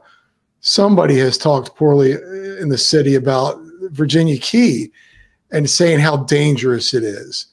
[0.60, 3.58] somebody has talked poorly in the city about
[3.90, 4.92] Virginia Key,
[5.50, 7.46] and saying how dangerous it is.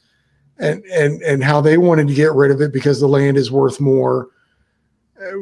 [0.62, 3.52] and and and how they wanted to get rid of it because the land is
[3.52, 4.30] worth more.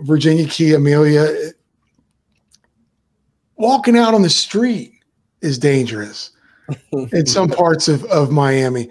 [0.03, 1.51] Virginia Key, Amelia,
[3.55, 4.93] walking out on the street
[5.41, 6.31] is dangerous
[7.11, 8.89] in some parts of, of Miami.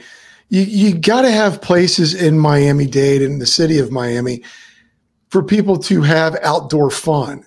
[0.48, 4.42] You you got to have places in Miami Dade in the city of Miami
[5.28, 7.44] for people to have outdoor fun.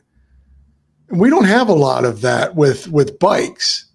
[1.09, 3.85] We don't have a lot of that with with bikes.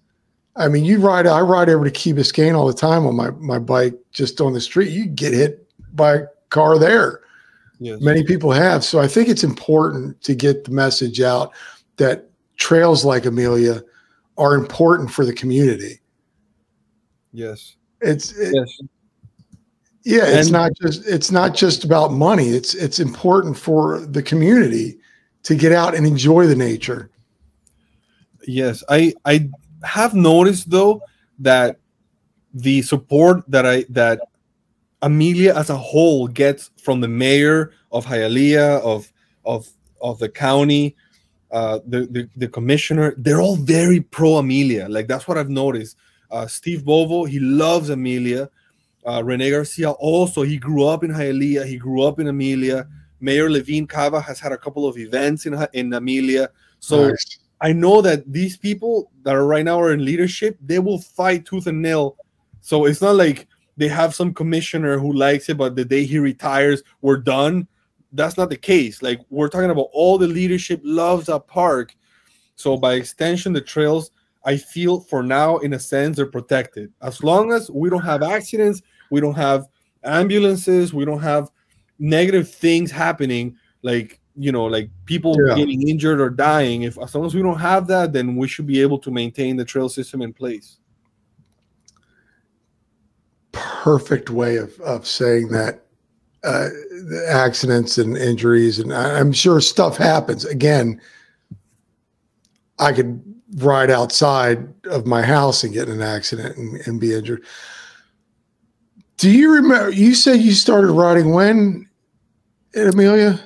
[0.57, 1.25] I mean, you ride.
[1.25, 4.53] I ride over to Key Biscayne all the time on my my bike, just on
[4.53, 4.91] the street.
[4.91, 7.21] You get hit by a car there.
[7.79, 8.01] Yes.
[8.01, 8.83] Many people have.
[8.83, 11.53] So I think it's important to get the message out
[11.97, 13.83] that trails like Amelia
[14.37, 15.99] are important for the community.
[17.31, 17.75] Yes.
[18.01, 18.79] It's it, yes.
[20.03, 22.49] Yeah, and, it's not just it's not just about money.
[22.49, 24.97] It's it's important for the community
[25.43, 27.09] to get out and enjoy the nature.
[28.47, 29.49] Yes, I I
[29.83, 31.01] have noticed though
[31.39, 31.79] that
[32.53, 34.21] the support that I that
[35.01, 39.11] Amelia as a whole gets from the mayor of Hialeah of
[39.45, 39.69] of
[40.01, 40.95] of the county,
[41.51, 44.87] uh, the, the the commissioner, they're all very pro Amelia.
[44.89, 45.97] Like that's what I've noticed.
[46.29, 48.49] Uh, Steve Bovo, he loves Amelia.
[49.05, 51.65] Uh, Rene Garcia also, he grew up in Hialeah.
[51.65, 52.87] He grew up in Amelia.
[53.19, 56.49] Mayor Levine Cava has had a couple of events in in Amelia.
[56.79, 57.39] So nice.
[57.61, 61.45] I know that these people that are right now are in leadership, they will fight
[61.45, 62.17] tooth and nail.
[62.61, 63.47] So it's not like
[63.77, 67.67] they have some commissioner who likes it, but the day he retires, we're done.
[68.11, 69.01] That's not the case.
[69.01, 71.95] Like we're talking about all the leadership loves a park.
[72.55, 74.11] So by extension, the trails,
[74.43, 76.91] I feel for now, in a sense, they're protected.
[77.01, 78.81] As long as we don't have accidents,
[79.11, 79.67] we don't have
[80.03, 81.51] ambulances, we don't have
[81.99, 85.55] negative things happening, like you know, like people yeah.
[85.55, 86.83] getting injured or dying.
[86.83, 89.55] If as long as we don't have that, then we should be able to maintain
[89.55, 90.76] the trail system in place.
[93.57, 95.83] Perfect way of, of saying that.
[96.43, 96.69] Uh,
[97.27, 100.45] accidents and injuries, and I'm sure stuff happens.
[100.45, 101.01] Again,
[102.79, 103.21] I could
[103.55, 107.43] ride outside of my house and get in an accident and, and be injured.
[109.17, 109.89] Do you remember?
[109.89, 111.89] You said you started riding when
[112.75, 113.41] Amelia?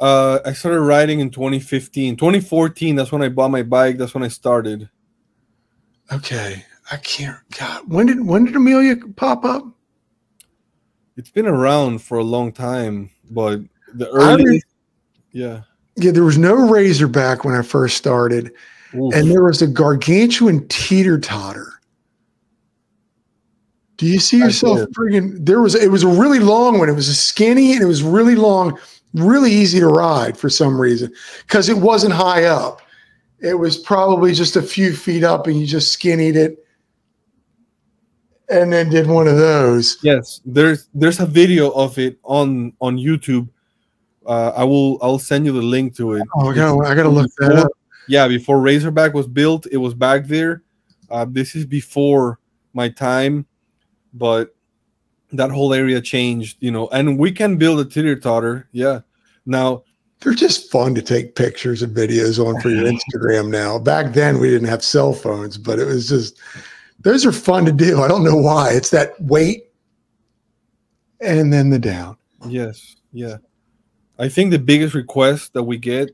[0.00, 2.16] Uh, I started riding in 2015.
[2.16, 3.96] 2014, that's when I bought my bike.
[3.96, 4.90] That's when I started.
[6.12, 6.64] Okay.
[6.90, 7.82] I can't God.
[7.88, 9.64] When did when did Amelia pop up?
[11.16, 13.60] It's been around for a long time, but
[13.94, 14.62] the early
[15.32, 15.62] yeah.
[15.96, 18.52] Yeah, there was no razorback when I first started.
[18.94, 19.14] Oof.
[19.14, 21.72] And there was a gargantuan teeter totter.
[23.96, 26.88] Do you see yourself friggin' there was it was a really long one.
[26.88, 28.78] It was a skinny and it was really long
[29.14, 31.12] really easy to ride for some reason
[31.46, 32.82] because it wasn't high up.
[33.40, 36.63] It was probably just a few feet up, and you just skinnied it,
[38.48, 39.98] and then did one of those.
[40.02, 43.48] Yes, there's there's a video of it on on YouTube.
[44.26, 46.26] Uh, I will I'll send you the link to it.
[46.34, 47.72] Oh, I gotta, I gotta look before, that up.
[48.08, 50.62] Yeah, before Razorback was built, it was back there.
[51.10, 52.38] Uh, this is before
[52.72, 53.46] my time,
[54.12, 54.54] but
[55.32, 58.68] that whole area changed, you know, and we can build a teeter totter.
[58.72, 59.00] Yeah.
[59.46, 59.84] Now
[60.20, 63.78] they're just fun to take pictures and videos on for your Instagram now.
[63.78, 66.40] Back then we didn't have cell phones, but it was just
[67.04, 68.02] those are fun to do.
[68.02, 68.72] I don't know why.
[68.72, 69.66] It's that weight
[71.20, 72.16] and then the down.
[72.48, 72.96] Yes.
[73.12, 73.36] Yeah.
[74.18, 76.10] I think the biggest request that we get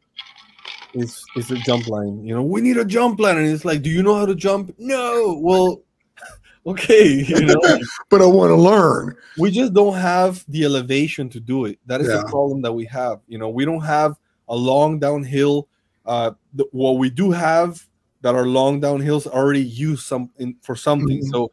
[0.92, 2.24] is is a jump line.
[2.24, 3.38] You know, we need a jump line.
[3.38, 4.74] And it's like, do you know how to jump?
[4.78, 5.38] No.
[5.40, 5.82] Well,
[6.66, 7.60] okay, you know.
[8.08, 9.16] but I want to learn.
[9.38, 11.78] We just don't have the elevation to do it.
[11.86, 12.16] That is yeah.
[12.16, 13.20] the problem that we have.
[13.28, 14.16] You know, we don't have
[14.48, 15.68] a long downhill.
[16.04, 17.86] Uh, the, what we do have
[18.22, 21.18] that are long downhills already used some in, for something.
[21.18, 21.30] Mm-hmm.
[21.30, 21.52] So,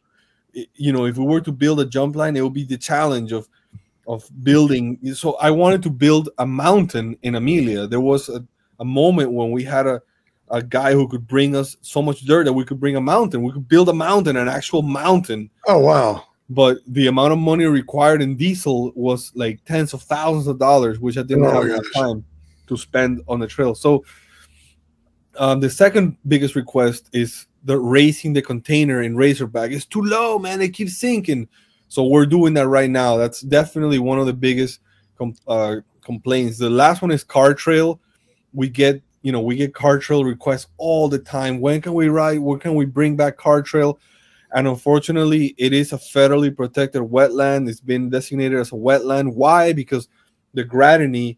[0.74, 3.32] you know, if we were to build a jump line, it would be the challenge
[3.32, 3.48] of
[4.06, 4.98] of building.
[5.14, 7.86] So I wanted to build a mountain in Amelia.
[7.86, 8.44] There was a,
[8.80, 10.00] a moment when we had a
[10.50, 13.42] a guy who could bring us so much dirt that we could bring a mountain.
[13.42, 15.50] We could build a mountain, an actual mountain.
[15.66, 16.24] Oh wow!
[16.50, 20.98] But the amount of money required in diesel was like tens of thousands of dollars,
[20.98, 22.24] which I didn't oh, have time
[22.66, 23.74] to spend on the trail.
[23.74, 24.04] So
[25.38, 29.70] um, the second biggest request is the raising the container in Razorback.
[29.70, 30.60] It's too low, man.
[30.60, 31.48] It keeps sinking.
[31.88, 33.16] So we're doing that right now.
[33.16, 34.80] That's definitely one of the biggest
[35.16, 36.58] com- uh, complaints.
[36.58, 38.00] The last one is car trail.
[38.52, 42.08] We get you know we get car trail requests all the time when can we
[42.08, 43.98] ride when can we bring back car trail
[44.52, 49.72] and unfortunately it is a federally protected wetland it's been designated as a wetland why
[49.72, 50.08] because
[50.54, 51.36] the Gratigny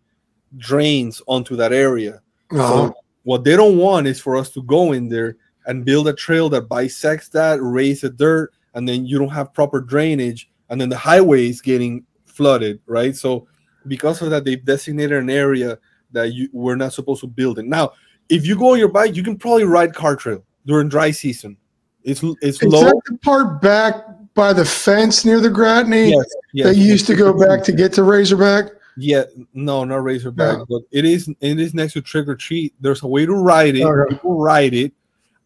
[0.56, 2.20] drains onto that area
[2.52, 2.68] uh-huh.
[2.68, 2.94] so
[3.24, 5.36] what they don't want is for us to go in there
[5.66, 9.52] and build a trail that bisects that raise the dirt and then you don't have
[9.52, 13.14] proper drainage and then the highway is getting flooded, right?
[13.16, 13.46] So
[13.86, 15.78] because of that, they've designated an area
[16.12, 17.66] that you we're not supposed to build it.
[17.66, 17.92] Now,
[18.28, 21.56] if you go on your bike, you can probably ride car trail during dry season.
[22.02, 22.84] It's it's Is low.
[22.84, 23.94] that the part back
[24.34, 26.66] by the fence near the Gratigny Yes, yes.
[26.68, 28.66] that you used to go back to get to Razorback?
[29.00, 29.24] Yeah,
[29.54, 30.66] no, not Razorback, No.
[30.68, 32.74] but it is it is next to Trick or Treat.
[32.80, 33.82] There's a way to ride it.
[33.82, 34.14] Okay.
[34.14, 34.92] People ride it.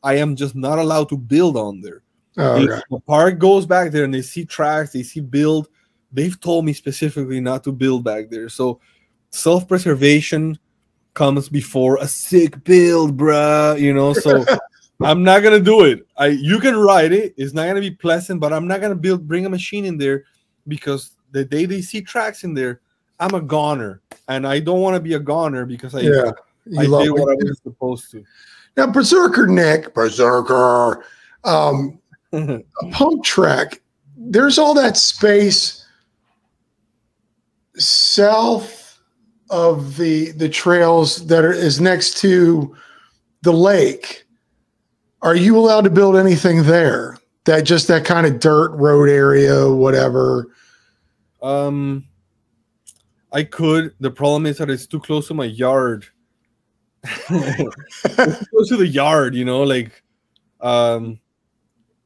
[0.03, 2.03] I am just not allowed to build on there.
[2.37, 5.69] Oh, If the park goes back there and they see tracks, they see build,
[6.13, 8.49] they've told me specifically not to build back there.
[8.49, 8.81] So
[9.31, 10.59] self-preservation
[11.15, 13.79] comes before a sick build, bruh.
[13.81, 14.45] You know, so
[15.01, 16.07] I'm not gonna do it.
[16.17, 19.29] I you can ride it, it's not gonna be pleasant, but I'm not gonna build
[19.29, 20.25] bring a machine in there
[20.67, 22.81] because the day they see tracks in there,
[23.21, 24.01] I'm a goner.
[24.29, 26.33] And I don't want to be a goner because I, Yeah.
[26.79, 28.25] I did what I was supposed to.
[28.77, 31.05] Now, Berserker Nick, Berserker,
[31.45, 31.99] um,
[32.33, 33.81] a pump track,
[34.17, 35.85] there's all that space
[37.77, 39.01] south
[39.51, 42.75] of the the trails that are is next to
[43.43, 44.25] the lake.
[45.23, 47.19] Are you allowed to build anything there?
[47.45, 50.49] That just that kind of dirt road area, whatever.
[51.43, 52.07] Um,
[53.35, 53.95] I could.
[53.99, 56.07] The problem is that it's too close to my yard.
[57.29, 60.03] It's close to the yard, you know, like,
[60.61, 61.19] um,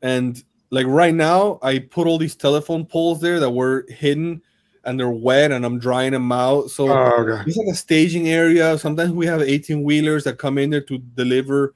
[0.02, 4.42] and like right now, I put all these telephone poles there that were hidden,
[4.84, 6.70] and they're wet, and I'm drying them out.
[6.70, 7.44] So Oh, okay.
[7.46, 8.78] it's like a staging area.
[8.78, 11.74] Sometimes we have 18 wheelers that come in there to deliver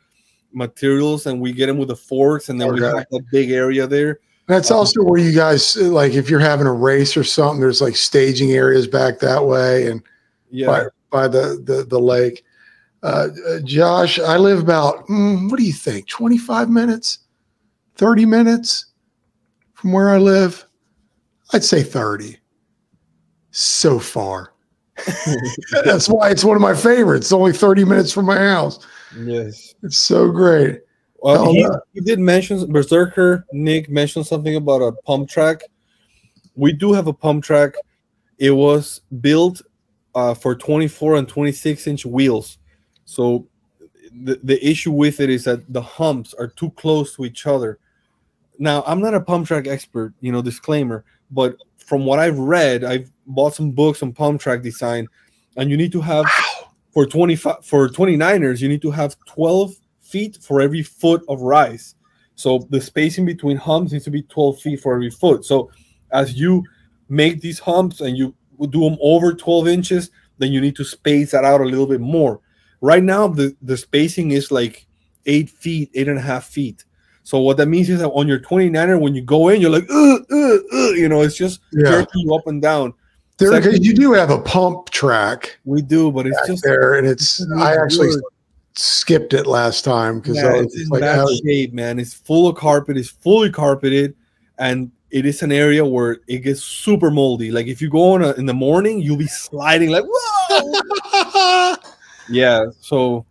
[0.52, 3.86] materials, and we get them with the forks, and then we have that big area
[3.86, 4.18] there.
[4.46, 7.60] That's also where you guys like if you're having a race or something.
[7.60, 10.02] There's like staging areas back that way, and
[10.50, 10.66] Yeah.
[10.66, 12.44] by, by the, the, the lake.
[13.02, 17.18] Uh, uh, Josh, I live about, mm, what do you think, 25 minutes,
[17.96, 18.86] 30 minutes
[19.74, 20.64] from where I live?
[21.52, 22.38] I'd say 30.
[23.50, 24.52] So far.
[25.84, 27.26] That's why it's one of my favorites.
[27.26, 28.84] It's only 30 minutes from my house.
[29.18, 29.74] Yes.
[29.82, 30.80] It's so great.
[31.22, 33.46] Well, Oh, he, he did mention Berserker.
[33.52, 35.62] Nick mentioned something about a pump track.
[36.56, 37.74] We do have a pump track.
[38.38, 39.62] It was built
[40.16, 42.58] uh, for 24 and 26 inch wheels.
[43.04, 43.46] So
[44.24, 47.78] the, the issue with it is that the humps are too close to each other.
[48.58, 52.82] Now, I'm not a pump track expert, you know, disclaimer, but from what I've read,
[52.82, 55.06] I've bought some books on pump track design,
[55.56, 56.26] and you need to have
[56.92, 59.74] for 25 for 29ers, you need to have 12
[60.12, 61.94] feet for every foot of rise.
[62.34, 65.44] So the spacing between humps needs to be 12 feet for every foot.
[65.44, 65.70] So
[66.12, 66.62] as you
[67.08, 68.34] make these humps and you
[68.70, 72.00] do them over 12 inches, then you need to space that out a little bit
[72.00, 72.40] more.
[72.80, 74.86] Right now, the, the spacing is like
[75.26, 76.84] eight feet, eight and a half feet.
[77.22, 79.88] So what that means is that on your 29er, when you go in, you're like,
[79.88, 81.90] you know, it's just Yeah.
[81.90, 82.94] jerking you up and down.
[83.38, 86.94] There, Second- because you do have a pump track We do, but it's just there,
[86.94, 88.10] and it's, I actually.
[88.74, 91.98] Skipped it last time because Yeah, it's in like, bad shape, man.
[91.98, 92.96] It's full of carpet.
[92.96, 94.14] It's fully carpeted,
[94.58, 97.50] and it is an area where it gets super moldy.
[97.50, 101.76] Like if you go on a, in the morning, you'll be sliding like whoa.
[102.30, 102.66] yeah.
[102.80, 103.26] So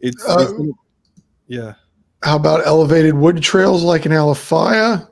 [0.00, 0.72] it's, it's Uh, gonna-
[1.46, 1.74] yeah.
[2.22, 5.08] How about elevated wood trails like in Alafaya?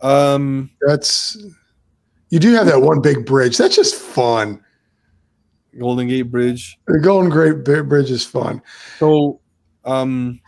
[0.00, 0.70] Um.
[0.86, 1.36] That's
[2.30, 3.56] you do have that one big bridge.
[3.58, 4.62] That's just fun.
[5.78, 6.78] Golden Gate Bridge.
[6.86, 7.30] The Golden
[7.64, 8.62] Gate Bridge is fun.
[8.98, 9.40] So,
[9.84, 10.40] um,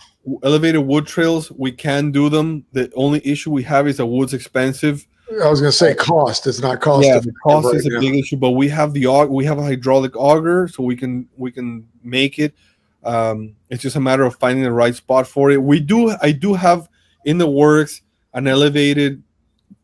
[0.42, 2.64] elevated wood trails, we can do them.
[2.72, 5.06] The only issue we have is that wood's expensive.
[5.42, 6.46] I was going to say cost.
[6.46, 7.06] It's not cost.
[7.06, 8.00] yeah, the cost right is a now.
[8.00, 11.26] big issue, but we have the aug- we have a hydraulic auger, so we can
[11.36, 12.54] we can make it.
[13.02, 15.62] Um, it's just a matter of finding the right spot for it.
[15.62, 16.88] We do I do have
[17.24, 18.02] in the works
[18.34, 19.22] an elevated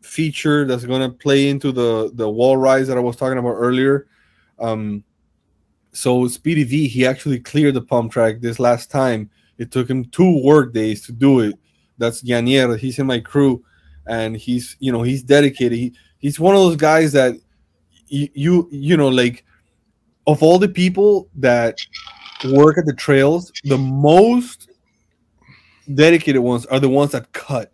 [0.02, 3.55] feature that's going to play into the the wall rise that I was talking about
[3.55, 4.06] earlier.
[4.59, 5.02] Um,
[5.99, 9.29] so Speedy V he actually cleared the pump track this last time.
[9.59, 11.57] It took him two work days to do it.
[11.99, 12.79] That's Yanier.
[12.79, 13.65] He's in my crew,
[14.07, 15.77] and he's you know he's dedicated.
[15.77, 17.35] He, he's one of those guys that
[18.07, 19.45] you you, you know like
[20.29, 21.81] of all the people that
[22.53, 24.70] work at the trails, the most
[25.95, 27.73] dedicated ones are the ones that cut,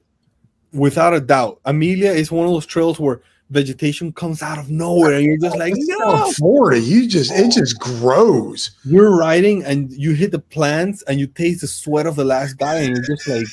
[0.72, 1.60] without a doubt.
[1.66, 5.56] Amelia is one of those trails where vegetation comes out of nowhere, and you're just
[5.56, 6.32] like, no.
[6.32, 8.72] Florida, you just it just grows.
[8.84, 12.54] You're riding and you hit the plants and you taste the sweat of the last
[12.54, 13.46] guy, and you're just like.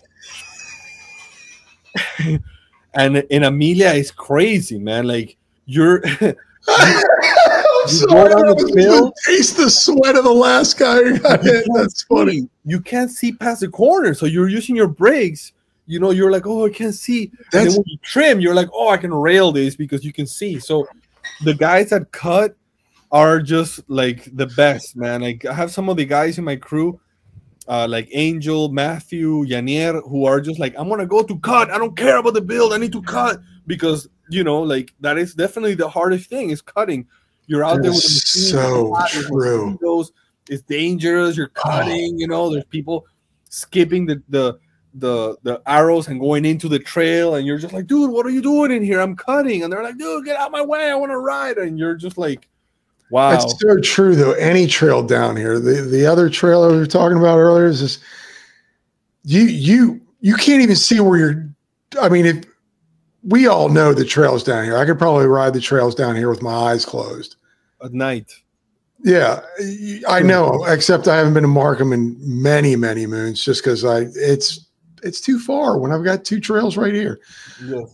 [2.94, 5.08] and in Amelia, it's crazy, man.
[5.08, 6.02] Like you're
[6.68, 11.44] You go down I the gonna taste the sweat of the last guy who got
[11.44, 11.66] you hit.
[11.66, 12.48] can't That's funny.
[12.66, 15.54] You can't see past the corner, so you're using your brakes.
[15.92, 17.32] You know, you're like, oh, I can't see.
[17.52, 20.26] And then when you trim, you're like, oh, I can rail this because you can
[20.26, 20.58] see.
[20.58, 20.88] So
[21.44, 22.56] the guys that cut
[23.12, 25.22] are just like the best, man.
[25.22, 26.98] Like I have some of the guys in my crew,
[27.68, 31.70] uh, like Angel, Matthew, Yanier, who are just like, I'm gonna go to cut.
[31.70, 32.72] I don't care about the build.
[32.72, 36.62] I need to cut because you know, like that is definitely the hardest thing is
[36.62, 37.06] cutting.
[37.48, 39.78] You're out there with machine, so there's true.
[40.50, 41.36] It's dangerous.
[41.36, 42.18] You're cutting.
[42.18, 43.06] You know, there's people
[43.50, 44.58] skipping the the
[44.94, 48.30] the the arrows and going into the trail, and you're just like, dude, what are
[48.30, 49.00] you doing in here?
[49.00, 50.90] I'm cutting, and they're like, dude, get out of my way.
[50.90, 52.48] I want to ride, and you're just like,
[53.10, 53.32] wow.
[53.32, 54.34] That's so true, though.
[54.34, 58.00] Any trail down here, the the other trail we were talking about earlier is this.
[59.24, 61.50] You you you can't even see where you're.
[62.02, 62.44] I mean, if
[63.24, 66.30] we all know the trails down here, I could probably ride the trails down here
[66.30, 67.36] with my eyes closed.
[67.84, 68.32] At night.
[69.04, 69.42] Yeah,
[70.08, 70.64] I know.
[70.66, 74.68] Except I haven't been to Markham in many many moons, just because I it's
[75.04, 77.20] it's too far when I've got two trails right here.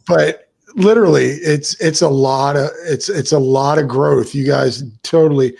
[0.07, 4.33] But literally, it's it's a lot of it's it's a lot of growth.
[4.35, 5.55] You guys totally.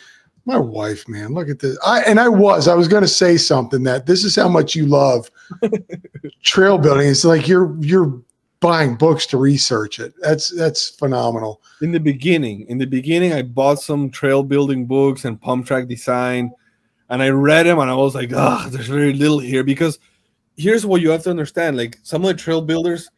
[0.45, 1.77] My wife, man, look at this.
[1.85, 4.75] I and I was I was going to say something that this is how much
[4.75, 5.29] you love
[6.43, 7.09] trail building.
[7.09, 8.21] It's like you're you're
[8.61, 10.13] buying books to research it.
[10.21, 11.61] That's that's phenomenal.
[11.81, 15.87] in the beginning in the beginning i bought some trail building books and pump track
[15.87, 16.51] design
[17.09, 19.99] and i read them and i was like ah there's very little here because
[20.57, 23.09] here's what you have to understand like some of the trail builders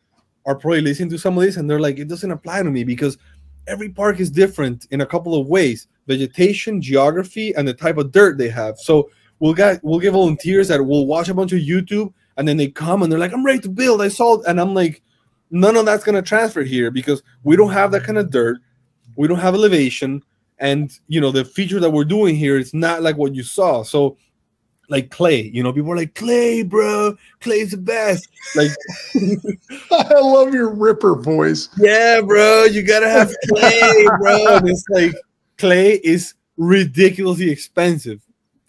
[0.45, 2.84] are probably listening to some of this and they're like it doesn't apply to me
[2.84, 3.18] because
[3.68, 8.11] every park is different in a couple of ways vegetation geography and the type of
[8.11, 8.78] dirt they have.
[8.78, 9.10] So
[9.40, 12.68] we'll get we'll get volunteers that will watch a bunch of youtube and then they
[12.68, 15.02] come and they're like i'm ready to build i saw it and i'm like
[15.49, 18.57] none of that's going to transfer here because we don't have that kind of dirt
[19.16, 20.22] we don't have elevation
[20.60, 23.84] and you know the feature that we're doing here is not like what you saw.
[23.84, 24.18] So
[24.90, 28.72] like clay you know people are like clay bro clay's the best like
[29.91, 31.70] I love your ripper voice.
[31.78, 35.14] yeah bro you gotta have clay bro and it's like
[35.57, 38.22] clay is ridiculously expensive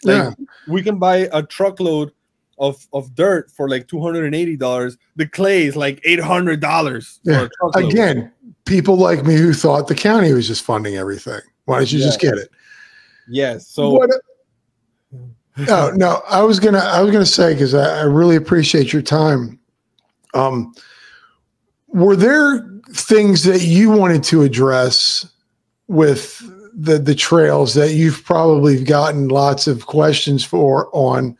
[0.03, 0.33] like Yeah.
[0.67, 2.11] we can buy a truckload
[2.59, 7.47] of, of dirt for like $280 the clay is like $800 for Yeah.
[7.75, 7.79] a.
[7.87, 8.31] Again,
[8.65, 11.41] people like me who thought the county was just funding everything.
[11.65, 12.49] Why don't you just get it?
[13.27, 14.09] yes so What-
[15.57, 16.21] no, no.
[16.29, 19.59] I was gonna, I was gonna say because I, I really appreciate your time.
[20.33, 20.73] Um,
[21.87, 25.29] were there things that you wanted to address
[25.87, 26.41] with
[26.73, 31.37] the the trails that you've probably gotten lots of questions for on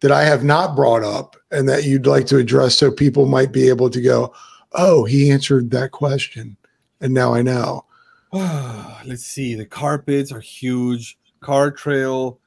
[0.00, 3.52] that I have not brought up and that you'd like to address so people might
[3.52, 4.34] be able to go,
[4.72, 6.56] oh, he answered that question,
[7.00, 7.84] and now I know.
[8.32, 12.40] let's see the carpets are huge car trail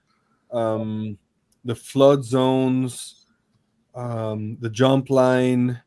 [0.55, 1.17] um
[1.65, 3.25] the flood zones
[3.95, 5.79] um the jump line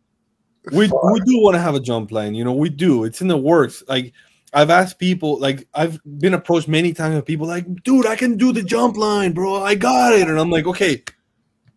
[0.72, 3.28] we, we do want to have a jump line you know we do it's in
[3.28, 4.12] the works like
[4.52, 8.36] i've asked people like i've been approached many times with people like dude i can
[8.36, 11.02] do the jump line bro i got it and i'm like okay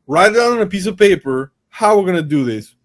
[0.07, 2.75] write it down on a piece of paper how we're gonna do this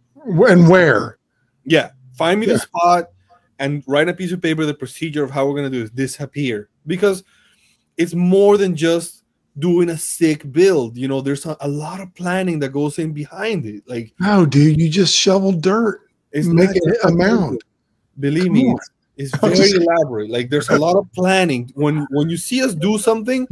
[0.48, 1.18] And where?
[1.64, 2.54] yeah, find me Yeah.
[2.54, 3.04] the spot
[3.58, 5.90] and write a piece of paper the procedure of how we're gonna do this.
[5.90, 7.24] Disappear because
[7.96, 9.24] it's more than just
[9.58, 10.96] doing a sick build.
[10.96, 13.82] You know, there's a, a lot of planning that goes in behind it.
[13.86, 16.02] Like No, dude, you just shovel dirt.
[16.32, 17.62] it's Make not it a mound.
[18.20, 18.78] Believe Come me, on.
[19.16, 20.30] it's, it's very just- elaborate.
[20.30, 21.70] Like there's a lot of planning.
[21.74, 23.46] When when you see us do something,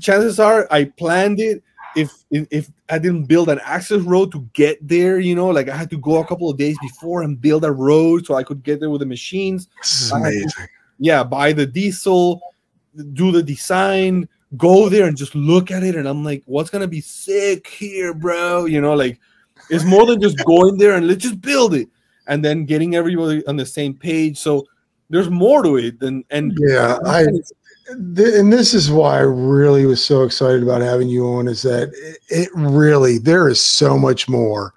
[0.00, 1.62] chances are I planned it.
[1.96, 5.70] If, if if I didn't build an access road to get there, you know, like
[5.70, 8.42] I had to go a couple of days before and build a road so I
[8.42, 9.68] could get there with the machines.
[9.80, 10.66] This is had to- amazing.
[10.98, 12.40] Yeah, buy the diesel,
[13.14, 15.96] do the design, go there and just look at it.
[15.96, 18.66] And I'm like, what's gonna be sick here, bro?
[18.66, 19.18] You know, like
[19.70, 21.88] it's more than just going there and let's just build it
[22.28, 24.38] and then getting everybody on the same page.
[24.38, 24.66] So
[25.10, 27.24] there's more to it than and Yeah, I
[27.88, 31.90] and this is why I really was so excited about having you on is that
[32.28, 34.74] it, really there is so much more.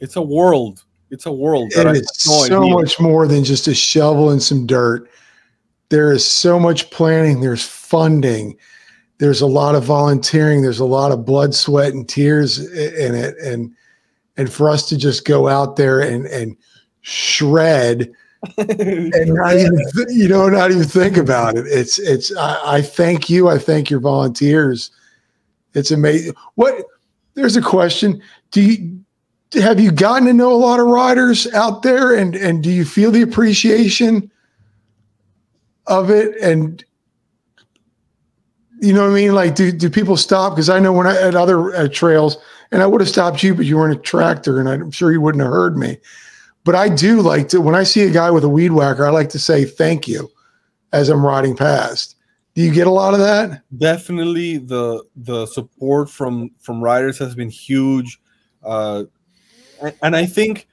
[0.00, 0.84] it's a world.
[1.10, 1.72] It's a world.
[1.76, 2.74] that It I is no so idea.
[2.74, 5.10] much more than just a shovel and some dirt.
[5.92, 8.56] There is so much planning, there's funding,
[9.18, 13.36] there's a lot of volunteering, there's a lot of blood, sweat, and tears in it.
[13.44, 13.74] And
[14.38, 16.56] and for us to just go out there and and
[17.02, 18.10] shred
[18.56, 21.66] and not even th- you know not even think about it.
[21.66, 24.92] It's it's I, I thank you i thank your volunteers.
[25.74, 26.86] It's amazing what
[27.34, 28.22] there's a question.
[28.50, 28.98] Do you
[29.60, 32.14] have you gotten to know a lot of riders out there?
[32.14, 34.30] And and do you feel the appreciation
[35.86, 36.84] of it and
[38.82, 39.32] you know what I mean?
[39.32, 40.54] Like, do do people stop?
[40.54, 42.36] Because I know when I at other uh, trails,
[42.72, 45.12] and I would have stopped you, but you were in a tractor, and I'm sure
[45.12, 45.98] you wouldn't have heard me.
[46.64, 49.10] But I do like to when I see a guy with a weed whacker, I
[49.10, 50.28] like to say thank you
[50.92, 52.16] as I'm riding past.
[52.54, 53.62] Do you get a lot of that?
[53.78, 58.20] Definitely, the the support from from riders has been huge,
[58.64, 59.04] uh,
[60.02, 60.66] and I think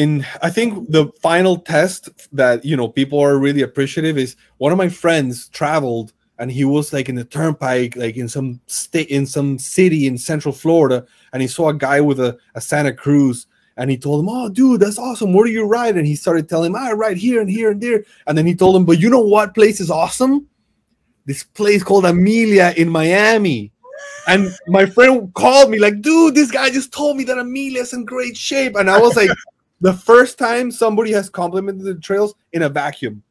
[0.00, 4.72] in I think the final test that you know people are really appreciative is one
[4.72, 9.08] of my friends traveled and he was like in the turnpike, like in some state
[9.08, 11.04] in some city in Central Florida,
[11.34, 13.46] and he saw a guy with a, a Santa Cruz
[13.76, 15.34] and he told him, "Oh, dude, that's awesome.
[15.34, 17.80] Where do you ride?" And he started telling him, "I ride here and here and
[17.80, 20.46] there." And then he told him, "But you know what place is awesome?
[21.26, 23.70] This place called Amelia in Miami."
[24.26, 28.06] And my friend called me like, "Dude, this guy just told me that Amelia's in
[28.06, 29.30] great shape." And I was like,
[29.80, 33.22] "The first time somebody has complimented the trails in a vacuum."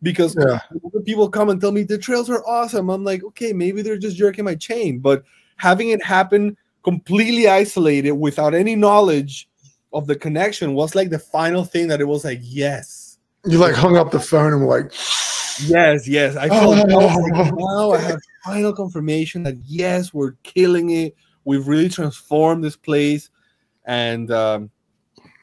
[0.00, 0.60] Because yeah.
[1.04, 2.88] people come and tell me the trails are awesome.
[2.88, 5.00] I'm like, okay, maybe they're just jerking my chain.
[5.00, 5.24] But
[5.56, 9.48] having it happen completely isolated without any knowledge
[9.92, 13.18] of the connection was like the final thing that it was like, yes.
[13.44, 14.92] You like hung up the phone and were like,
[15.66, 16.36] yes, yes.
[16.36, 21.14] I felt like, now I have final confirmation that yes, we're killing it.
[21.44, 23.30] We've really transformed this place,
[23.86, 24.70] and um,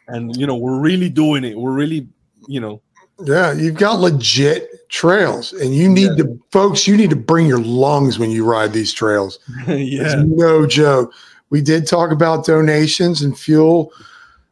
[0.08, 1.58] and you know we're really doing it.
[1.58, 2.08] We're really,
[2.48, 2.82] you know.
[3.24, 6.24] Yeah, you've got legit trails, and you need yeah.
[6.24, 6.86] to, folks.
[6.86, 9.40] You need to bring your lungs when you ride these trails.
[9.68, 11.14] yeah, it's no joke.
[11.50, 13.94] We did talk about donations and fuel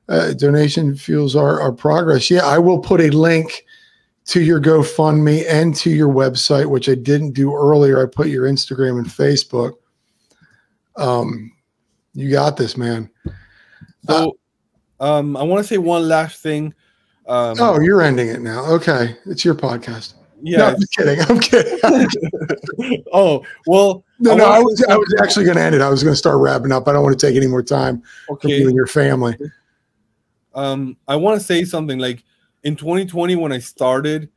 [0.09, 2.29] uh, donation fuels our, our progress.
[2.29, 3.65] Yeah, I will put a link
[4.25, 8.01] to your GoFundMe and to your website, which I didn't do earlier.
[8.01, 9.73] I put your Instagram and Facebook.
[10.95, 11.51] Um,
[12.13, 13.09] you got this, man.
[14.07, 14.29] So, uh,
[15.03, 16.73] um, I want to say one last thing.
[17.27, 18.65] Um, oh, you're ending it now.
[18.65, 20.15] Okay, it's your podcast.
[20.41, 21.21] Yeah, no, I'm kidding.
[21.29, 23.03] I'm kidding.
[23.13, 24.45] oh well, no, I no.
[24.45, 25.81] I was I was actually going to end it.
[25.81, 26.87] I was going to start wrapping up.
[26.87, 28.41] I don't want to take any more time okay.
[28.41, 29.37] from you and your family
[30.55, 32.23] um, I want to say something like
[32.63, 34.29] in 2020 when I started,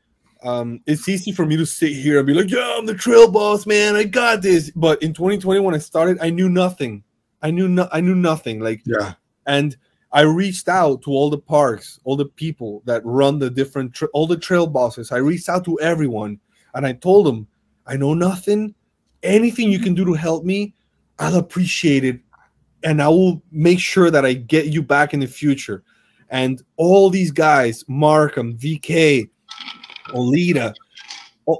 [0.42, 3.30] um, it's easy for me to sit here and be like, "Yeah, I'm the trail
[3.30, 3.96] boss, man.
[3.96, 7.02] I got this." But in 2020 when I started, I knew nothing.
[7.42, 8.60] I knew no, I knew nothing.
[8.60, 9.14] Like yeah,
[9.46, 9.76] and
[10.12, 14.08] I reached out to all the parks, all the people that run the different, tra-
[14.12, 15.12] all the trail bosses.
[15.12, 16.40] I reached out to everyone,
[16.74, 17.46] and I told them,
[17.86, 18.74] "I know nothing.
[19.22, 20.74] Anything you can do to help me,
[21.18, 22.20] I'll appreciate it,
[22.84, 25.82] and I will make sure that I get you back in the future."
[26.30, 29.28] And all these guys, Markham, VK,
[30.12, 30.74] Oleta,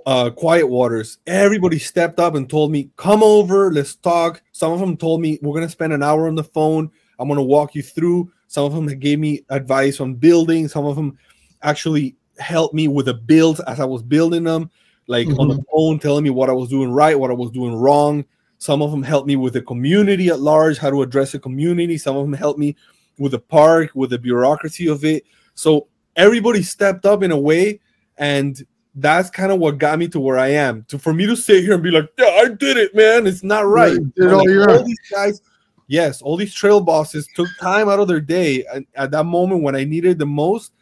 [0.07, 4.43] uh, Quiet Waters, everybody stepped up and told me, come over, let's talk.
[4.53, 6.91] Some of them told me, we're going to spend an hour on the phone.
[7.19, 8.31] I'm going to walk you through.
[8.49, 10.69] Some of them gave me advice on building.
[10.69, 11.19] Some of them
[11.63, 14.71] actually helped me with the builds as I was building them,
[15.07, 15.41] like mm-hmm.
[15.41, 15.63] on the mm-hmm.
[15.73, 18.25] phone, telling me what I was doing right, what I was doing wrong.
[18.59, 21.99] Some of them helped me with the community at large, how to address the community.
[21.99, 22.77] Some of them helped me
[23.19, 25.25] with the park, with the bureaucracy of it.
[25.55, 27.81] So everybody stepped up in a way,
[28.17, 28.65] and
[28.95, 30.85] that's kind of what got me to where I am.
[30.89, 33.43] To for me to sit here and be like, "Yeah, I did it, man," it's
[33.43, 33.99] not right.
[34.15, 35.43] Did all, like, all these guys,
[35.87, 39.63] yes, all these trail bosses took time out of their day at, at that moment
[39.63, 40.73] when I needed the most,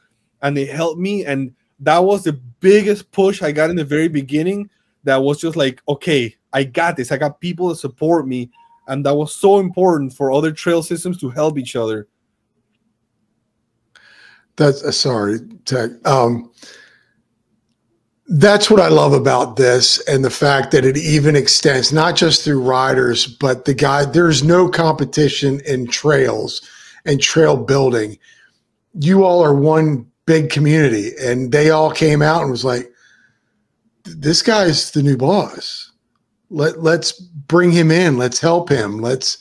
[0.43, 1.25] and they helped me.
[1.25, 4.71] And that was the biggest push I got in the very beginning.
[5.05, 7.13] That was just like, okay, I got this.
[7.13, 8.51] I got people to support me,
[8.89, 12.09] and that was so important for other trail systems to help each other
[14.57, 15.91] that's uh, sorry, Tech.
[16.07, 16.51] Um,
[18.27, 22.43] that's what I love about this, and the fact that it even extends not just
[22.43, 24.05] through riders, but the guy.
[24.05, 26.63] There's no competition in trails
[27.05, 28.19] and trail building.
[28.99, 32.91] You all are one big community, and they all came out and was like,
[34.05, 35.91] "This guy's the new boss.
[36.51, 38.17] Let let's bring him in.
[38.17, 39.01] Let's help him.
[39.01, 39.39] Let's."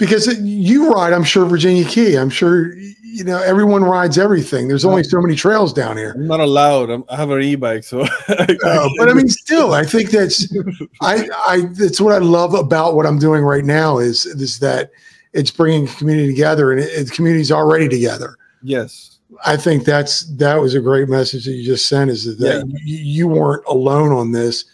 [0.00, 2.16] Because you ride, I'm sure Virginia Key.
[2.16, 2.74] I'm sure
[3.12, 4.68] you know, everyone rides everything.
[4.68, 6.12] There's only so many trails down here.
[6.12, 6.90] I'm not allowed.
[6.90, 8.02] I'm, i have an e-bike, so.
[8.28, 10.52] uh, but I mean, still, I think that's,
[11.00, 14.92] I, I, that's what I love about what I'm doing right now is, is that
[15.32, 18.36] it's bringing community together, and it, the community's already together.
[18.62, 19.18] Yes.
[19.44, 22.10] I think that's that was a great message that you just sent.
[22.10, 22.78] Is that yeah.
[22.84, 24.64] you, you weren't alone on this.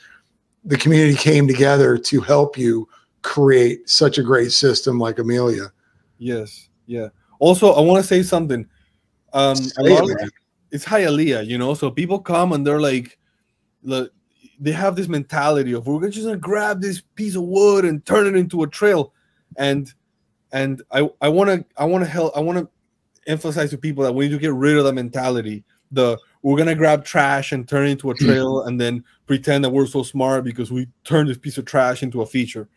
[0.64, 2.88] The community came together to help you
[3.26, 5.72] create such a great system like Amelia.
[6.16, 6.68] Yes.
[6.86, 7.08] Yeah.
[7.40, 8.64] Also, I want to say something.
[9.32, 10.30] Um, a lot of,
[10.70, 11.74] it's Hialeah, you know.
[11.74, 13.18] So people come and they're like,
[13.82, 14.12] look,
[14.60, 18.28] they have this mentality of we're just gonna grab this piece of wood and turn
[18.28, 19.12] it into a trail,
[19.58, 19.92] and
[20.52, 22.68] and I I want to I want to help I want to
[23.30, 25.64] emphasize to people that we need to get rid of that mentality.
[25.90, 29.70] The we're gonna grab trash and turn it into a trail and then pretend that
[29.70, 32.68] we're so smart because we turned this piece of trash into a feature.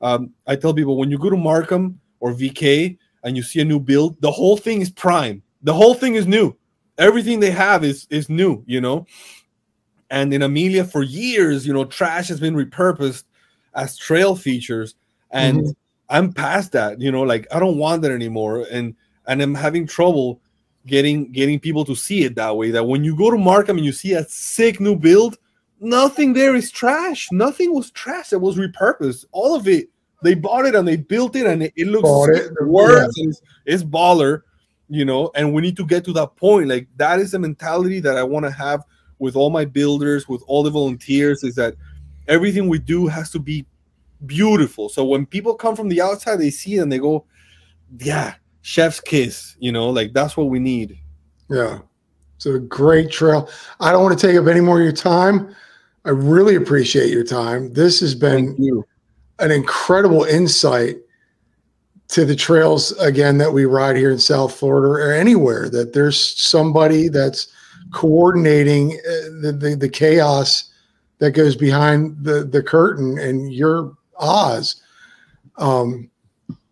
[0.00, 3.64] Um, I tell people when you go to Markham or VK and you see a
[3.64, 5.42] new build, the whole thing is prime.
[5.62, 6.56] The whole thing is new.
[6.98, 9.06] Everything they have is is new, you know.
[10.10, 13.24] And in Amelia, for years, you know, trash has been repurposed
[13.74, 14.94] as trail features,
[15.30, 15.70] and mm-hmm.
[16.08, 17.00] I'm past that.
[17.00, 18.94] You know, like I don't want that anymore, and
[19.26, 20.40] and I'm having trouble
[20.86, 22.70] getting getting people to see it that way.
[22.70, 25.38] That when you go to Markham and you see a sick new build,
[25.80, 27.28] nothing there is trash.
[27.32, 28.32] Nothing was trash.
[28.32, 29.24] It was repurposed.
[29.32, 29.88] All of it.
[30.22, 32.52] They bought it and they built it, and it, it looks it.
[32.66, 33.14] worse.
[33.16, 33.28] Yeah.
[33.28, 34.42] It's, it's baller,
[34.88, 35.30] you know.
[35.36, 36.68] And we need to get to that point.
[36.68, 38.82] Like that is the mentality that I want to have
[39.20, 41.74] with all my builders, with all the volunteers, is that
[42.26, 43.64] everything we do has to be
[44.26, 44.88] beautiful.
[44.88, 47.24] So when people come from the outside, they see it and they go,
[48.00, 50.98] "Yeah, chef's kiss." You know, like that's what we need.
[51.48, 51.78] Yeah,
[52.34, 53.48] it's a great trail.
[53.78, 55.54] I don't want to take up any more of your time.
[56.04, 57.72] I really appreciate your time.
[57.72, 58.56] This has been
[59.38, 60.96] an incredible insight
[62.08, 65.68] to the trails again that we ride here in South Florida or anywhere.
[65.68, 67.48] That there's somebody that's
[67.92, 70.72] coordinating uh, the, the, the chaos
[71.18, 74.82] that goes behind the the curtain and your Oz.
[75.56, 76.10] Um,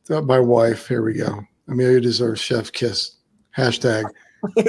[0.08, 0.86] my wife.
[0.88, 1.42] Here we go.
[1.68, 3.16] Amelia deserves chef kiss.
[3.56, 4.04] Hashtag.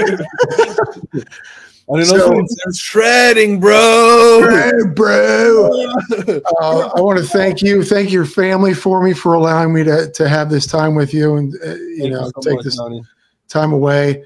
[1.89, 4.41] I don't know so, shredding, bro.
[4.43, 5.71] Shred, bro.
[6.27, 10.11] uh, I want to thank you, thank your family for me for allowing me to
[10.11, 12.63] to have this time with you and uh, you thank know you so take much,
[12.65, 13.03] this Johnny.
[13.47, 14.25] time away.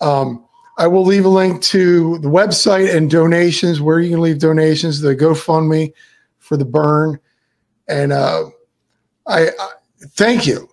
[0.00, 0.44] Um,
[0.78, 5.00] I will leave a link to the website and donations where you can leave donations,
[5.00, 5.92] the GoFundMe
[6.38, 7.18] for the burn.
[7.86, 8.44] And uh,
[9.26, 9.68] I, I
[10.12, 10.69] thank you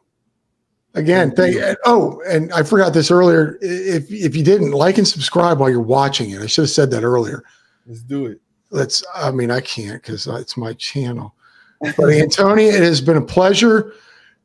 [0.98, 1.32] again.
[1.32, 1.76] Thank you.
[1.86, 3.58] Oh, and I forgot this earlier.
[3.62, 6.92] If if you didn't like and subscribe while you're watching it, I should have said
[6.92, 7.44] that earlier.
[7.86, 8.42] Let's do it.
[8.70, 9.04] Let's.
[9.16, 11.34] I mean, I can't because it's my channel.
[11.80, 13.94] But Antonio, it has been a pleasure.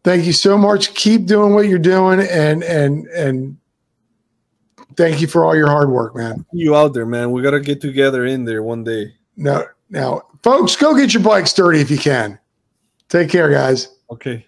[0.04, 0.94] Thank you so much.
[0.94, 3.56] Keep doing what you're doing, and and and
[4.96, 6.44] thank you for all your hard work, man.
[6.52, 7.32] You out there, man.
[7.32, 9.14] We got to get together in there one day.
[9.36, 12.38] No, now, folks, go get your bike dirty if you can.
[13.08, 13.96] Take care, guys.
[14.10, 14.46] Okay.